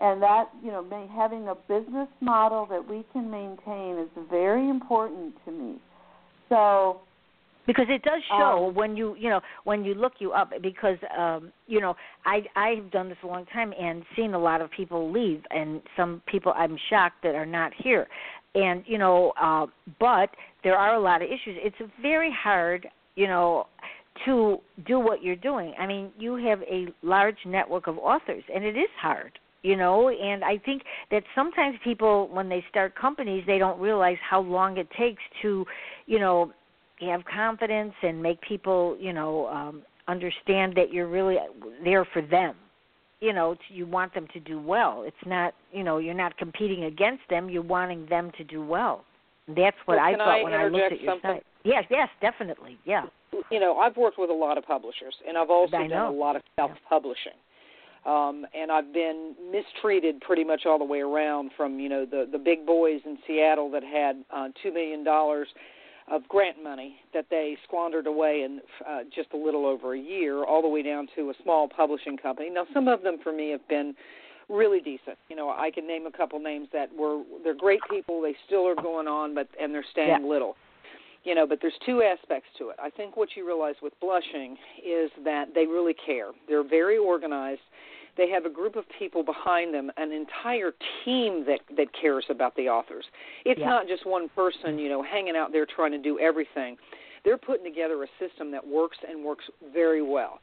And 0.00 0.22
that, 0.22 0.50
you 0.62 0.70
know, 0.70 0.84
having 1.14 1.48
a 1.48 1.54
business 1.54 2.08
model 2.20 2.66
that 2.70 2.88
we 2.88 3.04
can 3.12 3.30
maintain 3.30 3.98
is 3.98 4.08
very 4.30 4.68
important 4.68 5.34
to 5.44 5.50
me. 5.50 5.76
So 6.48 7.00
because 7.68 7.86
it 7.90 8.02
does 8.02 8.22
show 8.28 8.68
Um, 8.68 8.74
when 8.74 8.96
you 8.96 9.14
you 9.16 9.28
know 9.28 9.40
when 9.64 9.84
you 9.84 9.94
look 9.94 10.14
you 10.18 10.32
up 10.32 10.50
because 10.62 10.96
um 11.16 11.52
you 11.66 11.80
know 11.80 11.94
i 12.24 12.42
i've 12.56 12.90
done 12.90 13.08
this 13.10 13.18
a 13.22 13.26
long 13.26 13.44
time 13.46 13.72
and 13.78 14.02
seen 14.16 14.34
a 14.34 14.38
lot 14.38 14.60
of 14.60 14.70
people 14.70 15.12
leave 15.12 15.42
and 15.50 15.82
some 15.96 16.22
people 16.26 16.52
i'm 16.56 16.76
shocked 16.88 17.22
that 17.22 17.34
are 17.34 17.46
not 17.46 17.72
here 17.74 18.08
and 18.54 18.82
you 18.86 18.98
know 18.98 19.32
uh 19.40 19.66
but 20.00 20.30
there 20.68 20.76
are 20.76 20.96
a 20.96 21.00
lot 21.00 21.22
of 21.22 21.28
issues. 21.28 21.56
It's 21.62 21.90
very 22.02 22.30
hard 22.30 22.86
you 23.14 23.26
know 23.26 23.66
to 24.26 24.58
do 24.86 25.00
what 25.00 25.22
you're 25.22 25.36
doing. 25.50 25.72
I 25.78 25.86
mean 25.86 26.10
you 26.18 26.36
have 26.36 26.60
a 26.62 26.88
large 27.02 27.38
network 27.46 27.86
of 27.86 27.96
authors 27.96 28.44
and 28.54 28.62
it 28.64 28.76
is 28.76 28.90
hard 29.00 29.38
you 29.62 29.74
know 29.74 30.08
and 30.08 30.44
i 30.44 30.56
think 30.56 30.82
that 31.10 31.24
sometimes 31.34 31.76
people 31.82 32.28
when 32.30 32.48
they 32.48 32.64
start 32.70 32.94
companies 32.94 33.42
they 33.44 33.58
don't 33.58 33.80
realize 33.80 34.16
how 34.30 34.40
long 34.40 34.76
it 34.76 34.86
takes 34.96 35.20
to 35.42 35.66
you 36.06 36.20
know 36.20 36.52
have 37.00 37.22
confidence 37.24 37.92
and 38.04 38.22
make 38.22 38.40
people 38.42 38.96
you 39.00 39.12
know 39.12 39.48
um 39.48 39.82
understand 40.06 40.74
that 40.76 40.92
you're 40.92 41.08
really 41.08 41.38
there 41.82 42.06
for 42.12 42.22
them. 42.22 42.54
You 43.20 43.32
know 43.32 43.56
you 43.68 43.84
want 43.86 44.14
them 44.14 44.28
to 44.32 44.38
do 44.38 44.60
well. 44.60 45.02
It's 45.06 45.24
not 45.26 45.54
you 45.72 45.82
know 45.82 45.98
you're 45.98 46.22
not 46.24 46.36
competing 46.38 46.84
against 46.84 47.24
them 47.28 47.48
you're 47.50 47.70
wanting 47.76 48.06
them 48.06 48.30
to 48.38 48.44
do 48.44 48.64
well 48.64 49.04
that's 49.56 49.76
what 49.86 49.96
Well, 49.96 50.04
i 50.06 50.12
thought 50.16 50.40
I 50.40 50.42
when 50.42 50.52
i 50.54 50.68
looked 50.68 50.92
at 50.92 51.00
your 51.00 51.12
something? 51.12 51.30
site 51.30 51.46
yes 51.64 51.84
yes 51.90 52.08
definitely 52.20 52.78
yeah 52.84 53.06
you 53.50 53.60
know, 53.60 53.78
I've 53.78 53.96
worked 53.96 54.18
with 54.18 54.30
a 54.30 54.34
lot 54.34 54.58
of 54.58 54.64
publishers, 54.64 55.14
and 55.26 55.36
I've 55.36 55.50
also 55.50 55.72
done 55.72 55.92
a 55.92 56.10
lot 56.10 56.36
of 56.36 56.42
self-publishing. 56.56 57.32
Um, 58.06 58.46
and 58.54 58.70
I've 58.70 58.92
been 58.92 59.34
mistreated 59.52 60.20
pretty 60.20 60.44
much 60.44 60.62
all 60.66 60.78
the 60.78 60.84
way 60.84 61.00
around, 61.00 61.50
from 61.56 61.78
you 61.78 61.88
know 61.88 62.06
the 62.06 62.28
the 62.30 62.38
big 62.38 62.64
boys 62.64 63.00
in 63.04 63.18
Seattle 63.26 63.70
that 63.72 63.82
had 63.82 64.24
uh, 64.34 64.48
two 64.62 64.72
million 64.72 65.04
dollars 65.04 65.48
of 66.10 66.26
grant 66.28 66.62
money 66.62 66.96
that 67.12 67.26
they 67.28 67.56
squandered 67.64 68.06
away 68.06 68.42
in 68.42 68.60
uh, 68.88 69.00
just 69.14 69.28
a 69.34 69.36
little 69.36 69.66
over 69.66 69.94
a 69.94 69.98
year, 69.98 70.44
all 70.44 70.62
the 70.62 70.68
way 70.68 70.82
down 70.82 71.06
to 71.16 71.28
a 71.28 71.34
small 71.42 71.68
publishing 71.68 72.16
company. 72.16 72.48
Now, 72.48 72.64
some 72.72 72.88
of 72.88 73.02
them 73.02 73.18
for 73.22 73.32
me 73.32 73.50
have 73.50 73.66
been 73.68 73.94
really 74.48 74.80
decent. 74.80 75.18
You 75.28 75.36
know, 75.36 75.50
I 75.50 75.70
can 75.70 75.86
name 75.86 76.06
a 76.06 76.12
couple 76.12 76.38
names 76.40 76.68
that 76.72 76.88
were 76.96 77.22
they're 77.44 77.54
great 77.54 77.80
people. 77.90 78.20
They 78.22 78.34
still 78.46 78.66
are 78.66 78.74
going 78.74 79.06
on, 79.08 79.34
but 79.34 79.48
and 79.60 79.74
they're 79.74 79.84
staying 79.90 80.22
Yeah. 80.22 80.28
little 80.28 80.56
you 81.24 81.34
know 81.34 81.44
but 81.48 81.58
there's 81.60 81.74
two 81.84 82.00
aspects 82.00 82.48
to 82.56 82.68
it 82.70 82.76
i 82.80 82.88
think 82.88 83.16
what 83.16 83.28
you 83.36 83.44
realize 83.44 83.74
with 83.82 83.92
blushing 84.00 84.56
is 84.86 85.10
that 85.24 85.46
they 85.52 85.66
really 85.66 85.92
care 86.06 86.28
they're 86.48 86.62
very 86.62 86.96
organized 86.96 87.60
they 88.16 88.30
have 88.30 88.44
a 88.46 88.48
group 88.48 88.76
of 88.76 88.84
people 89.00 89.24
behind 89.24 89.74
them 89.74 89.90
an 89.96 90.12
entire 90.12 90.70
team 91.04 91.44
that 91.44 91.58
that 91.76 91.88
cares 92.00 92.24
about 92.30 92.54
the 92.54 92.68
authors 92.68 93.04
it's 93.44 93.58
Yeah. 93.58 93.66
not 93.66 93.88
just 93.88 94.06
one 94.06 94.28
person 94.28 94.78
you 94.78 94.88
know 94.88 95.02
hanging 95.02 95.34
out 95.36 95.50
there 95.50 95.66
trying 95.66 95.90
to 95.90 95.98
do 95.98 96.20
everything 96.20 96.76
they're 97.24 97.36
putting 97.36 97.64
together 97.64 98.00
a 98.04 98.08
system 98.24 98.52
that 98.52 98.64
works 98.64 98.96
and 99.06 99.24
works 99.24 99.44
very 99.74 100.02
well 100.02 100.38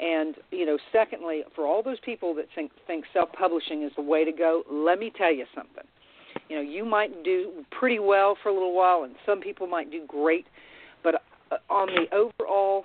and 0.00 0.36
you 0.50 0.66
know 0.66 0.78
secondly 0.92 1.42
for 1.54 1.66
all 1.66 1.82
those 1.82 2.00
people 2.04 2.34
that 2.34 2.46
think 2.54 2.70
think 2.86 3.04
self 3.12 3.30
publishing 3.32 3.82
is 3.82 3.92
the 3.96 4.02
way 4.02 4.24
to 4.24 4.32
go 4.32 4.62
let 4.70 4.98
me 4.98 5.12
tell 5.16 5.32
you 5.32 5.44
something. 5.54 5.84
You 6.48 6.56
know 6.56 6.62
you 6.62 6.84
might 6.84 7.24
do 7.24 7.64
pretty 7.70 7.98
well 7.98 8.36
for 8.42 8.48
a 8.48 8.52
little 8.52 8.74
while 8.74 9.04
and 9.04 9.14
some 9.26 9.40
people 9.40 9.66
might 9.66 9.90
do 9.90 10.04
great 10.06 10.46
but 11.02 11.16
uh, 11.50 11.56
on 11.70 11.88
the 11.88 12.06
overall 12.14 12.84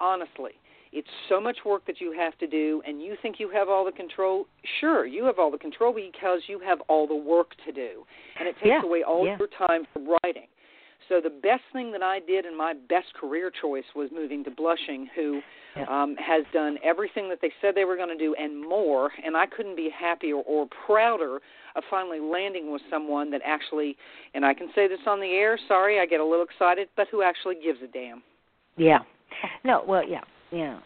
honestly 0.00 0.52
it's 0.92 1.08
so 1.28 1.38
much 1.40 1.58
work 1.66 1.86
that 1.86 2.00
you 2.00 2.12
have 2.12 2.36
to 2.38 2.46
do 2.46 2.82
and 2.86 3.02
you 3.02 3.14
think 3.20 3.36
you 3.38 3.50
have 3.50 3.68
all 3.68 3.84
the 3.84 3.92
control. 3.92 4.46
Sure 4.80 5.04
you 5.06 5.24
have 5.24 5.38
all 5.38 5.50
the 5.50 5.58
control 5.58 5.92
because 5.92 6.40
you 6.46 6.58
have 6.60 6.80
all 6.88 7.06
the 7.06 7.14
work 7.14 7.50
to 7.66 7.72
do 7.72 8.04
and 8.38 8.48
it 8.48 8.54
takes 8.54 8.66
Yeah, 8.66 8.82
away 8.82 9.02
all 9.02 9.26
yeah. 9.26 9.36
your 9.38 9.48
time 9.48 9.86
from 9.92 10.08
writing. 10.08 10.46
So 11.08 11.20
the 11.22 11.30
best 11.30 11.62
thing 11.72 11.92
that 11.92 12.02
I 12.02 12.20
did 12.20 12.44
and 12.44 12.56
my 12.56 12.74
best 12.88 13.14
career 13.18 13.50
choice 13.62 13.84
was 13.96 14.10
moving 14.12 14.44
to 14.44 14.50
Blushing, 14.50 15.08
who 15.14 15.40
Yeah. 15.78 16.02
um, 16.02 16.16
has 16.16 16.44
done 16.52 16.78
everything 16.84 17.28
that 17.28 17.38
they 17.40 17.50
said 17.60 17.74
they 17.74 17.84
were 17.84 17.96
going 17.96 18.08
to 18.08 18.16
do 18.18 18.34
and 18.38 18.60
more. 18.60 19.10
And 19.24 19.36
I 19.36 19.46
couldn't 19.46 19.76
be 19.76 19.90
happier 19.96 20.36
or 20.36 20.66
prouder 20.86 21.38
of 21.76 21.82
finally 21.90 22.20
landing 22.20 22.72
with 22.72 22.82
someone 22.90 23.30
that 23.30 23.40
actually, 23.44 23.96
and 24.34 24.44
I 24.44 24.54
can 24.54 24.68
say 24.74 24.88
this 24.88 24.98
on 25.06 25.20
the 25.20 25.26
air. 25.32 25.58
Sorry, 25.68 26.00
I 26.00 26.06
get 26.06 26.20
a 26.20 26.24
little 26.24 26.44
excited, 26.44 26.88
but 26.96 27.06
who 27.10 27.22
actually 27.22 27.56
gives 27.62 27.78
a 27.82 27.86
damn. 27.86 28.22
yeah 28.76 28.98
no 29.64 29.84
well 29.86 30.02
yeah 30.08 30.22
yeah 30.50 30.78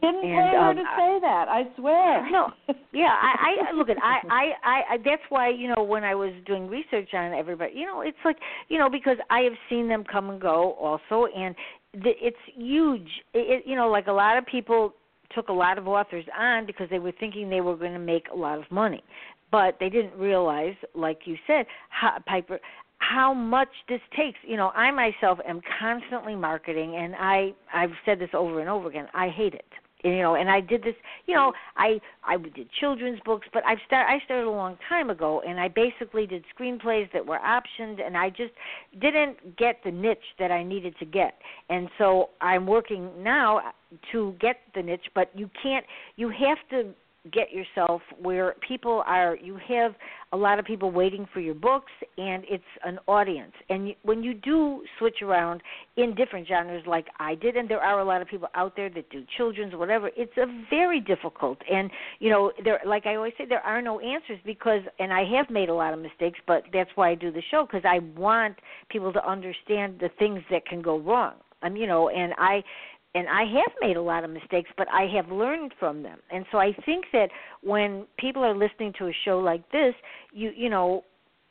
Didn't 0.00 0.16
And, 0.16 0.22
pay 0.22 0.56
her 0.56 0.58
um, 0.58 0.76
to 0.76 0.82
I- 0.82 0.96
say 0.96 1.20
that. 1.22 1.46
I 1.48 1.62
swear. 1.76 2.30
No, 2.30 2.52
yeah, 2.92 3.14
I, 3.20 3.70
I 3.70 3.72
look 3.76 3.88
at 3.88 3.96
I, 4.02 4.18
I, 4.30 4.44
I, 4.62 4.82
I. 4.94 4.96
That's 4.98 5.22
why 5.30 5.48
you 5.48 5.72
know 5.74 5.82
when 5.82 6.04
I 6.04 6.14
was 6.14 6.32
doing 6.46 6.68
research 6.68 7.08
on 7.14 7.32
everybody, 7.32 7.72
you 7.74 7.86
know, 7.86 8.02
it's 8.02 8.16
like 8.24 8.36
you 8.68 8.78
know 8.78 8.88
because 8.90 9.16
I 9.30 9.40
have 9.40 9.54
seen 9.70 9.88
them 9.88 10.04
come 10.04 10.30
and 10.30 10.40
go 10.40 10.72
also, 10.80 11.26
and 11.34 11.54
the, 11.54 11.83
it's 11.94 12.36
huge. 12.56 13.08
It, 13.32 13.64
you 13.66 13.76
know, 13.76 13.88
like 13.88 14.06
a 14.06 14.12
lot 14.12 14.36
of 14.36 14.46
people 14.46 14.94
took 15.34 15.48
a 15.48 15.52
lot 15.52 15.78
of 15.78 15.88
authors 15.88 16.24
on 16.38 16.66
because 16.66 16.88
they 16.90 16.98
were 16.98 17.12
thinking 17.18 17.48
they 17.48 17.60
were 17.60 17.76
going 17.76 17.92
to 17.92 17.98
make 17.98 18.26
a 18.32 18.36
lot 18.36 18.58
of 18.58 18.64
money, 18.70 19.02
but 19.50 19.76
they 19.80 19.88
didn't 19.88 20.14
realize, 20.14 20.74
like 20.94 21.20
you 21.24 21.36
said, 21.46 21.66
how, 21.88 22.18
Piper, 22.26 22.60
how 22.98 23.34
much 23.34 23.68
this 23.88 24.00
takes. 24.16 24.38
You 24.46 24.56
know, 24.56 24.70
I 24.70 24.90
myself 24.90 25.38
am 25.46 25.60
constantly 25.80 26.34
marketing, 26.34 26.96
and 26.96 27.14
I 27.16 27.52
I've 27.72 27.92
said 28.04 28.18
this 28.18 28.30
over 28.32 28.60
and 28.60 28.68
over 28.68 28.88
again. 28.88 29.08
I 29.14 29.28
hate 29.28 29.54
it 29.54 29.64
you 30.04 30.18
know 30.18 30.34
and 30.34 30.50
i 30.50 30.60
did 30.60 30.82
this 30.82 30.94
you 31.26 31.34
know 31.34 31.52
i 31.76 32.00
i 32.24 32.36
did 32.36 32.68
children's 32.78 33.18
books 33.24 33.46
but 33.52 33.64
i've 33.66 33.78
start 33.86 34.06
i 34.08 34.22
started 34.24 34.46
a 34.46 34.50
long 34.50 34.76
time 34.88 35.10
ago 35.10 35.42
and 35.46 35.58
i 35.58 35.66
basically 35.66 36.26
did 36.26 36.44
screenplays 36.56 37.10
that 37.12 37.24
were 37.24 37.38
optioned 37.38 38.04
and 38.04 38.16
i 38.16 38.28
just 38.28 38.52
didn't 39.00 39.56
get 39.56 39.80
the 39.84 39.90
niche 39.90 40.18
that 40.38 40.50
i 40.50 40.62
needed 40.62 40.94
to 40.98 41.04
get. 41.04 41.34
And 41.70 41.88
so 41.98 42.30
i'm 42.40 42.66
working 42.66 43.10
now 43.22 43.72
to 44.12 44.34
get 44.40 44.60
the 44.74 44.82
niche 44.82 45.06
but 45.14 45.30
you 45.34 45.50
can't 45.60 45.84
you 46.16 46.28
have 46.28 46.58
to 46.70 46.92
get 47.32 47.52
yourself 47.52 48.02
where 48.20 48.54
people 48.66 49.02
are 49.06 49.36
you 49.36 49.58
have 49.66 49.94
a 50.32 50.36
lot 50.36 50.58
of 50.58 50.64
people 50.64 50.90
waiting 50.90 51.26
for 51.32 51.40
your 51.40 51.54
books 51.54 51.92
and 52.18 52.44
it's 52.50 52.64
an 52.84 52.98
audience. 53.06 53.52
And 53.70 53.88
you, 53.88 53.94
when 54.02 54.22
you 54.22 54.34
do 54.34 54.82
switch 54.98 55.22
around 55.22 55.62
in 55.96 56.14
different 56.14 56.46
genres 56.46 56.82
like 56.86 57.06
I 57.18 57.34
did 57.34 57.56
and 57.56 57.68
there 57.68 57.80
are 57.80 58.00
a 58.00 58.04
lot 58.04 58.20
of 58.20 58.28
people 58.28 58.48
out 58.54 58.74
there 58.76 58.90
that 58.90 59.08
do 59.10 59.22
children's 59.36 59.74
whatever 59.74 60.10
it's 60.16 60.36
a 60.36 60.46
very 60.68 61.00
difficult. 61.00 61.58
And 61.70 61.90
you 62.18 62.30
know 62.30 62.52
there 62.62 62.80
like 62.84 63.06
I 63.06 63.14
always 63.14 63.32
say 63.38 63.46
there 63.46 63.60
are 63.60 63.80
no 63.80 64.00
answers 64.00 64.38
because 64.44 64.82
and 64.98 65.12
I 65.12 65.24
have 65.36 65.48
made 65.50 65.68
a 65.70 65.74
lot 65.74 65.94
of 65.94 66.00
mistakes 66.00 66.38
but 66.46 66.64
that's 66.72 66.90
why 66.94 67.10
I 67.10 67.14
do 67.14 67.30
the 67.30 67.42
show 67.50 67.64
because 67.64 67.84
I 67.88 68.00
want 68.18 68.56
people 68.90 69.12
to 69.14 69.26
understand 69.26 69.98
the 70.00 70.10
things 70.18 70.40
that 70.50 70.66
can 70.66 70.82
go 70.82 70.98
wrong. 70.98 71.34
And 71.62 71.78
you 71.78 71.86
know 71.86 72.10
and 72.10 72.34
I 72.36 72.62
and 73.14 73.28
I 73.28 73.44
have 73.44 73.72
made 73.80 73.96
a 73.96 74.02
lot 74.02 74.24
of 74.24 74.30
mistakes, 74.30 74.70
but 74.76 74.88
I 74.92 75.06
have 75.14 75.30
learned 75.30 75.72
from 75.78 76.02
them. 76.02 76.18
And 76.30 76.44
so 76.50 76.58
I 76.58 76.72
think 76.84 77.06
that 77.12 77.28
when 77.62 78.06
people 78.18 78.42
are 78.42 78.54
listening 78.54 78.92
to 78.98 79.06
a 79.06 79.12
show 79.24 79.38
like 79.38 79.70
this, 79.70 79.94
you 80.32 80.50
you 80.54 80.68
know, 80.68 81.04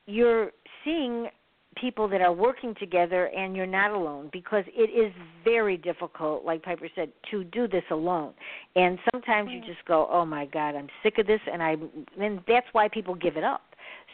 you're 0.05 0.51
seeing 0.83 1.29
people 1.75 2.07
that 2.07 2.21
are 2.21 2.33
working 2.33 2.75
together 2.79 3.27
and 3.35 3.55
you're 3.55 3.65
not 3.65 3.91
alone 3.91 4.29
because 4.31 4.63
it 4.67 4.91
is 4.91 5.11
very 5.43 5.75
difficult 5.77 6.45
like 6.45 6.61
Piper 6.61 6.87
said 6.93 7.11
to 7.31 7.43
do 7.45 7.67
this 7.67 7.83
alone. 7.89 8.33
And 8.75 8.99
sometimes 9.11 9.49
you 9.51 9.59
mm. 9.59 9.65
just 9.65 9.83
go, 9.85 10.07
"Oh 10.11 10.25
my 10.25 10.45
god, 10.45 10.75
I'm 10.75 10.89
sick 11.01 11.17
of 11.17 11.27
this." 11.27 11.41
And 11.51 11.63
I 11.63 11.75
and 12.19 12.41
that's 12.47 12.67
why 12.73 12.89
people 12.89 13.15
give 13.15 13.37
it 13.37 13.43
up. 13.43 13.61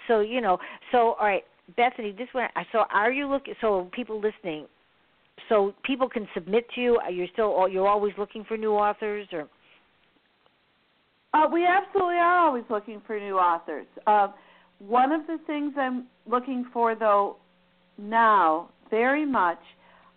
So, 0.08 0.22
you 0.22 0.42
know, 0.42 0.60
so 0.92 1.14
all 1.20 1.26
right, 1.26 1.44
Bethany, 1.76 2.12
this 2.12 2.30
one 2.32 2.48
so 2.72 2.86
are 2.94 3.12
you 3.12 3.28
looking 3.28 3.56
so 3.60 3.90
people 3.92 4.22
listening 4.22 4.68
so 5.48 5.74
people 5.84 6.10
can 6.10 6.28
submit 6.34 6.66
to 6.76 6.82
you. 6.82 6.98
Are 6.98 7.12
you 7.12 7.28
still 7.34 7.68
you're 7.70 7.88
always 7.88 8.14
looking 8.18 8.44
for 8.44 8.58
new 8.58 8.74
authors 8.74 9.28
or 9.32 9.48
Uh, 11.34 11.48
we 11.52 11.66
absolutely 11.66 12.16
are 12.16 12.40
always 12.40 12.64
looking 12.70 13.02
for 13.06 13.20
new 13.20 13.38
authors. 13.38 13.86
Uh, 14.08 14.30
one 14.80 15.12
of 15.12 15.28
the 15.28 15.38
things 15.46 15.74
I'm 15.78 16.08
looking 16.26 16.66
for, 16.74 16.96
though, 16.96 17.38
now 17.98 18.70
very 18.90 19.26
much 19.26 19.60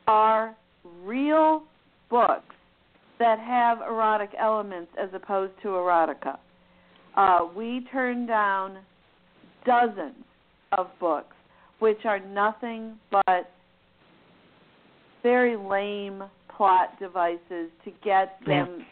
are 0.07 0.57
real 1.05 1.65
books 2.09 2.55
that 3.19 3.39
have 3.39 3.79
erotic 3.83 4.31
elements 4.39 4.91
as 4.99 5.11
opposed 5.13 5.53
to 5.63 5.69
erotica. 5.69 6.39
Uh, 7.17 7.41
we 7.55 7.87
turn 7.93 8.27
down 8.27 8.79
dozens 9.67 10.25
of 10.77 10.89
books 10.99 11.37
which 11.83 12.05
are 12.05 12.21
nothing 12.21 12.97
but 13.11 13.51
very 15.23 15.57
lame 15.57 16.25
plot 16.49 16.99
devices 16.99 17.71
to 17.85 17.91
get 18.03 18.39
Yeah. 18.47 18.65
them 18.65 18.87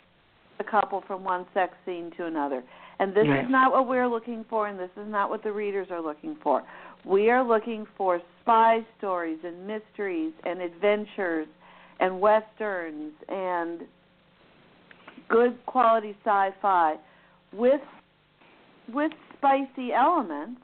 a 0.59 0.65
couple 0.65 1.01
from 1.03 1.25
one 1.25 1.47
sex 1.53 1.77
scene 1.85 2.11
to 2.13 2.27
another. 2.27 2.63
And 2.99 3.15
this 3.15 3.27
Right. 3.27 3.45
is 3.45 3.51
not 3.51 3.73
what 3.73 3.87
we're 3.87 4.07
looking 4.07 4.45
for, 4.45 4.67
and 4.67 4.79
this 4.79 4.91
is 4.97 5.09
not 5.09 5.31
what 5.31 5.43
the 5.43 5.53
readers 5.53 5.91
are 5.91 6.01
looking 6.03 6.37
for. 6.37 6.63
We 7.05 7.31
are 7.31 7.43
looking 7.43 7.87
for 7.97 8.21
spy 8.41 8.85
stories 8.99 9.43
and 9.43 9.67
mysteries 9.67 10.35
and 10.45 10.61
adventures 10.61 11.49
and 11.99 12.21
westerns 12.21 13.15
and 13.29 13.87
good 15.29 15.65
quality 15.67 16.15
sci-fi 16.25 16.99
with 17.53 17.81
with 18.93 19.13
spicy 19.37 19.93
elements, 19.95 20.61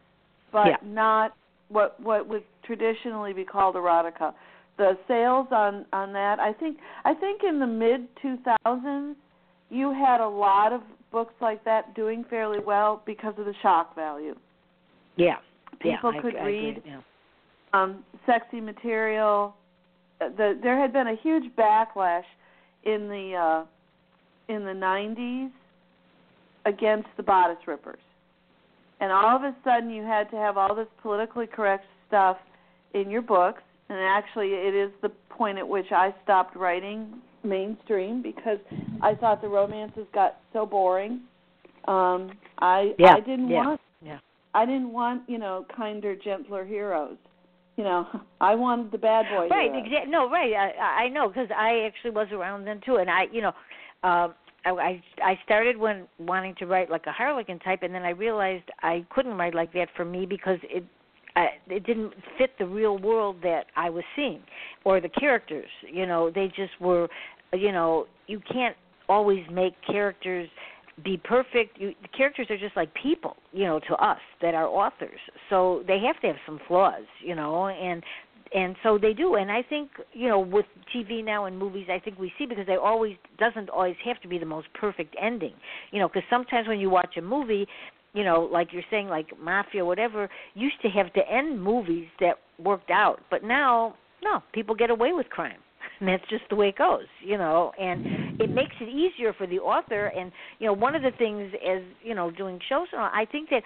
but 0.50 0.66
Yeah. 0.66 0.76
not 0.82 1.32
what 1.68 1.98
what 2.00 2.26
would 2.26 2.44
traditionally 2.64 3.32
be 3.32 3.44
called 3.44 3.76
erotica. 3.76 4.34
The 4.78 4.96
sales 5.08 5.48
on 5.50 5.86
on 5.92 6.12
that. 6.12 6.38
I 6.38 6.52
think 6.52 6.78
I 7.04 7.14
think 7.14 7.42
in 7.42 7.58
the 7.58 7.66
mid 7.66 8.08
2000s 8.22 9.14
you 9.70 9.92
had 9.92 10.20
a 10.20 10.28
lot 10.28 10.72
of 10.72 10.82
books 11.10 11.34
like 11.40 11.64
that 11.64 11.94
doing 11.94 12.24
fairly 12.28 12.58
well 12.64 13.02
because 13.06 13.34
of 13.38 13.46
the 13.46 13.54
shock 13.62 13.94
value. 13.94 14.34
Yeah. 15.16 15.36
People 15.80 16.14
yeah, 16.14 16.20
could 16.20 16.36
I, 16.36 16.40
I 16.40 16.44
read 16.44 16.76
agree, 16.78 16.92
yeah. 16.92 17.00
um 17.72 18.04
sexy 18.26 18.60
material. 18.60 19.54
Uh, 20.20 20.28
The 20.36 20.58
there 20.62 20.80
had 20.80 20.92
been 20.92 21.08
a 21.08 21.16
huge 21.22 21.44
backlash 21.56 22.24
in 22.84 23.08
the 23.08 23.34
uh 23.34 24.52
in 24.52 24.64
the 24.64 24.72
90s 24.72 25.50
against 26.66 27.08
the 27.16 27.22
bodice 27.22 27.66
rippers. 27.66 28.00
And 29.00 29.12
all 29.12 29.36
of 29.36 29.42
a 29.42 29.54
sudden 29.64 29.90
you 29.90 30.02
had 30.02 30.30
to 30.30 30.36
have 30.36 30.56
all 30.56 30.74
this 30.74 30.86
politically 31.02 31.46
correct 31.46 31.84
stuff 32.08 32.36
in 32.94 33.10
your 33.10 33.22
books 33.22 33.62
and 33.88 33.98
actually 33.98 34.48
it 34.48 34.74
is 34.74 34.90
the 35.02 35.10
point 35.30 35.58
at 35.58 35.68
which 35.68 35.90
I 35.92 36.14
stopped 36.24 36.56
writing 36.56 37.14
mainstream 37.44 38.22
because 38.22 38.58
I 39.02 39.14
thought 39.14 39.40
the 39.40 39.48
romances 39.48 40.06
got 40.12 40.38
so 40.52 40.66
boring. 40.66 41.20
Um 41.86 42.32
I 42.58 42.94
Yeah, 42.98 43.14
I 43.14 43.20
didn't 43.20 43.48
yeah, 43.48 43.64
want 43.64 43.80
yeah. 44.02 44.18
I 44.54 44.64
didn't 44.64 44.92
want, 44.92 45.22
you 45.28 45.38
know, 45.38 45.66
kinder, 45.76 46.16
gentler 46.16 46.64
heroes. 46.64 47.18
You 47.76 47.84
know, 47.84 48.06
I 48.40 48.54
wanted 48.54 48.90
the 48.90 48.98
bad 48.98 49.26
boy 49.30 49.48
Right, 49.48 49.70
exactly. 49.74 50.10
No, 50.10 50.28
right. 50.30 50.52
I 50.54 51.04
I 51.04 51.08
know 51.08 51.28
because 51.28 51.48
I 51.56 51.84
actually 51.86 52.10
was 52.10 52.28
around 52.32 52.64
then 52.64 52.80
too, 52.84 52.96
and 52.96 53.10
I, 53.10 53.24
you 53.32 53.42
know, 53.42 53.52
um, 54.02 54.34
I 54.64 54.70
I 54.70 55.02
I 55.22 55.38
started 55.44 55.76
when 55.76 56.08
wanting 56.18 56.54
to 56.58 56.66
write 56.66 56.90
like 56.90 57.06
a 57.06 57.12
Harlequin 57.12 57.58
type, 57.60 57.82
and 57.82 57.94
then 57.94 58.02
I 58.02 58.10
realized 58.10 58.64
I 58.82 59.04
couldn't 59.10 59.36
write 59.36 59.54
like 59.54 59.72
that 59.74 59.88
for 59.96 60.04
me 60.04 60.26
because 60.26 60.58
it. 60.64 60.84
I, 61.36 61.48
it 61.68 61.84
didn't 61.84 62.12
fit 62.38 62.50
the 62.58 62.66
real 62.66 62.98
world 62.98 63.36
that 63.42 63.66
I 63.76 63.90
was 63.90 64.04
seeing, 64.16 64.42
or 64.84 65.00
the 65.00 65.08
characters. 65.08 65.68
You 65.90 66.06
know, 66.06 66.30
they 66.34 66.48
just 66.48 66.80
were. 66.80 67.08
You 67.52 67.70
know, 67.70 68.06
you 68.26 68.40
can't 68.52 68.76
always 69.08 69.44
make 69.52 69.74
characters 69.86 70.48
be 71.04 71.16
perfect. 71.22 71.78
You, 71.78 71.92
the 72.02 72.08
characters 72.08 72.46
are 72.50 72.58
just 72.58 72.76
like 72.76 72.92
people, 72.94 73.36
you 73.52 73.64
know, 73.64 73.80
to 73.88 73.94
us 73.94 74.18
that 74.42 74.54
are 74.54 74.66
authors. 74.66 75.20
So 75.50 75.84
they 75.86 75.98
have 76.00 76.20
to 76.22 76.26
have 76.28 76.36
some 76.46 76.58
flaws, 76.66 77.04
you 77.22 77.34
know, 77.34 77.68
and 77.68 78.02
and 78.54 78.76
so 78.82 78.96
they 78.96 79.12
do. 79.12 79.34
And 79.34 79.50
I 79.50 79.62
think, 79.62 79.90
you 80.12 80.28
know, 80.28 80.38
with 80.38 80.66
TV 80.94 81.24
now 81.24 81.46
and 81.46 81.58
movies, 81.58 81.88
I 81.90 81.98
think 81.98 82.18
we 82.18 82.32
see 82.38 82.46
because 82.46 82.66
they 82.66 82.76
always 82.76 83.16
doesn't 83.38 83.68
always 83.70 83.96
have 84.04 84.20
to 84.22 84.28
be 84.28 84.38
the 84.38 84.46
most 84.46 84.68
perfect 84.74 85.14
ending, 85.20 85.52
you 85.90 85.98
know, 85.98 86.08
because 86.08 86.22
sometimes 86.30 86.68
when 86.68 86.78
you 86.78 86.88
watch 86.88 87.16
a 87.16 87.22
movie, 87.22 87.66
you 88.16 88.24
know, 88.24 88.48
like 88.50 88.72
you're 88.72 88.82
saying, 88.90 89.08
like 89.08 89.28
mafia, 89.38 89.84
whatever, 89.84 90.28
used 90.54 90.80
to 90.80 90.88
have 90.88 91.12
to 91.12 91.20
end 91.30 91.62
movies 91.62 92.06
that 92.18 92.36
worked 92.58 92.90
out, 92.90 93.20
but 93.30 93.44
now, 93.44 93.94
no, 94.24 94.42
people 94.54 94.74
get 94.74 94.88
away 94.90 95.12
with 95.12 95.28
crime. 95.28 95.58
And 96.00 96.08
that's 96.10 96.28
just 96.28 96.42
the 96.50 96.56
way 96.56 96.68
it 96.68 96.76
goes 96.76 97.06
you 97.24 97.38
know 97.38 97.72
and 97.80 98.38
it 98.38 98.50
makes 98.50 98.74
it 98.82 98.88
easier 98.88 99.32
for 99.32 99.46
the 99.46 99.58
author. 99.60 100.08
And 100.08 100.30
you 100.58 100.66
know 100.66 100.74
one 100.74 100.94
of 100.94 101.00
the 101.00 101.12
things 101.16 101.50
as 101.66 101.80
you 102.02 102.14
know 102.14 102.30
doing 102.30 102.60
shows 102.68 102.88
i 102.92 103.24
think 103.32 103.48
that 103.48 103.62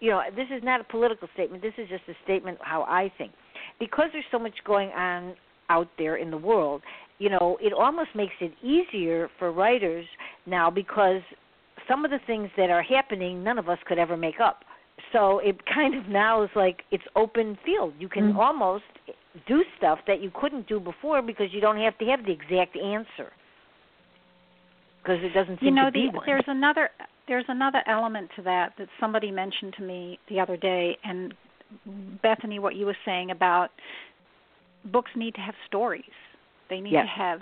you 0.00 0.10
know 0.10 0.20
this 0.34 0.48
is 0.52 0.64
not 0.64 0.80
a 0.80 0.84
political 0.84 1.28
statement. 1.34 1.62
This 1.62 1.74
is 1.78 1.88
just 1.88 2.02
a 2.08 2.14
statement 2.24 2.58
how 2.60 2.82
i 2.82 3.12
think. 3.18 3.30
Because 3.78 4.06
there's 4.12 4.24
so 4.32 4.38
much 4.38 4.54
going 4.64 4.88
on 4.90 5.36
out 5.68 5.86
there 5.96 6.16
in 6.16 6.30
the 6.32 6.36
world 6.36 6.82
you 7.18 7.28
know 7.28 7.56
it 7.60 7.72
almost 7.72 8.10
makes 8.16 8.34
it 8.40 8.52
easier 8.64 9.28
for 9.38 9.52
writers 9.52 10.06
now 10.46 10.70
because 10.70 11.20
some 11.90 12.04
of 12.04 12.10
the 12.12 12.20
things 12.26 12.48
that 12.56 12.70
are 12.70 12.82
happening 12.82 13.42
none 13.42 13.58
of 13.58 13.68
us 13.68 13.78
could 13.86 13.98
ever 13.98 14.16
make 14.16 14.38
up 14.40 14.64
so 15.12 15.40
it 15.40 15.56
kind 15.66 15.94
of 15.96 16.08
now 16.08 16.42
is 16.42 16.50
like 16.54 16.82
it's 16.92 17.02
open 17.16 17.58
field 17.64 17.92
you 17.98 18.08
can 18.08 18.32
Mhm. 18.32 18.38
almost 18.38 18.84
do 19.46 19.64
stuff 19.76 19.98
that 20.06 20.20
you 20.20 20.30
couldn't 20.30 20.66
do 20.68 20.78
before 20.78 21.20
because 21.22 21.52
you 21.52 21.60
don't 21.60 21.78
have 21.78 21.96
to 21.98 22.04
have 22.06 22.24
the 22.24 22.32
exact 22.32 22.76
answer 22.76 23.32
because 25.02 25.22
it 25.22 25.32
doesn't 25.34 25.58
seem 25.60 25.68
you 25.68 25.74
know 25.74 25.86
to 25.86 25.92
be 25.92 26.06
the, 26.06 26.16
one. 26.16 26.26
there's 26.26 26.44
another 26.46 26.90
there's 27.26 27.48
another 27.48 27.82
element 27.86 28.30
to 28.36 28.42
that 28.42 28.72
that 28.78 28.88
somebody 29.00 29.30
mentioned 29.30 29.72
to 29.74 29.82
me 29.82 30.18
the 30.28 30.38
other 30.38 30.56
day 30.56 30.96
and 31.04 31.34
bethany 32.22 32.58
what 32.58 32.74
you 32.76 32.86
were 32.86 32.96
saying 33.04 33.30
about 33.30 33.70
books 34.86 35.10
need 35.16 35.34
to 35.34 35.40
have 35.40 35.54
stories 35.66 36.16
they 36.68 36.80
need 36.80 36.92
Yes. 36.92 37.04
to 37.04 37.22
have 37.22 37.40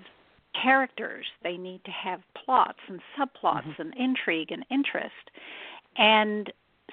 characters 0.63 1.27
they 1.43 1.57
need 1.57 1.83
to 1.85 1.91
have 1.91 2.21
plots 2.35 2.79
and 2.89 3.01
subplots 3.17 3.65
Mhm. 3.75 3.79
and 3.79 3.95
intrigue 3.97 4.53
and 4.53 4.65
interest 4.71 5.31
and 5.97 6.53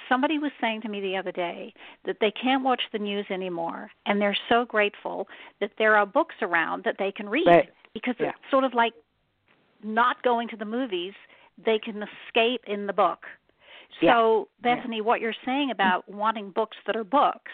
somebody 0.09 0.37
was 0.39 0.51
saying 0.59 0.81
to 0.81 0.89
me 0.89 0.99
the 0.99 1.15
other 1.15 1.31
day 1.31 1.73
that 2.03 2.19
they 2.19 2.31
can't 2.31 2.63
watch 2.63 2.83
the 2.91 2.99
news 2.99 3.25
anymore 3.29 3.91
and 4.05 4.21
they're 4.21 4.37
so 4.49 4.65
grateful 4.65 5.27
that 5.59 5.71
there 5.77 5.95
are 5.97 6.05
books 6.05 6.35
around 6.41 6.83
that 6.83 6.97
they 6.97 7.11
can 7.11 7.29
read 7.29 7.47
Right. 7.47 7.73
because 7.93 8.15
Yeah. 8.19 8.29
it's 8.29 8.49
sort 8.51 8.63
of 8.65 8.73
like 8.73 8.93
not 9.83 10.21
going 10.21 10.47
to 10.49 10.57
the 10.57 10.65
movies 10.65 11.13
they 11.57 11.79
can 11.79 12.03
escape 12.03 12.63
in 12.65 12.85
the 12.87 12.93
book 12.93 13.25
so 14.01 14.49
Yeah. 14.63 14.75
bethany 14.75 15.01
what 15.01 15.21
you're 15.21 15.41
saying 15.45 15.71
about 15.71 16.07
wanting 16.09 16.51
books 16.51 16.77
that 16.85 16.95
are 16.95 17.03
books 17.05 17.51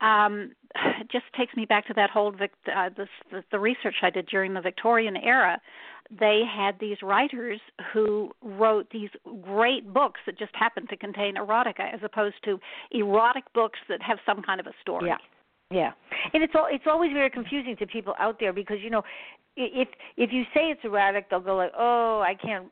um 0.00 0.52
it 0.74 1.08
just 1.12 1.24
takes 1.36 1.54
me 1.56 1.64
back 1.64 1.86
to 1.86 1.94
that 1.94 2.10
whole 2.10 2.30
Vic, 2.30 2.52
uh, 2.74 2.90
this, 2.96 3.08
the, 3.30 3.42
the 3.50 3.58
research 3.58 3.96
I 4.02 4.10
did 4.10 4.26
during 4.26 4.54
the 4.54 4.60
Victorian 4.60 5.16
era. 5.16 5.60
They 6.10 6.42
had 6.50 6.78
these 6.80 6.96
writers 7.02 7.60
who 7.92 8.30
wrote 8.42 8.88
these 8.90 9.10
great 9.42 9.92
books 9.92 10.20
that 10.26 10.38
just 10.38 10.54
happened 10.54 10.88
to 10.88 10.96
contain 10.96 11.34
erotica, 11.36 11.92
as 11.92 12.00
opposed 12.02 12.36
to 12.44 12.58
erotic 12.92 13.44
books 13.54 13.78
that 13.88 14.00
have 14.02 14.18
some 14.24 14.42
kind 14.42 14.60
of 14.60 14.66
a 14.66 14.72
story. 14.80 15.08
Yeah. 15.08 15.18
Yeah, 15.70 15.92
and 16.32 16.42
it's 16.42 16.54
all 16.56 16.66
it's 16.70 16.86
always 16.86 17.12
very 17.12 17.28
confusing 17.28 17.76
to 17.76 17.86
people 17.86 18.14
out 18.18 18.40
there 18.40 18.54
because 18.54 18.78
you 18.82 18.88
know, 18.88 19.02
if 19.54 19.88
if 20.16 20.32
you 20.32 20.44
say 20.54 20.70
it's 20.70 20.80
erotic, 20.82 21.28
they'll 21.28 21.40
go 21.40 21.56
like, 21.56 21.72
"Oh, 21.76 22.24
I 22.26 22.34
can't, 22.34 22.68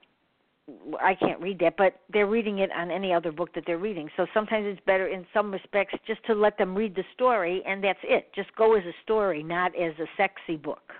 I 1.01 1.15
can't 1.15 1.41
read 1.41 1.59
that," 1.61 1.77
but 1.77 2.01
they're 2.11 2.27
reading 2.27 2.59
it 2.59 2.73
on 2.73 2.91
any 2.91 3.13
other 3.13 3.31
book 3.31 3.53
that 3.55 3.65
they're 3.67 3.79
reading. 3.79 4.11
So 4.17 4.27
sometimes 4.35 4.67
it's 4.67 4.81
better, 4.85 5.07
in 5.07 5.27
some 5.33 5.53
respects, 5.53 5.95
just 6.07 6.25
to 6.25 6.35
let 6.35 6.59
them 6.59 6.75
read 6.75 6.95
the 6.95 7.05
story, 7.15 7.63
and 7.65 7.83
that's 7.83 8.01
it. 8.03 8.33
Just 8.35 8.55
go 8.57 8.75
as 8.75 8.85
a 8.85 8.93
story, 9.03 9.43
not 9.43 9.75
as 9.77 9.93
a 10.01 10.07
sexy 10.17 10.57
book. 10.57 10.93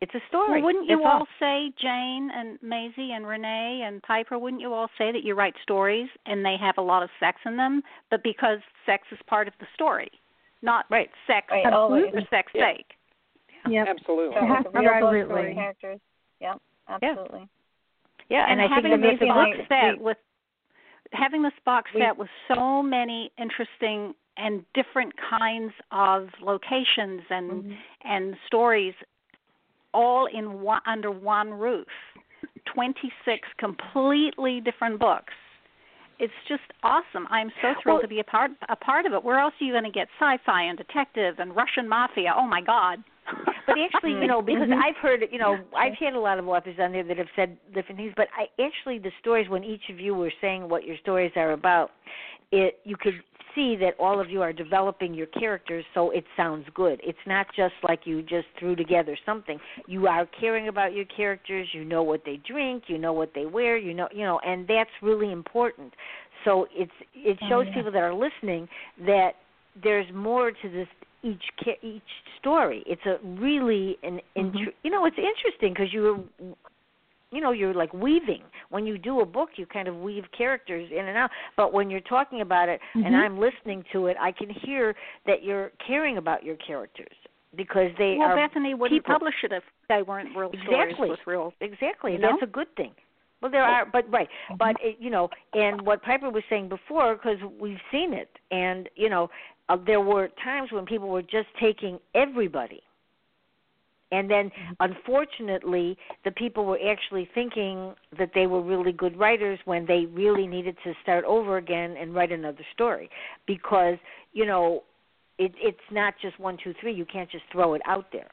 It's 0.00 0.14
a 0.16 0.20
story. 0.28 0.60
Well, 0.60 0.62
wouldn't 0.62 0.88
you 0.90 0.96
That's 0.96 1.06
all 1.06 1.28
say, 1.38 1.72
Jane 1.80 2.28
and 2.34 2.58
Maisy 2.60 3.10
and 3.12 3.24
Renee 3.24 3.82
and 3.84 4.02
Piper, 4.02 4.36
wouldn't 4.36 4.60
you 4.60 4.74
all 4.74 4.88
say 4.98 5.12
that 5.12 5.22
you 5.22 5.34
write 5.36 5.54
stories 5.62 6.08
and 6.26 6.44
they 6.44 6.56
have 6.56 6.76
a 6.78 6.82
lot 6.82 7.04
of 7.04 7.10
sex 7.20 7.38
in 7.46 7.56
them, 7.56 7.84
but 8.10 8.24
because 8.24 8.58
sex 8.84 9.06
is 9.12 9.18
part 9.28 9.46
of 9.46 9.54
the 9.60 9.66
story, 9.74 10.10
not 10.60 10.86
Right. 10.90 11.08
sex 11.28 11.46
Right, 11.52 11.62
for 11.64 11.72
always. 11.72 12.12
sex 12.30 12.50
Yeah. 12.52 12.72
sake? 12.72 12.98
Yep. 13.68 13.86
Absolutely. 13.86 14.36
It 14.38 14.44
has 14.44 14.64
to 14.64 14.70
be 14.72 14.78
Real 14.80 14.88
our 14.90 15.00
book 15.00 15.26
story. 15.26 15.54
characters. 15.54 16.00
Yep, 16.40 16.60
absolutely. 16.88 17.38
Yeah, 17.38 17.46
and, 18.40 18.60
and, 18.60 18.72
I 18.72 18.74
having 18.74 18.90
this 18.92 18.98
amazing 18.98 19.28
box 19.28 19.50
like, 19.58 19.68
set 19.68 19.98
we- 19.98 20.04
with 20.04 20.16
having 21.12 21.42
this 21.42 21.52
box 21.64 21.90
we- 21.94 22.00
set 22.00 22.16
with 22.16 22.28
so 22.48 22.82
many 22.82 23.30
interesting 23.38 24.14
and 24.36 24.64
different 24.74 25.12
kinds 25.38 25.72
of 25.90 26.28
locations 26.40 27.22
and 27.30 27.50
Mm-hmm. 27.64 27.72
and 28.04 28.36
stories 28.46 28.94
all 29.92 30.26
in 30.26 30.60
one 30.62 30.80
under 30.86 31.10
one 31.10 31.52
roof 31.52 31.86
26 32.64 33.46
completely 33.58 34.60
different 34.60 34.98
books. 34.98 35.34
It's 36.18 36.32
just 36.48 36.62
awesome. 36.82 37.26
I'm 37.30 37.50
so 37.60 37.74
thrilled 37.82 37.96
Well- 37.96 38.02
to 38.02 38.08
be 38.08 38.20
a 38.20 38.24
part 38.24 38.52
a 38.68 38.76
part 38.76 39.04
of 39.06 39.12
it. 39.12 39.22
Where 39.22 39.38
else 39.38 39.54
are 39.60 39.64
you 39.64 39.72
going 39.72 39.84
to 39.84 39.90
get 39.90 40.08
sci-fi 40.18 40.62
and 40.62 40.78
detective 40.78 41.38
and 41.38 41.54
russian 41.54 41.88
mafia? 41.88 42.32
Oh 42.36 42.46
my 42.46 42.60
god 42.62 43.02
But 43.66 43.76
actually, 43.78 44.12
you 44.12 44.26
know, 44.26 44.42
because 44.42 44.62
Mm-hmm. 44.62 44.82
I've 44.82 44.96
heard, 44.96 45.22
you 45.30 45.38
know, 45.38 45.58
I've 45.76 45.94
had 45.98 46.14
a 46.14 46.20
lot 46.20 46.38
of 46.38 46.46
authors 46.48 46.76
on 46.80 46.92
there 46.92 47.04
that 47.04 47.18
have 47.18 47.26
said 47.34 47.56
different 47.74 47.96
things. 47.98 48.12
But 48.16 48.28
I 48.36 48.44
actually, 48.62 48.98
the 48.98 49.10
stories 49.20 49.48
when 49.48 49.64
each 49.64 49.82
of 49.90 49.98
you 49.98 50.14
were 50.14 50.32
saying 50.40 50.68
what 50.68 50.84
your 50.84 50.96
stories 51.02 51.32
are 51.36 51.52
about, 51.52 51.90
it 52.52 52.78
you 52.84 52.96
could 52.96 53.14
see 53.54 53.76
that 53.76 53.94
all 53.98 54.18
of 54.20 54.30
you 54.30 54.40
are 54.40 54.52
developing 54.52 55.12
your 55.12 55.26
characters, 55.26 55.84
so 55.94 56.10
it 56.10 56.24
sounds 56.36 56.66
good. 56.74 57.00
It's 57.02 57.18
not 57.26 57.46
just 57.54 57.74
like 57.86 58.00
you 58.04 58.22
just 58.22 58.46
threw 58.58 58.74
together 58.74 59.16
something. 59.26 59.58
You 59.86 60.06
are 60.06 60.26
caring 60.40 60.68
about 60.68 60.94
your 60.94 61.04
characters. 61.04 61.68
You 61.72 61.84
know 61.84 62.02
what 62.02 62.22
they 62.24 62.40
drink. 62.46 62.84
You 62.86 62.98
know 62.98 63.12
what 63.12 63.32
they 63.34 63.46
wear. 63.46 63.76
You 63.76 63.94
know, 63.94 64.08
you 64.12 64.24
know, 64.24 64.40
and 64.44 64.66
that's 64.66 64.90
really 65.02 65.32
important. 65.32 65.92
So 66.44 66.66
it's 66.72 66.92
it 67.14 67.38
Oh, 67.42 67.48
shows 67.48 67.66
yeah. 67.68 67.74
people 67.74 67.92
that 67.92 68.02
are 68.02 68.14
listening 68.14 68.68
that 69.06 69.32
there's 69.82 70.06
more 70.12 70.50
to 70.50 70.68
this 70.68 70.88
each 71.22 71.42
each 71.82 72.02
story. 72.38 72.82
It's 72.86 73.04
a 73.06 73.18
really 73.24 73.98
an 74.02 74.20
intr- 74.36 74.72
you 74.82 74.90
know 74.90 75.04
it's 75.06 75.16
interesting 75.18 75.72
because 75.72 75.92
you're 75.92 76.18
you 77.30 77.40
know 77.40 77.52
you're 77.52 77.74
like 77.74 77.92
weaving 77.94 78.42
when 78.70 78.86
you 78.86 78.98
do 78.98 79.20
a 79.20 79.26
book 79.26 79.50
you 79.56 79.66
kind 79.66 79.88
of 79.88 79.96
weave 79.96 80.24
characters 80.36 80.88
in 80.92 81.06
and 81.08 81.16
out 81.16 81.30
but 81.56 81.72
when 81.72 81.88
you're 81.88 82.00
talking 82.00 82.42
about 82.42 82.68
it 82.68 82.78
and 82.94 83.06
Mhm. 83.06 83.24
I'm 83.24 83.38
listening 83.40 83.84
to 83.92 84.06
it 84.08 84.16
I 84.20 84.32
can 84.32 84.50
hear 84.50 84.94
that 85.26 85.42
you're 85.42 85.72
caring 85.86 86.18
about 86.18 86.42
your 86.44 86.56
characters 86.56 87.16
because 87.56 87.90
they 87.96 88.16
well 88.18 88.28
are 88.32 88.36
bethany 88.36 88.74
wouldn't 88.74 89.02
people. 89.02 89.14
publish 89.14 89.34
it 89.44 89.52
if 89.52 89.64
they 89.88 90.02
weren't 90.02 90.36
real 90.36 90.50
stories 90.64 90.90
Exactly. 90.90 91.08
with 91.10 91.26
real 91.26 91.54
Exactly, 91.60 92.10
You 92.12 92.14
and 92.16 92.24
that's 92.24 92.42
a 92.42 92.46
good 92.46 92.74
thing. 92.76 92.92
Well, 93.40 93.50
there 93.50 93.64
are, 93.64 93.84
but 93.84 94.08
right, 94.08 94.28
but 94.56 94.76
it, 94.80 94.98
you 95.00 95.10
know, 95.10 95.28
and 95.52 95.82
what 95.84 96.00
Piper 96.02 96.30
was 96.30 96.44
saying 96.48 96.68
before, 96.68 97.16
because 97.16 97.38
we've 97.58 97.80
seen 97.90 98.12
it, 98.12 98.30
and 98.52 98.88
you 98.94 99.08
know, 99.08 99.30
uh, 99.72 99.76
there 99.86 100.00
were 100.00 100.28
times 100.44 100.70
when 100.70 100.84
people 100.84 101.08
were 101.08 101.22
just 101.22 101.48
taking 101.60 101.98
everybody, 102.14 102.82
And 104.12 104.30
then, 104.30 104.50
unfortunately, 104.78 105.96
the 106.26 106.30
people 106.32 106.66
were 106.66 106.78
actually 106.86 107.26
thinking 107.34 107.94
that 108.18 108.32
they 108.34 108.46
were 108.46 108.60
really 108.60 108.92
good 108.92 109.18
writers 109.18 109.58
when 109.64 109.86
they 109.86 110.04
really 110.04 110.46
needed 110.46 110.76
to 110.84 110.92
start 111.02 111.24
over 111.24 111.56
again 111.56 111.96
and 111.98 112.14
write 112.14 112.30
another 112.30 112.64
story, 112.74 113.08
because 113.46 113.96
you 114.34 114.44
know, 114.44 114.82
it, 115.38 115.52
it's 115.56 115.88
not 115.90 116.12
just 116.20 116.38
one, 116.38 116.58
two, 116.62 116.74
three. 116.78 116.92
You 116.92 117.06
can't 117.06 117.30
just 117.30 117.44
throw 117.50 117.74
it 117.74 117.82
out 117.86 118.06
there 118.12 118.30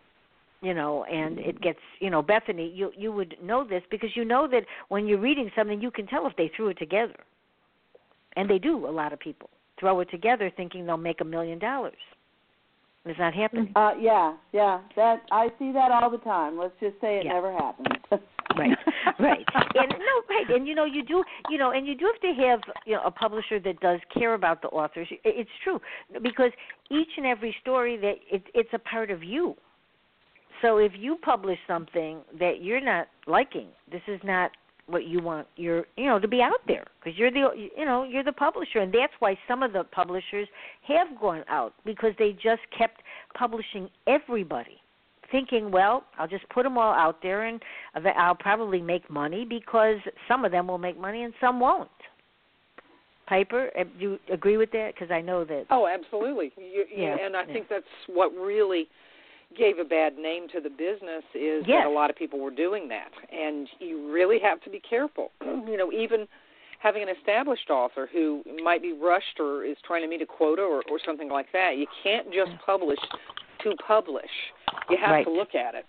you 0.62 0.74
know 0.74 1.06
and 1.06 1.40
it 1.40 1.62
gets 1.62 1.80
you 2.02 2.10
know 2.10 2.22
bethany 2.22 2.70
you 2.76 2.92
you 2.98 3.14
would 3.14 3.34
know 3.42 3.66
this 3.66 3.82
because 3.90 4.10
you 4.14 4.26
know 4.26 4.46
that 4.46 4.64
when 4.90 5.08
you're 5.08 5.18
reading 5.18 5.50
something 5.56 5.80
you 5.82 5.90
can 5.90 6.06
tell 6.06 6.28
if 6.28 6.36
they 6.36 6.52
threw 6.54 6.68
it 6.68 6.78
together. 6.78 7.16
And 8.36 8.50
they 8.50 8.60
do 8.60 8.86
a 8.86 8.92
lot 8.92 9.14
of 9.14 9.20
people 9.20 9.50
throw 9.80 10.00
it 10.02 10.10
together 10.12 10.52
thinking 10.56 10.86
they'll 10.86 10.98
make 10.98 11.22
a 11.22 11.26
million 11.26 11.60
dollars. 11.60 11.94
It's 13.06 13.18
not 13.18 13.34
happening? 13.34 13.72
Uh 13.76 13.94
yeah 14.00 14.36
yeah 14.52 14.82
that 14.96 15.22
i 15.32 15.48
see 15.58 15.72
that 15.72 15.90
all 15.92 16.10
the 16.10 16.18
time. 16.20 16.58
Let's 16.60 16.74
just 16.80 17.00
say 17.02 17.20
it 17.20 17.26
Yeah. 17.26 17.34
never 17.34 17.52
happens 17.54 17.88
right 18.58 18.78
right. 19.20 19.46
And 19.76 19.90
no 19.90 20.16
right 20.30 20.50
and 20.50 20.68
you 20.68 20.76
know 20.76 20.86
you 20.86 21.04
do 21.04 21.24
you 21.50 21.58
know 21.58 21.72
and 21.72 21.88
you 21.88 21.96
do 21.96 22.06
have 22.12 22.22
to 22.22 22.42
have 22.44 22.60
you 22.86 22.96
know 22.96 23.02
a 23.06 23.12
publisher 23.12 23.60
that 23.62 23.80
does 23.80 24.00
care 24.14 24.34
about 24.34 24.62
the 24.62 24.68
authors. 24.70 25.08
It's 25.24 25.50
true 25.64 25.80
because 26.22 26.52
each 26.92 27.10
and 27.18 27.26
every 27.26 27.56
story 27.62 27.96
that 27.98 28.16
it, 28.32 28.44
it's 28.54 28.70
a 28.74 28.80
part 28.80 29.12
of 29.12 29.24
you. 29.24 29.56
So 30.62 30.78
if 30.78 30.92
you 30.96 31.16
publish 31.22 31.58
something 31.68 32.20
that 32.38 32.62
you're 32.62 32.82
not 32.82 33.08
liking 33.28 33.68
this 33.92 34.02
is 34.08 34.20
not 34.24 34.52
what 34.90 35.06
you 35.06 35.22
want 35.22 35.48
your 35.56 35.86
you 35.96 36.06
know 36.06 36.20
to 36.20 36.28
be 36.28 36.42
out 36.42 36.62
there 36.68 36.86
because 37.00 37.18
you're 37.18 37.32
the 37.32 37.50
you 37.76 37.86
know 37.86 38.04
you're 38.04 38.24
the 38.24 38.32
publisher 38.32 38.80
and 38.80 38.92
that's 38.94 39.14
why 39.20 39.38
some 39.48 39.64
of 39.64 39.74
the 39.74 39.84
publishers 39.92 40.48
have 40.88 41.08
gone 41.20 41.44
out 41.48 41.74
because 41.86 42.12
they 42.18 42.32
just 42.34 42.62
kept 42.78 43.02
publishing 43.38 43.90
everybody 44.08 44.80
thinking, 45.32 45.72
well, 45.72 46.04
I'll 46.18 46.28
just 46.28 46.48
put 46.50 46.64
them 46.64 46.78
all 46.78 46.94
out 46.94 47.22
there 47.22 47.46
and 47.46 47.62
I'll 48.18 48.36
probably 48.36 48.82
make 48.82 49.10
money 49.10 49.46
because 49.48 49.98
some 50.28 50.46
of 50.46 50.52
them 50.52 50.68
will 50.68 50.78
make 50.78 51.00
money 51.00 51.24
and 51.24 51.34
some 51.40 51.60
won't. 51.60 51.90
Piper, 53.28 53.70
uh, 53.80 53.84
do 53.84 53.90
you 54.00 54.20
agree 54.34 54.58
with 54.58 54.72
that? 54.72 54.94
Because 54.96 55.12
I 55.12 55.22
know 55.22 55.46
that. 55.46 55.66
Oh, 55.70 55.88
absolutely. 55.88 56.52
You, 56.58 56.86
you, 56.92 57.04
Yeah, 57.04 57.18
and 57.24 57.36
I 57.36 57.44
yeah. 57.46 57.54
think 57.54 57.68
that's 57.70 57.86
what 58.08 58.32
really 58.32 58.88
gave 59.58 59.80
a 59.80 59.84
bad 59.84 60.18
name 60.18 60.48
to 60.50 60.62
the 60.62 60.70
business 60.70 61.24
is 61.34 61.66
Yes. 61.68 61.84
that 61.84 61.86
a 61.88 61.90
lot 61.90 62.10
of 62.10 62.16
people 62.16 62.40
were 62.40 62.52
doing 62.52 62.88
that, 62.90 63.12
and 63.32 63.68
you 63.80 64.12
really 64.12 64.40
have 64.40 64.62
to 64.62 64.70
be 64.70 64.80
careful. 64.80 65.32
you 65.42 65.78
know, 65.78 65.92
even 65.92 66.28
having 66.80 67.04
an 67.04 67.10
established 67.10 67.70
author 67.70 68.08
who 68.12 68.44
might 68.64 68.82
be 68.82 68.94
rushed 68.94 69.40
or 69.40 69.64
is 69.66 69.78
trying 69.86 70.02
to 70.02 70.08
meet 70.08 70.22
a 70.22 70.26
quota 70.26 70.62
or, 70.62 70.82
or 70.90 71.00
something 71.06 71.30
like 71.30 71.48
that, 71.52 71.78
you 71.78 71.86
can't 72.04 72.32
just 72.32 72.52
publish 72.66 73.00
to 73.64 73.76
publish. 73.86 74.30
You 74.90 74.98
have 74.98 75.12
Right. 75.12 75.26
to 75.26 75.32
look 75.32 75.56
at 75.56 75.76
it. 75.76 75.86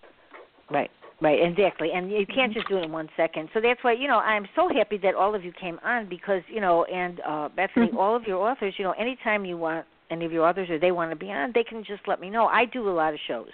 Right, 0.68 0.90
right, 1.20 1.38
exactly. 1.40 1.92
And 1.92 2.10
you 2.10 2.26
can't 2.26 2.52
just 2.52 2.68
do 2.68 2.78
it 2.78 2.84
in 2.84 2.92
one 2.92 3.08
second. 3.16 3.50
So 3.54 3.60
that's 3.60 3.82
why, 3.84 3.92
you 3.92 4.08
know, 4.08 4.18
I'm 4.18 4.48
so 4.56 4.68
happy 4.68 4.98
that 4.98 5.14
all 5.14 5.34
of 5.34 5.44
you 5.44 5.52
came 5.52 5.78
on 5.84 6.08
because, 6.08 6.42
you 6.48 6.60
know, 6.60 6.84
and 6.84 7.20
uh 7.20 7.48
Bethany, 7.50 7.90
all 7.98 8.16
of 8.16 8.24
your 8.24 8.38
authors, 8.38 8.74
you 8.76 8.84
know, 8.84 8.92
anytime 8.92 9.44
you 9.44 9.56
want 9.56 9.86
any 10.10 10.24
of 10.24 10.32
your 10.32 10.46
authors 10.46 10.68
or 10.70 10.78
they 10.78 10.92
want 10.92 11.10
to 11.10 11.16
be 11.16 11.30
on, 11.30 11.52
they 11.54 11.64
can 11.64 11.84
just 11.84 12.02
let 12.06 12.20
me 12.20 12.30
know. 12.30 12.46
I 12.46 12.64
do 12.64 12.88
a 12.88 12.92
lot 12.92 13.14
of 13.14 13.20
shows. 13.26 13.50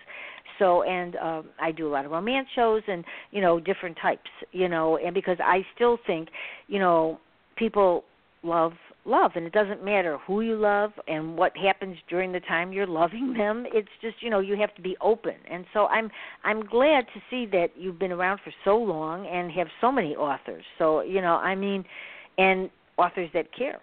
So 0.58 0.82
and 0.82 1.16
um 1.16 1.46
I 1.60 1.72
do 1.72 1.86
a 1.86 1.90
lot 1.90 2.04
of 2.04 2.10
romance 2.10 2.48
shows 2.54 2.82
and, 2.88 3.04
you 3.30 3.40
know, 3.40 3.60
different 3.60 3.96
types, 4.00 4.30
you 4.52 4.68
know, 4.68 4.96
and 4.96 5.14
because 5.14 5.38
I 5.42 5.64
still 5.74 5.98
think, 6.06 6.28
you 6.68 6.78
know, 6.78 7.20
people 7.56 8.04
love 8.42 8.72
love 9.06 9.32
and 9.36 9.46
it 9.46 9.52
doesn't 9.52 9.84
matter 9.84 10.18
who 10.26 10.40
you 10.40 10.56
love 10.56 10.90
and 11.06 11.36
what 11.36 11.56
happens 11.56 11.96
during 12.08 12.32
the 12.32 12.40
time 12.40 12.72
you're 12.72 12.86
loving 12.86 13.32
them 13.34 13.64
it's 13.72 13.88
just 14.02 14.16
you 14.20 14.28
know 14.28 14.40
you 14.40 14.56
have 14.56 14.74
to 14.74 14.82
be 14.82 14.96
open 15.00 15.34
and 15.50 15.64
so 15.72 15.86
i'm 15.86 16.10
i'm 16.44 16.64
glad 16.66 17.06
to 17.14 17.20
see 17.30 17.46
that 17.46 17.68
you've 17.76 17.98
been 17.98 18.12
around 18.12 18.40
for 18.42 18.52
so 18.64 18.76
long 18.76 19.26
and 19.26 19.50
have 19.50 19.68
so 19.80 19.92
many 19.92 20.16
authors 20.16 20.64
so 20.78 21.02
you 21.02 21.20
know 21.20 21.36
i 21.36 21.54
mean 21.54 21.84
and 22.38 22.68
authors 22.98 23.30
that 23.32 23.46
care 23.56 23.80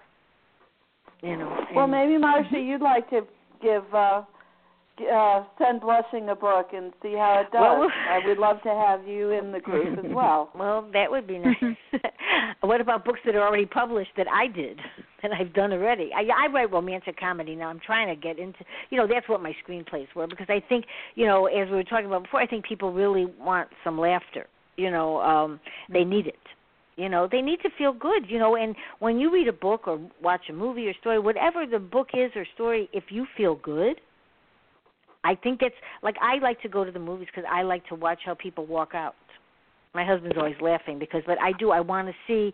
you 1.23 1.35
know 1.37 1.65
well 1.75 1.87
maybe 1.87 2.13
Marsha 2.13 2.63
you'd 2.63 2.81
like 2.81 3.09
to 3.09 3.21
give 3.61 3.83
uh 3.93 4.21
g- 4.99 5.07
uh 5.11 5.43
send 5.57 5.81
blushing 5.81 6.29
a 6.29 6.35
book 6.35 6.67
and 6.73 6.93
see 7.01 7.13
how 7.13 7.41
it 7.41 7.51
does 7.51 7.61
Well- 7.61 7.87
i 8.09 8.19
would 8.27 8.37
love 8.37 8.61
to 8.63 8.69
have 8.69 9.07
you 9.07 9.31
in 9.31 9.51
the 9.51 9.59
group 9.59 9.97
as 9.97 10.11
well 10.13 10.51
Well, 10.53 10.87
that 10.93 11.09
would 11.09 11.25
be 11.25 11.39
nice. 11.39 11.55
what 12.61 12.81
about 12.81 13.05
books 13.05 13.19
that 13.25 13.35
are 13.35 13.47
already 13.47 13.65
published 13.65 14.11
that 14.17 14.27
I 14.31 14.47
did, 14.47 14.77
that 15.21 15.31
I've 15.31 15.53
done 15.53 15.71
already? 15.73 16.11
I, 16.15 16.21
I 16.45 16.51
write 16.51 16.71
romantic 16.71 17.17
comedy 17.19 17.55
now. 17.55 17.67
I'm 17.69 17.79
trying 17.79 18.07
to 18.13 18.15
get 18.19 18.37
into, 18.39 18.59
you 18.89 18.97
know, 18.97 19.07
that's 19.07 19.27
what 19.29 19.41
my 19.41 19.53
screenplays 19.65 20.07
were 20.15 20.27
because 20.27 20.47
I 20.49 20.61
think, 20.69 20.85
you 21.15 21.25
know, 21.25 21.45
as 21.47 21.69
we 21.69 21.75
were 21.75 21.83
talking 21.83 22.05
about 22.05 22.23
before, 22.23 22.41
I 22.41 22.47
think 22.47 22.65
people 22.65 22.91
really 22.93 23.25
want 23.39 23.69
some 23.83 23.97
laughter. 23.99 24.47
You 24.75 24.91
know, 24.91 25.19
um, 25.21 25.59
they 25.91 26.03
need 26.03 26.27
it. 26.27 26.35
You 26.95 27.09
know, 27.09 27.27
they 27.31 27.41
need 27.41 27.59
to 27.61 27.69
feel 27.77 27.93
good. 27.93 28.29
You 28.29 28.39
know, 28.39 28.55
and 28.55 28.75
when 28.99 29.19
you 29.19 29.31
read 29.31 29.47
a 29.47 29.53
book 29.53 29.87
or 29.87 29.99
watch 30.21 30.41
a 30.49 30.53
movie 30.53 30.87
or 30.87 30.93
story, 31.01 31.19
whatever 31.19 31.65
the 31.65 31.79
book 31.79 32.09
is 32.13 32.31
or 32.35 32.45
story, 32.53 32.89
if 32.93 33.05
you 33.09 33.25
feel 33.35 33.55
good, 33.55 33.99
I 35.23 35.35
think 35.35 35.59
that's 35.61 35.75
like 36.01 36.15
I 36.21 36.37
like 36.39 36.61
to 36.61 36.69
go 36.69 36.83
to 36.83 36.91
the 36.91 36.99
movies 36.99 37.27
because 37.33 37.49
I 37.51 37.63
like 37.63 37.85
to 37.87 37.95
watch 37.95 38.19
how 38.25 38.35
people 38.35 38.65
walk 38.65 38.93
out 38.93 39.15
my 39.93 40.05
husband's 40.05 40.37
always 40.37 40.55
laughing 40.61 40.99
because 40.99 41.21
but 41.25 41.39
I 41.41 41.51
do 41.53 41.71
I 41.71 41.79
want 41.79 42.07
to 42.07 42.13
see 42.27 42.53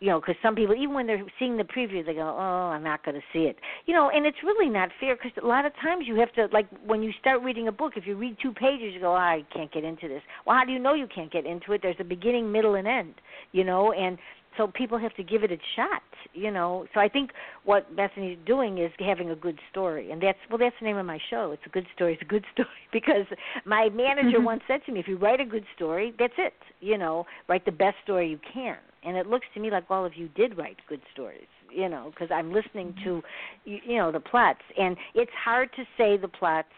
you 0.00 0.08
know 0.08 0.20
because 0.20 0.36
some 0.42 0.54
people 0.54 0.74
even 0.74 0.94
when 0.94 1.06
they're 1.06 1.22
seeing 1.38 1.56
the 1.56 1.64
preview 1.64 2.04
they 2.04 2.14
go 2.14 2.36
oh 2.38 2.70
I'm 2.70 2.84
not 2.84 3.04
going 3.04 3.16
to 3.16 3.22
see 3.32 3.44
it. 3.44 3.56
You 3.86 3.94
know 3.94 4.10
and 4.10 4.26
it's 4.26 4.38
really 4.44 4.68
not 4.70 4.90
fair 5.00 5.16
because 5.16 5.32
a 5.42 5.46
lot 5.46 5.64
of 5.66 5.72
times 5.82 6.04
you 6.06 6.16
have 6.16 6.32
to 6.34 6.48
like 6.52 6.68
when 6.86 7.02
you 7.02 7.12
start 7.20 7.42
reading 7.42 7.68
a 7.68 7.72
book 7.72 7.94
if 7.96 8.06
you 8.06 8.16
read 8.16 8.36
two 8.40 8.52
pages 8.52 8.94
you 8.94 9.00
go 9.00 9.12
oh, 9.12 9.16
I 9.16 9.44
can't 9.52 9.72
get 9.72 9.84
into 9.84 10.08
this. 10.08 10.22
Well 10.46 10.56
how 10.56 10.64
do 10.64 10.72
you 10.72 10.78
know 10.78 10.94
you 10.94 11.08
can't 11.12 11.32
get 11.32 11.46
into 11.46 11.72
it? 11.72 11.80
There's 11.82 11.96
a 12.00 12.04
beginning 12.04 12.50
middle 12.50 12.76
and 12.76 12.86
end 12.86 13.14
you 13.52 13.64
know 13.64 13.92
and 13.92 14.18
so 14.58 14.66
people 14.66 14.98
have 14.98 15.14
to 15.14 15.22
give 15.22 15.42
it 15.42 15.50
a 15.50 15.56
shot 15.74 16.02
you 16.34 16.50
know? 16.50 16.86
So 16.92 17.00
i 17.00 17.08
think 17.08 17.30
what 17.64 17.94
bethany's 17.96 18.38
doing 18.46 18.78
is 18.78 18.90
having 18.98 19.30
a 19.30 19.36
good 19.36 19.58
story 19.70 20.10
and 20.10 20.22
that's 20.22 20.38
well 20.50 20.58
that's 20.58 20.74
the 20.80 20.86
name 20.86 20.98
of 20.98 21.06
my 21.06 21.18
show. 21.30 21.52
It's 21.52 21.62
a 21.64 21.70
good 21.70 21.86
story 21.94 22.14
it's 22.14 22.22
a 22.22 22.26
good 22.26 22.44
story 22.52 22.68
because 22.92 23.26
my 23.64 23.88
manager 23.88 24.36
mm-hmm. 24.36 24.44
once 24.44 24.62
said 24.68 24.80
to 24.86 24.92
me 24.92 25.00
if 25.00 25.08
you 25.08 25.16
write 25.16 25.40
a 25.40 25.46
good 25.46 25.64
story 25.74 26.12
that's 26.18 26.34
it 26.36 26.54
you 26.80 26.98
know? 26.98 27.24
Write 27.48 27.64
the 27.64 27.72
best 27.72 27.96
story 28.04 28.28
you 28.28 28.38
can. 28.52 28.76
And 29.04 29.16
it 29.16 29.26
looks 29.26 29.46
to 29.54 29.60
me 29.60 29.70
like 29.70 29.84
all 29.90 30.04
of 30.04 30.16
you 30.16 30.28
did 30.36 30.58
write 30.58 30.76
good 30.88 31.00
stories 31.12 31.46
you 31.74 31.88
know 31.88 32.10
because 32.10 32.28
i'm 32.34 32.52
listening 32.52 32.94
to 33.04 33.22
you, 33.64 33.78
you 33.86 33.96
know 33.96 34.12
the 34.12 34.20
plots. 34.20 34.60
And 34.78 34.96
it's 35.14 35.32
hard 35.44 35.70
to 35.76 35.84
say 35.96 36.16
the 36.16 36.28
plots 36.28 36.68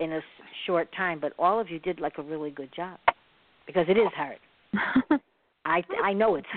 in 0.00 0.12
a 0.12 0.20
short 0.66 0.88
time 0.96 1.18
but 1.20 1.32
all 1.38 1.60
of 1.60 1.68
you 1.68 1.78
did 1.80 2.00
like 2.00 2.18
a 2.18 2.22
really 2.22 2.50
good 2.50 2.70
job 2.74 2.98
because 3.66 3.86
it 3.88 3.98
is 3.98 4.08
hard. 4.16 4.38
I 5.64 5.82
I 6.02 6.12
know 6.14 6.36
it's 6.36 6.48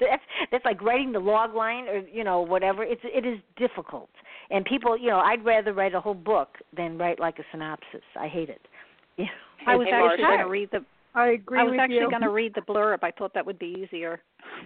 that's 0.00 0.22
that's 0.52 0.64
like 0.64 0.80
writing 0.82 1.12
the 1.12 1.18
log 1.18 1.54
line 1.54 1.88
or 1.88 1.98
you 2.12 2.24
know 2.24 2.40
whatever. 2.40 2.82
It's 2.84 3.00
it 3.04 3.24
is 3.26 3.38
difficult, 3.56 4.10
and 4.50 4.64
people 4.64 4.96
you 4.96 5.08
know 5.08 5.18
I'd 5.18 5.44
rather 5.44 5.72
write 5.72 5.94
a 5.94 6.00
whole 6.00 6.14
book 6.14 6.48
than 6.76 6.98
write 6.98 7.18
like 7.20 7.38
a 7.38 7.44
synopsis. 7.50 8.02
I 8.18 8.28
hate 8.28 8.48
it. 8.50 8.60
You 9.18 9.24
know, 9.24 9.72
I 9.72 9.76
was 9.76 9.86
Hey, 9.88 9.94
actually 9.94 10.24
going 10.24 10.38
to 10.40 10.44
read 10.50 10.68
the. 10.70 10.84
I 11.14 11.28
agree 11.28 11.58
I 11.58 11.62
was 11.62 11.70
with 11.72 11.80
actually 11.80 12.10
going 12.10 12.20
to 12.20 12.28
read 12.30 12.52
the 12.54 12.60
blurb. 12.60 12.98
I 13.02 13.10
thought 13.10 13.32
that 13.32 13.46
would 13.46 13.58
be 13.58 13.74
easier. 13.82 14.20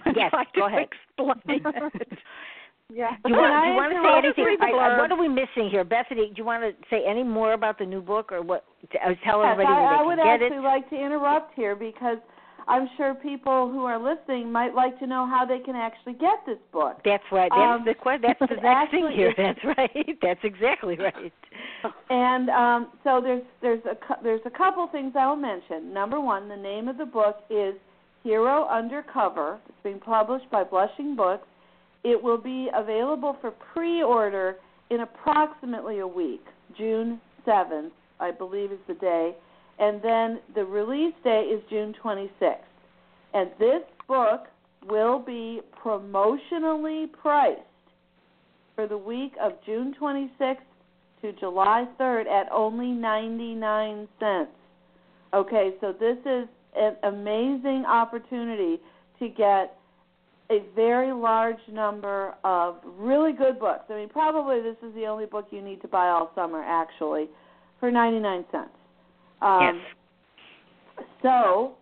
Yes, 0.17 0.31
Try 0.31 0.45
go 0.57 0.67
ahead. 0.67 0.89
Explain 1.17 1.63
it. 1.95 2.19
yeah. 2.93 3.11
Do 3.25 3.31
you 3.31 3.37
want, 3.39 3.55
Can 3.55 3.91
do 3.91 3.97
you 3.97 4.03
want 4.03 4.25
to 4.27 4.33
say 4.35 4.43
anything? 4.43 4.75
I, 4.75 4.97
I, 4.97 4.99
what 4.99 5.13
are 5.13 5.21
we 5.21 5.29
missing 5.29 5.69
here, 5.71 5.85
Bethany? 5.85 6.27
Do 6.27 6.35
you 6.37 6.45
want 6.45 6.63
to 6.65 6.73
say 6.91 7.05
any 7.07 7.23
more 7.23 7.53
about 7.53 7.79
the 7.79 7.87
new 7.87 8.01
book, 8.03 8.33
or 8.33 8.43
what? 8.43 8.65
To, 8.93 8.99
uh, 8.99 9.15
tell 9.25 9.43
Yes, 9.43 9.53
everybody 9.53 9.75
I, 9.77 9.81
where 9.81 9.95
I 9.95 9.99
they 10.03 10.07
would 10.07 10.19
can 10.19 10.27
get 10.27 10.43
actually 10.43 10.59
it. 10.59 10.73
like 10.75 10.91
to 10.91 10.97
interrupt 10.97 11.55
here 11.55 11.77
because 11.77 12.19
I'm 12.69 12.89
sure 12.97 13.15
people 13.15 13.71
who 13.71 13.85
are 13.85 13.99
listening 13.99 14.51
might 14.53 14.75
like 14.75 14.99
to 15.01 15.07
know 15.07 15.27
how 15.27 15.45
they 15.47 15.59
can 15.59 15.77
actually 15.77 16.15
get 16.15 16.39
this 16.47 16.59
book. 16.73 16.99
That's 17.05 17.25
right. 17.33 17.51
That's 17.55 17.81
Um, 17.81 17.85
the 17.85 17.95
que- 17.95 18.19
That's 18.23 18.39
the 18.41 18.57
next 18.63 18.91
thing 18.91 19.09
here. 19.13 19.35
That's 19.37 19.59
right. 19.65 20.19
That's 20.23 20.41
exactly 20.45 20.97
right. 20.97 21.33
And 22.11 22.51
um, 22.51 22.89
so 23.05 23.21
there's 23.23 23.43
there's 23.63 23.85
a 23.85 23.97
there's 24.23 24.41
a 24.45 24.51
couple 24.51 24.87
things 24.89 25.15
I 25.19 25.27
will 25.29 25.37
mention. 25.37 25.93
Number 25.93 26.21
one, 26.21 26.49
the 26.49 26.57
name 26.57 26.89
of 26.89 26.99
the 26.99 27.07
book 27.07 27.37
is 27.51 27.75
Hero 28.23 28.67
Undercover. 28.69 29.59
It's 29.69 29.79
being 29.83 29.99
published 30.01 30.51
by 30.51 30.65
Blushing 30.65 31.17
Books. 31.17 31.47
It 32.05 32.21
will 32.23 32.39
be 32.39 32.69
available 32.75 33.37
for 33.41 33.51
pre-order 33.51 34.57
in 34.91 35.01
approximately 35.01 35.99
a 36.01 36.07
week, 36.07 36.43
June 36.77 37.21
7th, 37.47 37.91
I 38.19 38.31
believe 38.31 38.73
is 38.73 38.79
the 38.89 38.95
day, 38.95 39.35
and 39.81 40.01
then 40.03 40.41
the 40.55 40.65
release 40.65 41.15
day 41.25 41.41
is 41.41 41.63
June 41.71 41.95
26th. 42.05 42.59
And 43.33 43.51
this 43.59 43.83
book 44.07 44.47
will 44.87 45.19
be 45.19 45.61
promotionally 45.83 47.11
priced 47.11 47.61
for 48.75 48.87
the 48.87 48.99
week 48.99 49.33
of 49.41 49.53
June 49.65 49.95
26th 50.01 50.57
to 51.23 51.33
July 51.33 51.87
3rd 51.99 52.27
at 52.27 52.51
only 52.53 52.89
99 52.89 54.07
cents. 54.19 54.51
Okay, 55.33 55.75
so 55.81 55.93
this 55.99 56.19
is 56.27 56.49
an 56.77 56.97
amazing 57.05 57.85
opportunity 57.87 58.81
to 59.19 59.29
get 59.29 59.77
a 60.51 60.63
very 60.75 61.13
large 61.13 61.61
number 61.71 62.35
of 62.43 62.77
really 62.99 63.33
good 63.33 63.59
books. 63.59 63.85
I 63.89 63.95
mean, 63.95 64.09
probably 64.09 64.61
this 64.61 64.77
is 64.83 64.95
the 64.95 65.07
only 65.07 65.27
book 65.27 65.47
you 65.51 65.63
need 65.63 65.81
to 65.83 65.89
buy 65.89 66.09
all 66.09 66.33
summer, 66.35 66.63
actually, 66.63 67.29
for 67.79 67.91
99 67.91 68.45
cents. 68.51 68.71
Um, 69.43 69.61
yes. 69.63 71.07
So, 71.23 71.75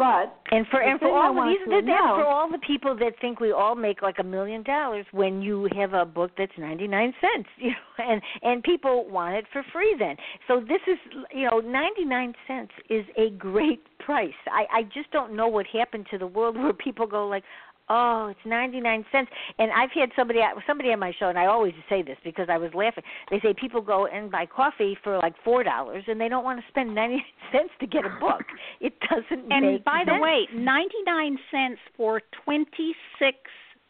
but 0.00 0.40
and 0.50 0.66
for 0.70 0.80
and 0.80 0.98
for 0.98 1.08
all 1.10 1.34
the 1.34 1.50
these 1.50 1.68
that, 1.68 1.82
that's 1.84 2.00
for 2.00 2.24
all 2.24 2.50
the 2.50 2.58
people 2.66 2.96
that 2.96 3.12
think 3.20 3.38
we 3.38 3.52
all 3.52 3.74
make 3.74 4.00
like 4.00 4.16
a 4.18 4.24
million 4.24 4.62
dollars 4.62 5.04
when 5.12 5.42
you 5.42 5.68
have 5.76 5.92
a 5.92 6.06
book 6.06 6.30
that's 6.38 6.52
99 6.56 7.12
cents 7.20 7.48
you 7.58 7.68
know 7.68 8.04
and 8.08 8.22
and 8.42 8.62
people 8.62 9.06
want 9.10 9.34
it 9.34 9.44
for 9.52 9.62
free 9.70 9.94
then 9.98 10.16
so 10.48 10.60
this 10.60 10.80
is 10.90 10.96
you 11.34 11.46
know 11.50 11.58
99 11.60 12.32
cents 12.46 12.72
is 12.88 13.04
a 13.18 13.28
great 13.36 13.82
price 13.98 14.32
i 14.50 14.64
i 14.78 14.82
just 14.84 15.10
don't 15.12 15.36
know 15.36 15.48
what 15.48 15.66
happened 15.66 16.06
to 16.10 16.16
the 16.16 16.26
world 16.26 16.56
where 16.58 16.72
people 16.72 17.06
go 17.06 17.28
like 17.28 17.44
Oh, 17.92 18.28
it's 18.30 18.40
ninety 18.46 18.80
nine 18.80 19.04
cents. 19.10 19.30
And 19.58 19.72
I've 19.72 19.90
had 19.90 20.10
somebody 20.14 20.38
somebody 20.66 20.90
on 20.90 21.00
my 21.00 21.12
show, 21.18 21.28
and 21.28 21.38
I 21.38 21.46
always 21.46 21.74
say 21.88 22.02
this 22.02 22.16
because 22.24 22.46
I 22.48 22.56
was 22.56 22.70
laughing. 22.72 23.02
They 23.30 23.40
say 23.40 23.52
people 23.52 23.80
go 23.82 24.06
and 24.06 24.30
buy 24.30 24.46
coffee 24.46 24.96
for 25.02 25.18
like 25.18 25.34
four 25.44 25.64
dollars, 25.64 26.04
and 26.06 26.20
they 26.20 26.28
don't 26.28 26.44
want 26.44 26.60
to 26.60 26.64
spend 26.68 26.94
ninety 26.94 27.16
nine 27.16 27.24
cents 27.52 27.72
to 27.80 27.86
get 27.86 28.04
a 28.06 28.16
book. 28.20 28.44
It 28.80 28.94
doesn't 29.10 29.48
make 29.48 29.52
And 29.52 29.66
make 29.72 29.84
by 29.84 30.04
the 30.06 30.18
way, 30.18 30.46
99 30.54 31.38
cents 31.50 31.80
for 31.96 32.22
26 32.44 33.36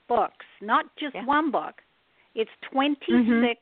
books, 0.08 0.44
not 0.60 0.86
just 0.98 1.14
Yeah. 1.14 1.24
one 1.24 1.50
book. 1.52 1.74
It's 2.34 2.50
mm-hmm. 2.72 3.30
26 3.40 3.60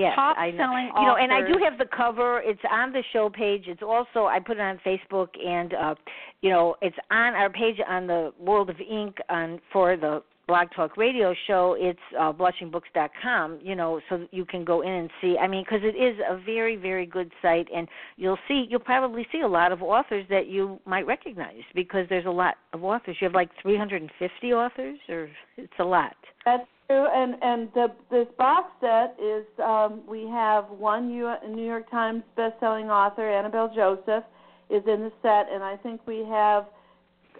Yes, 0.00 0.14
top 0.14 0.36
I 0.38 0.50
know. 0.50 0.58
selling 0.58 0.90
You 0.96 1.06
know, 1.06 1.16
and 1.16 1.32
I 1.32 1.40
do 1.46 1.58
have 1.62 1.78
the 1.78 1.84
cover. 1.94 2.40
It's 2.44 2.60
on 2.70 2.92
the 2.92 3.02
show 3.12 3.28
page. 3.28 3.64
It's 3.66 3.82
also 3.82 4.26
I 4.26 4.38
put 4.40 4.56
it 4.56 4.60
on 4.60 4.80
Facebook, 4.84 5.28
and 5.44 5.74
uh, 5.74 5.94
you 6.40 6.50
know, 6.50 6.76
it's 6.80 6.96
on 7.10 7.34
our 7.34 7.50
page 7.50 7.76
on 7.86 8.06
the 8.06 8.32
Word 8.38 8.70
of 8.70 8.76
Ink 8.80 9.16
on 9.28 9.60
for 9.72 9.96
the 9.96 10.22
Blog 10.46 10.68
Talk 10.74 10.96
Radio 10.96 11.34
show. 11.46 11.76
It's 11.78 12.00
uh, 12.18 12.32
blushingbooks.com. 12.32 13.60
You 13.62 13.76
know, 13.76 14.00
so 14.08 14.26
you 14.32 14.44
can 14.44 14.64
go 14.64 14.80
in 14.80 14.90
and 14.90 15.10
see. 15.20 15.36
I 15.40 15.46
mean, 15.46 15.64
because 15.64 15.84
it 15.84 15.96
is 15.96 16.18
a 16.28 16.40
very, 16.44 16.76
very 16.76 17.06
good 17.06 17.30
site, 17.42 17.68
and 17.74 17.86
you'll 18.16 18.38
see, 18.48 18.66
you'll 18.68 18.80
probably 18.80 19.26
see 19.30 19.42
a 19.42 19.48
lot 19.48 19.70
of 19.70 19.82
authors 19.82 20.24
that 20.30 20.48
you 20.48 20.80
might 20.86 21.06
recognize 21.06 21.62
because 21.74 22.06
there's 22.08 22.26
a 22.26 22.30
lot 22.30 22.56
of 22.72 22.82
authors. 22.82 23.16
You 23.20 23.26
have 23.26 23.34
like 23.34 23.50
350 23.62 24.52
authors, 24.52 24.98
or 25.08 25.28
it's 25.56 25.72
a 25.78 25.84
lot. 25.84 26.16
That's 26.44 26.66
and 26.90 27.36
and 27.42 27.68
the 27.74 27.88
this 28.10 28.26
box 28.38 28.70
set 28.80 29.16
is 29.22 29.44
um, 29.62 30.02
we 30.08 30.26
have 30.28 30.64
one 30.70 31.08
New 31.08 31.64
York 31.66 31.90
Times 31.90 32.22
best-selling 32.36 32.90
author 32.90 33.28
Annabelle 33.30 33.72
Joseph 33.74 34.24
is 34.70 34.82
in 34.86 35.00
the 35.02 35.12
set, 35.22 35.46
and 35.52 35.62
I 35.62 35.76
think 35.76 36.00
we 36.06 36.24
have. 36.28 36.66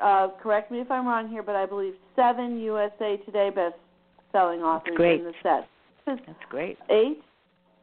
Uh, 0.02 0.28
correct 0.42 0.70
me 0.70 0.80
if 0.80 0.90
I'm 0.90 1.06
wrong 1.06 1.28
here, 1.28 1.42
but 1.42 1.56
I 1.56 1.66
believe 1.66 1.92
seven 2.16 2.58
USA 2.60 3.18
Today 3.26 3.50
best-selling 3.54 4.60
authors 4.62 4.96
great. 4.96 5.20
in 5.20 5.26
the 5.26 5.32
set. 5.42 5.68
This 6.06 6.18
That's 6.26 6.38
great. 6.48 6.78
eight. 6.88 7.22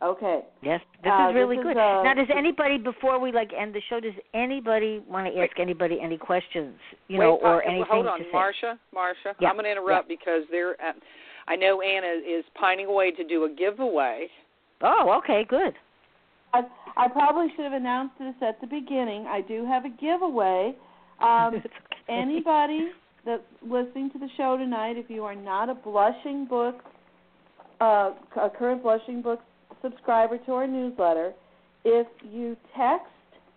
Okay. 0.01 0.41
Yes, 0.61 0.80
this 1.03 1.11
Uh, 1.11 1.30
is 1.30 1.36
really 1.36 1.57
this 1.57 1.65
is, 1.65 1.74
good. 1.74 1.78
uh, 1.78 2.03
now, 2.03 2.13
does 2.15 2.28
anybody 2.36 2.78
before 2.78 3.20
we 3.20 3.32
like 3.32 3.51
end 3.55 3.74
the 3.74 3.82
show? 3.89 3.99
Does 3.99 4.13
anybody 4.34 4.99
want 5.07 5.32
to 5.32 5.39
ask 5.41 5.59
anybody 5.59 5.99
any 6.01 6.18
questions? 6.18 6.80
You 7.07 7.20
Wait, 7.20 7.26
know, 7.26 7.38
Pa- 7.38 7.49
or 7.49 7.63
anything 7.63 7.86
hold 7.89 8.07
on, 8.07 8.20
to 8.20 8.26
say? 8.26 8.32
Marsha. 8.32 8.80
Marsha, 8.95 9.34
Yeah, 9.39 9.49
I'm 9.49 9.55
going 9.55 9.65
to 9.65 9.72
interrupt 9.72 10.07
because 10.07 10.43
there. 10.51 10.72
Uh, 10.82 10.93
I 11.48 11.56
know 11.56 11.82
Anna 11.82 12.08
is 12.08 12.43
pining 12.56 12.88
away 12.88 13.12
to 13.12 13.24
do 13.24 13.45
a 13.45 13.50
giveaway. 13.50 14.28
Oh, 14.82 15.20
okay, 15.20 15.45
good. 15.48 15.74
I, 16.54 16.62
I 16.95 17.08
probably 17.08 17.48
should 17.56 17.66
have 17.66 17.74
announced 17.74 18.16
this 18.20 18.36
at 18.41 18.60
the 18.62 18.68
beginning. 18.68 19.26
I 19.28 19.41
do 19.41 19.66
have 19.66 19.86
a 19.86 19.89
giveaway. 19.89 20.76
Um, 21.22 21.56
okay. 21.56 21.70
anybody 22.10 22.89
that's 23.26 23.43
listening 23.62 24.12
to 24.12 24.20
the 24.20 24.30
show 24.38 24.58
tonight, 24.58 24.98
if 24.98 25.10
you 25.10 25.24
are 25.24 25.36
not 25.36 25.70
a 25.70 25.76
Blushing 25.76 26.45
Books, 26.45 26.84
uh, 27.82 28.12
a 28.36 28.50
current 28.50 28.84
Blushing 28.84 29.22
Books 29.22 29.43
subscriber 29.82 30.38
to 30.39 30.54
our 30.54 30.68
newsletter, 30.68 31.34
if 31.86 32.08
you 32.30 32.58
text 32.76 33.08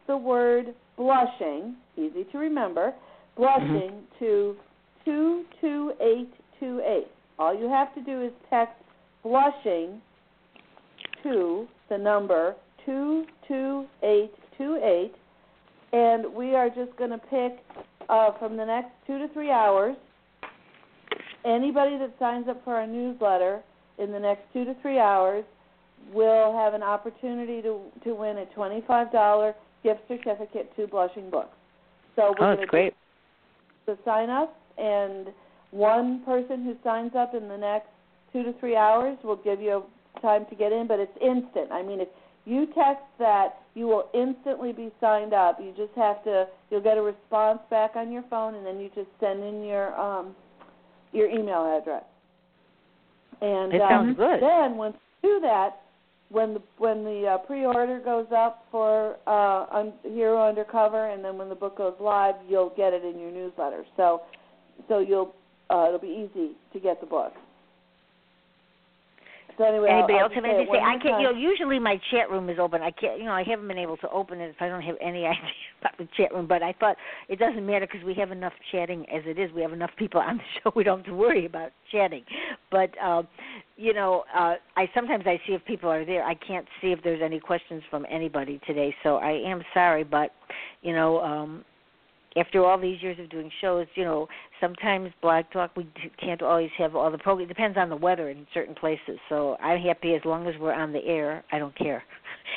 the 0.07 0.16
word 0.16 0.74
blushing, 0.97 1.74
easy 1.97 2.24
to 2.30 2.38
remember, 2.38 2.95
blushing 3.36 4.03
to 4.18 4.57
22828. 5.05 7.09
All 7.41 7.59
you 7.59 7.68
have 7.70 7.95
to 7.95 8.03
do 8.03 8.20
is 8.22 8.30
text 8.51 8.74
blushing 9.22 10.03
to 11.22 11.66
the 11.88 11.97
number 11.97 12.55
22828 12.84 15.12
and 15.93 16.32
we 16.34 16.55
are 16.55 16.68
just 16.68 16.95
going 16.99 17.11
to 17.11 17.18
pick 17.18 17.59
uh, 18.11 18.32
from 18.38 18.57
the 18.59 18.64
next 18.64 18.91
two 19.07 19.18
to 19.18 19.26
three 19.32 19.51
hours 19.51 19.97
anybody 21.47 21.97
that 21.97 22.12
signs 22.18 22.47
up 22.47 22.62
for 22.62 22.74
our 22.74 22.86
newsletter 22.86 23.62
in 23.99 24.12
the 24.12 24.20
next 24.20 24.43
two 24.53 24.66
to 24.66 24.74
three 24.82 24.99
hours 24.99 25.45
will 26.12 26.53
have 26.57 26.74
an 26.74 26.82
opportunity 26.82 27.62
to 27.62 27.80
to 28.05 28.14
win 28.14 28.36
a 28.38 28.45
twenty 28.55 28.82
five 28.86 29.11
dollar 29.12 29.55
gift 29.82 30.01
certificate 30.09 30.74
to 30.76 30.86
Blushing 30.86 31.30
Books. 31.30 31.57
So 32.16 32.34
we're 32.38 32.43
Oh, 32.53 32.55
going 32.55 32.57
that's 32.57 32.61
to 32.62 32.66
great. 32.66 32.95
the 33.86 33.97
sign 34.05 34.28
up 34.30 34.57
and 34.78 35.28
one 35.70 36.22
person 36.24 36.64
who 36.64 36.76
signs 36.82 37.12
up 37.16 37.34
in 37.34 37.48
the 37.48 37.56
next 37.56 37.88
two 38.32 38.42
to 38.42 38.52
three 38.60 38.76
hours 38.76 39.18
will 39.22 39.36
give 39.36 39.60
you 39.60 39.84
time 40.20 40.46
to 40.50 40.56
get 40.56 40.72
in, 40.72 40.86
but 40.86 40.98
it's 40.98 41.16
instant. 41.20 41.70
I 41.72 41.82
mean, 41.82 42.00
if 42.00 42.08
you 42.44 42.66
text 42.66 43.04
that, 43.18 43.60
you 43.74 43.86
will 43.86 44.08
instantly 44.14 44.72
be 44.72 44.90
signed 45.00 45.32
up. 45.32 45.58
You 45.60 45.72
just 45.76 45.94
have 45.96 46.22
to, 46.24 46.46
you'll 46.70 46.82
get 46.82 46.98
a 46.98 47.02
response 47.02 47.60
back 47.70 47.92
on 47.94 48.10
your 48.10 48.24
phone, 48.28 48.54
and 48.54 48.66
then 48.66 48.80
you 48.80 48.90
just 48.94 49.08
send 49.20 49.42
in 49.42 49.64
your 49.64 49.98
um, 49.98 50.34
your 51.12 51.28
email 51.28 51.78
address. 51.78 52.04
And 53.40 53.74
It 53.74 53.80
um, 53.80 54.14
good. 54.14 54.40
then 54.40 54.76
once 54.76 54.96
you 55.22 55.36
do 55.36 55.40
that, 55.46 55.80
when 56.30 56.54
the 56.54 56.62
when 56.78 57.04
the 57.04 57.26
uh, 57.26 57.38
pre-order 57.38 58.00
goes 58.04 58.26
up 58.36 58.64
for 58.70 59.16
uh, 59.26 59.66
un- 59.72 59.92
Hero 60.02 60.48
Undercover, 60.48 61.10
and 61.10 61.24
then 61.24 61.36
when 61.38 61.48
the 61.48 61.54
book 61.54 61.78
goes 61.78 61.94
live, 62.00 62.36
you'll 62.48 62.72
get 62.76 62.92
it 62.92 63.04
in 63.04 63.18
your 63.18 63.32
newsletter. 63.32 63.84
So, 63.96 64.22
so 64.88 65.00
you'll 65.00 65.34
uh, 65.70 65.86
it'll 65.88 65.98
be 65.98 66.28
easy 66.28 66.52
to 66.72 66.80
get 66.80 67.00
the 67.00 67.06
book. 67.06 67.32
So 69.58 69.66
anyway, 69.66 69.90
Anybody 69.90 70.14
I'll, 70.14 70.20
else 70.20 70.32
I'll 70.34 70.42
have 70.42 70.44
anything 70.44 70.66
to 70.66 70.72
say? 70.72 70.78
I 70.78 70.96
can't. 71.02 71.20
You 71.20 71.28
know, 71.28 71.38
usually 71.38 71.78
my 71.78 72.00
chat 72.10 72.30
room 72.30 72.48
is 72.48 72.58
open. 72.58 72.80
I 72.80 72.90
can't. 72.90 73.18
You 73.18 73.26
know, 73.26 73.32
I 73.32 73.42
haven't 73.42 73.68
been 73.68 73.76
able 73.76 73.98
to 73.98 74.08
open 74.08 74.40
it 74.40 74.48
if 74.48 74.56
I 74.60 74.68
don't 74.68 74.80
have 74.80 74.96
any 75.02 75.26
idea 75.26 75.42
about 75.80 75.98
the 75.98 76.08
chat 76.16 76.32
room. 76.32 76.46
But 76.46 76.62
I 76.62 76.72
thought 76.80 76.96
it 77.28 77.38
doesn't 77.38 77.66
matter 77.66 77.86
because 77.86 78.04
we 78.06 78.14
have 78.14 78.30
enough 78.30 78.54
chatting 78.72 79.04
as 79.10 79.22
it 79.26 79.38
is. 79.38 79.52
We 79.52 79.60
have 79.60 79.74
enough 79.74 79.90
people 79.98 80.20
on 80.20 80.38
the 80.38 80.42
show. 80.64 80.72
We 80.74 80.82
don't 80.82 81.00
have 81.00 81.06
to 81.06 81.14
worry 81.14 81.44
about 81.44 81.72
chatting. 81.92 82.24
But 82.70 82.90
um, 83.02 83.28
you 83.76 83.92
know, 83.92 84.24
uh, 84.34 84.54
I 84.78 84.88
sometimes 84.94 85.24
I 85.26 85.38
see 85.46 85.52
if 85.52 85.62
people 85.66 85.90
are 85.90 86.06
there. 86.06 86.24
I 86.24 86.34
can't 86.34 86.66
see 86.80 86.92
if 86.92 87.02
there's 87.02 87.20
any 87.22 87.38
questions 87.38 87.82
from 87.90 88.06
anybody 88.10 88.60
today. 88.66 88.94
So 89.02 89.16
I 89.16 89.32
am 89.32 89.62
sorry, 89.74 90.04
but 90.04 90.30
you 90.80 90.94
know. 90.94 91.20
um 91.20 91.64
after 92.36 92.64
all 92.64 92.78
these 92.78 93.02
years 93.02 93.18
of 93.18 93.28
doing 93.28 93.50
shows, 93.60 93.86
you 93.94 94.04
know, 94.04 94.28
sometimes 94.60 95.10
Blog 95.20 95.46
Talk 95.52 95.76
we 95.76 95.88
can't 96.20 96.42
always 96.42 96.70
have 96.78 96.94
all 96.94 97.10
the 97.10 97.18
program. 97.18 97.46
It 97.46 97.48
depends 97.48 97.76
on 97.76 97.88
the 97.88 97.96
weather 97.96 98.30
in 98.30 98.46
certain 98.54 98.74
places. 98.74 99.18
So 99.28 99.56
I'm 99.56 99.80
happy 99.80 100.14
as 100.14 100.22
long 100.24 100.46
as 100.46 100.54
we're 100.60 100.72
on 100.72 100.92
the 100.92 101.04
air. 101.04 101.44
I 101.52 101.58
don't 101.58 101.76
care. 101.76 102.02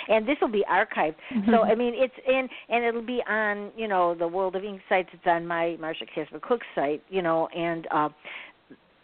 And 0.10 0.28
this 0.28 0.38
will 0.42 0.52
be 0.52 0.66
archived. 0.70 1.16
So 1.52 1.62
I 1.62 1.76
mean, 1.76 1.94
it's 1.96 2.14
in 2.28 2.50
and 2.70 2.84
it'll 2.84 3.06
be 3.06 3.22
on 3.30 3.72
you 3.78 3.88
know 3.88 4.16
the 4.16 4.28
Word 4.28 4.56
of 4.56 4.64
Ink 4.64 4.82
sites. 4.90 5.10
It's 5.14 5.24
on 5.28 5.46
my 5.46 5.78
Marsha 5.80 6.08
Casper 6.14 6.40
Cook 6.42 6.62
site. 6.74 7.04
You 7.10 7.22
know, 7.22 7.48
and 7.56 7.88
uh, 7.92 8.10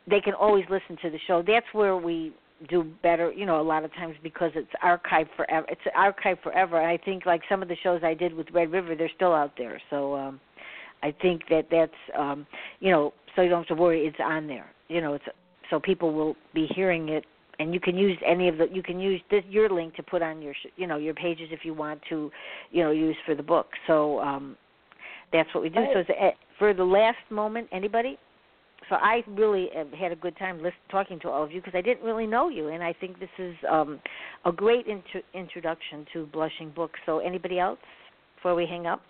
they 0.09 0.19
can 0.19 0.33
always 0.33 0.65
listen 0.69 0.97
to 1.03 1.11
the 1.11 1.19
show. 1.27 1.43
That's 1.45 1.67
where 1.73 1.95
we 1.95 2.33
do 2.67 2.83
better, 3.01 3.31
you 3.31 3.45
know, 3.45 3.61
a 3.61 3.63
lot 3.63 3.85
of 3.85 3.93
times 3.93 4.15
because 4.21 4.51
it's 4.55 4.71
archived 4.83 5.29
forever. 5.37 5.65
It's 5.69 5.81
archived 5.95 6.41
forever. 6.41 6.77
And 6.77 6.87
I 6.87 6.97
think 6.97 7.25
like 7.25 7.41
some 7.47 7.61
of 7.61 7.69
the 7.69 7.77
shows 7.81 8.01
I 8.03 8.13
did 8.13 8.33
with 8.33 8.47
Red 8.51 8.71
River, 8.71 8.95
they're 8.95 9.11
still 9.15 9.33
out 9.33 9.53
there. 9.57 9.81
So 9.89 10.15
um 10.15 10.39
I 11.03 11.13
think 11.21 11.43
that 11.49 11.67
that's 11.71 11.91
um 12.17 12.45
you 12.79 12.91
know, 12.91 13.13
so 13.35 13.41
you 13.41 13.49
don't 13.49 13.67
have 13.67 13.77
to 13.77 13.81
worry 13.81 14.05
it's 14.05 14.17
on 14.23 14.47
there. 14.47 14.71
You 14.87 15.01
know, 15.01 15.13
it's 15.13 15.25
so 15.69 15.79
people 15.79 16.13
will 16.13 16.35
be 16.53 16.67
hearing 16.75 17.09
it 17.09 17.25
and 17.59 17.73
you 17.73 17.79
can 17.79 17.97
use 17.97 18.17
any 18.25 18.47
of 18.47 18.57
the 18.57 18.67
you 18.71 18.83
can 18.83 18.99
use 18.99 19.21
this 19.29 19.43
your 19.49 19.69
link 19.69 19.95
to 19.95 20.03
put 20.03 20.21
on 20.21 20.41
your 20.41 20.53
sh- 20.53 20.71
you 20.77 20.87
know, 20.87 20.97
your 20.97 21.13
pages 21.13 21.49
if 21.51 21.63
you 21.63 21.73
want 21.73 22.01
to, 22.09 22.31
you 22.71 22.83
know, 22.83 22.91
use 22.91 23.15
for 23.25 23.35
the 23.35 23.43
book. 23.43 23.67
So 23.87 24.19
um 24.19 24.57
that's 25.31 25.53
what 25.53 25.61
we 25.61 25.69
do. 25.69 25.85
So 25.93 25.99
it's, 25.99 26.09
uh, 26.09 26.31
for 26.57 26.73
the 26.73 26.83
last 26.83 27.19
moment, 27.29 27.67
anybody? 27.71 28.17
so 28.89 28.95
I 28.95 29.23
really 29.27 29.69
had 29.97 30.11
a 30.11 30.15
good 30.15 30.37
time 30.37 30.57
listen, 30.57 30.73
talking 30.89 31.19
to 31.21 31.29
all 31.29 31.43
of 31.43 31.51
you 31.51 31.61
because 31.61 31.77
I 31.77 31.81
didn't 31.81 32.03
really 32.03 32.27
know 32.27 32.49
you, 32.49 32.69
and 32.69 32.83
I 32.83 32.93
think 32.93 33.19
this 33.19 33.29
is 33.37 33.55
um, 33.69 33.99
a 34.45 34.51
great 34.51 34.87
intro- 34.87 35.21
introduction 35.33 36.05
to 36.13 36.25
Blushing 36.27 36.71
Books. 36.71 36.99
So, 37.05 37.19
anybody 37.19 37.59
else 37.59 37.79
before 38.35 38.55
we 38.55 38.65
hang 38.65 38.87
up? 38.87 39.01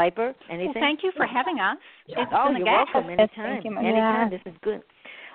Piper, 0.00 0.34
anything? 0.48 0.72
Well, 0.74 0.82
thank 0.82 1.00
you 1.02 1.12
for 1.14 1.26
having 1.26 1.60
us. 1.60 1.76
It's 2.08 2.18
oh, 2.32 2.46
been 2.46 2.56
a 2.56 2.58
you're 2.60 2.64
gas. 2.64 2.86
welcome. 2.94 3.10
Anytime. 3.10 3.28
thank 3.36 3.64
you, 3.64 3.70
Mom. 3.70 3.84
Anytime. 3.84 4.32
Yeah. 4.32 4.38
This 4.38 4.52
is 4.52 4.58
good. 4.62 4.80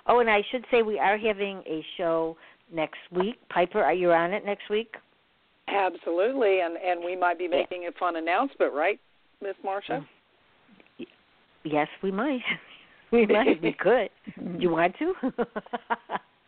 Oh, 0.07 0.20
and 0.20 0.30
I 0.30 0.41
should 0.51 0.66
say 0.72 0.82
we 0.82 0.97
are 0.97 1.18
having 1.20 1.61
a 1.68 1.86
show 1.97 2.36
next 2.74 2.97
week. 3.11 3.36
Piper, 3.49 3.84
are 3.84 3.93
you 3.93 4.11
on 4.11 4.34
it 4.34 4.43
next 4.43 4.70
week? 4.72 4.95
Absolutely, 5.68 6.61
and 6.61 6.78
and 6.78 7.03
we 7.05 7.16
might 7.16 7.38
be 7.38 7.47
making 7.47 7.88
a 7.88 7.91
fun 7.99 8.16
announcement, 8.16 8.74
right, 8.74 8.99
Miss 9.41 9.55
Marsha? 9.63 10.03
Yes, 11.63 11.88
we 12.01 12.11
might. 12.11 12.41
we 13.11 13.26
might. 13.28 13.61
We 13.61 13.74
could. 13.74 14.09
Do 14.36 14.57
you 14.59 14.72
want 14.72 14.95
to? 14.99 15.13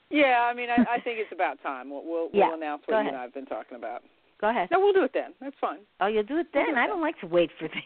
Yeah, 0.09 0.47
I 0.49 0.53
mean, 0.53 0.70
I, 0.70 0.95
I 0.95 1.01
think 1.01 1.20
it's 1.20 1.34
about 1.34 1.61
time. 1.61 1.89
We'll 1.89 2.01
we'll, 2.05 2.30
Yeah, 2.32 2.47
we'll 2.47 2.55
announce 2.55 2.84
go 2.88 2.95
what 2.95 3.01
you 3.01 3.09
ahead. 3.09 3.13
and 3.13 3.20
I 3.20 3.24
have 3.24 3.34
been 3.34 3.45
talking 3.45 3.76
about. 3.76 4.03
Go 4.39 4.49
ahead. 4.49 4.70
No, 4.72 4.80
we'll 4.80 4.93
do 4.93 5.03
it 5.03 5.11
then. 5.13 5.34
That's 5.41 5.55
fine. 5.59 5.80
Oh, 5.99 6.07
you'll 6.07 6.24
do 6.24 6.38
it 6.38 6.47
then. 6.53 6.63
We'll 6.68 6.76
do 6.76 6.80
it 6.80 6.84
I 6.84 6.88
don't 6.88 7.01
like 7.01 7.20
to 7.20 7.28
wait 7.28 7.49
for 7.59 7.68
things. 7.68 7.84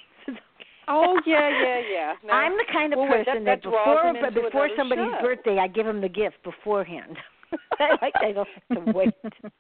Oh 0.88 1.20
yeah, 1.26 1.50
yeah, 1.50 1.80
yeah. 1.92 2.14
No. 2.26 2.34
I'm 2.34 2.54
the 2.54 2.66
kind 2.72 2.92
of 2.94 3.00
Well, 3.00 3.08
person 3.08 3.44
that, 3.46 3.62
that 3.62 3.64
draws 3.64 4.14
before 4.14 4.22
but 4.22 4.34
before 4.34 4.70
somebody's 4.76 5.06
show. 5.20 5.22
birthday, 5.22 5.58
I 5.60 5.68
give 5.68 5.86
them 5.86 6.02
the 6.02 6.10
gift 6.10 6.38
beforehand. 6.44 7.18
Like 7.80 8.14
I 8.16 8.32
don't 8.32 8.48
have 8.70 8.86
to 8.86 8.92
wait. 8.96 9.14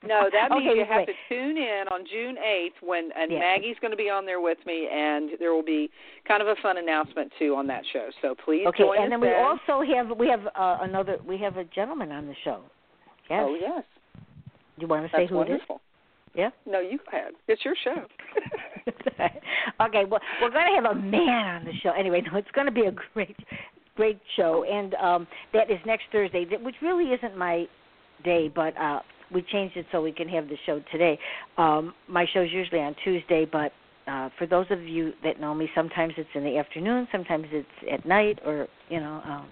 No, 0.07 0.29
that 0.31 0.51
means 0.51 0.63
Okay, 0.69 0.79
you 0.79 0.85
have 0.87 0.99
wait. 0.99 1.07
to 1.07 1.13
tune 1.27 1.57
in 1.57 1.83
on 1.91 2.05
June 2.09 2.35
8th 2.37 2.87
when 2.87 3.09
and 3.17 3.29
Yeah. 3.31 3.39
Maggie's 3.39 3.75
going 3.81 3.91
to 3.91 3.97
be 3.97 4.09
on 4.09 4.25
there 4.25 4.39
with 4.39 4.59
me, 4.65 4.87
and 4.91 5.31
there 5.39 5.53
will 5.53 5.63
be 5.63 5.89
kind 6.27 6.41
of 6.41 6.47
a 6.47 6.55
fun 6.61 6.77
announcement 6.77 7.31
too 7.37 7.53
on 7.55 7.67
that 7.67 7.83
show. 7.91 8.07
So 8.21 8.33
please 8.45 8.65
Okay, 8.67 8.83
join 8.83 9.01
and 9.01 9.11
then 9.11 9.19
we 9.19 9.27
then. 9.27 9.43
also 9.43 9.83
have 9.93 10.17
we 10.17 10.27
have 10.29 10.45
uh, 10.55 10.77
another 10.81 11.17
we 11.27 11.37
have 11.39 11.57
a 11.57 11.65
gentleman 11.65 12.11
on 12.13 12.27
the 12.27 12.35
show. 12.45 12.61
Yes. 13.29 13.43
Oh 13.45 13.57
yes, 13.59 13.83
You 14.77 14.87
want 14.87 15.05
to 15.05 15.09
say 15.09 15.23
that's 15.23 15.29
who 15.31 15.37
wonderful. 15.37 15.75
it 15.75 15.79
is? 15.79 15.81
Yeah. 16.35 16.49
No, 16.65 16.79
you 16.79 16.97
go 16.97 17.17
ahead. 17.17 17.33
It's 17.47 17.63
your 17.65 17.75
show. 17.83 18.05
okay, 19.85 20.05
well, 20.09 20.21
we're 20.41 20.49
going 20.49 20.65
to 20.65 20.81
have 20.81 20.95
a 20.97 20.99
man 20.99 21.55
on 21.57 21.65
the 21.65 21.73
show. 21.83 21.91
Anyway, 21.91 22.21
no, 22.21 22.37
it's 22.37 22.51
going 22.51 22.67
to 22.67 22.71
be 22.71 22.85
a 22.85 22.93
great, 23.13 23.35
great 23.95 24.19
show, 24.35 24.63
and 24.63 24.95
um 24.95 25.27
that 25.53 25.69
is 25.69 25.77
next 25.85 26.03
Thursday, 26.11 26.45
which 26.61 26.75
really 26.81 27.13
isn't 27.13 27.37
my 27.37 27.65
day, 28.23 28.49
but 28.53 28.75
uh 28.77 28.99
we 29.33 29.41
changed 29.43 29.77
it 29.77 29.85
so 29.91 30.01
we 30.01 30.11
can 30.11 30.27
have 30.29 30.47
the 30.47 30.57
show 30.65 30.81
today. 30.91 31.19
Um 31.57 31.93
My 32.07 32.25
show's 32.33 32.49
usually 32.51 32.79
on 32.81 32.95
Tuesday, 33.03 33.45
but 33.45 33.71
uh 34.07 34.29
for 34.37 34.47
those 34.47 34.65
of 34.69 34.81
you 34.83 35.13
that 35.23 35.39
know 35.39 35.53
me, 35.53 35.69
sometimes 35.75 36.13
it's 36.17 36.29
in 36.33 36.43
the 36.43 36.57
afternoon, 36.57 37.07
sometimes 37.11 37.45
it's 37.51 37.67
at 37.91 38.05
night, 38.05 38.39
or 38.45 38.67
you 38.89 38.99
know, 38.99 39.21
um 39.25 39.47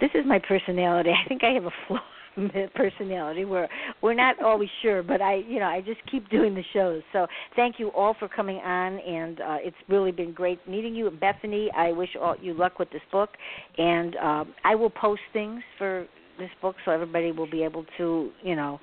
this 0.00 0.10
is 0.14 0.24
my 0.26 0.38
personality. 0.38 1.10
I 1.24 1.28
think 1.28 1.42
I 1.42 1.52
have 1.52 1.64
a 1.64 1.72
flaw 1.88 2.00
personality 2.74 3.44
where 3.44 3.68
we're 4.02 4.14
not 4.14 4.40
always 4.42 4.68
sure 4.82 5.02
but 5.02 5.20
i 5.20 5.36
you 5.46 5.58
know 5.58 5.66
i 5.66 5.80
just 5.80 6.00
keep 6.10 6.28
doing 6.36 6.54
the 6.54 6.62
shows 6.72 7.02
so 7.12 7.26
thank 7.56 7.78
you 7.78 7.88
all 7.88 8.14
for 8.18 8.28
coming 8.28 8.56
on 8.58 8.98
and 9.00 9.40
uh 9.40 9.56
it's 9.60 9.76
really 9.88 10.12
been 10.12 10.32
great 10.32 10.58
meeting 10.68 10.94
you 10.94 11.10
bethany 11.10 11.70
i 11.76 11.92
wish 11.92 12.10
all 12.20 12.36
you 12.40 12.54
luck 12.54 12.78
with 12.78 12.90
this 12.90 13.02
book 13.12 13.30
and 13.78 14.16
um 14.16 14.54
i 14.64 14.74
will 14.74 14.90
post 14.90 15.20
things 15.32 15.60
for 15.78 16.06
this 16.38 16.50
book 16.62 16.76
so 16.84 16.90
everybody 16.90 17.32
will 17.32 17.50
be 17.50 17.62
able 17.62 17.84
to 17.98 18.30
you 18.42 18.56
know 18.56 18.80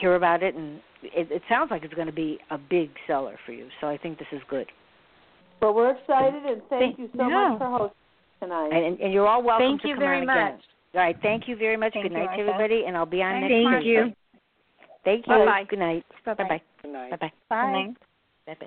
hear 0.00 0.16
about 0.16 0.42
it 0.42 0.54
and 0.54 0.80
it, 1.02 1.30
it 1.30 1.42
sounds 1.48 1.70
like 1.70 1.84
it's 1.84 1.94
going 1.94 2.06
to 2.06 2.12
be 2.12 2.38
a 2.50 2.58
big 2.58 2.90
seller 3.06 3.38
for 3.46 3.52
you 3.52 3.68
so 3.80 3.86
i 3.86 3.96
think 3.96 4.18
this 4.18 4.28
is 4.32 4.40
good 4.48 4.66
Well, 5.62 5.72
we're 5.74 5.92
excited 5.96 6.42
and 6.44 6.60
thank 6.68 6.96
Thank- 6.96 6.98
you 6.98 7.08
so 7.16 7.28
yeah. 7.28 7.50
much 7.50 7.58
for 7.58 7.68
hosting 7.78 7.96
tonight. 8.40 8.70
and, 8.72 9.00
and 9.00 9.12
you're 9.12 9.26
all 9.26 9.42
welcome 9.42 9.66
Thank 9.68 9.82
to 9.82 9.88
you 9.88 9.94
come 9.94 10.00
very 10.00 10.26
much. 10.26 10.36
again. 10.36 10.58
All 10.94 11.00
right 11.00 11.16
thank 11.22 11.48
you 11.48 11.56
very 11.56 11.76
much 11.76 11.92
Thank 11.94 12.04
good 12.06 12.12
night 12.12 12.36
to 12.36 12.42
everybody 12.42 12.84
and 12.86 12.96
i'll 12.96 13.06
be 13.06 13.22
on 13.22 13.40
next 13.40 13.52
time. 13.64 13.72
Thank 13.72 13.86
you. 13.86 14.12
thank 15.04 15.26
you 15.26 15.32
Bye-bye. 15.34 15.64
good 15.68 15.78
night 15.78 16.04
Bye-bye. 16.24 16.44
bye 16.44 16.48
bye 16.58 16.62
Good 16.82 16.92
night. 16.92 17.10
bye 17.10 17.16
bye 17.16 17.32
Bye. 17.48 17.94
bye 18.46 18.56
bye 18.60 18.66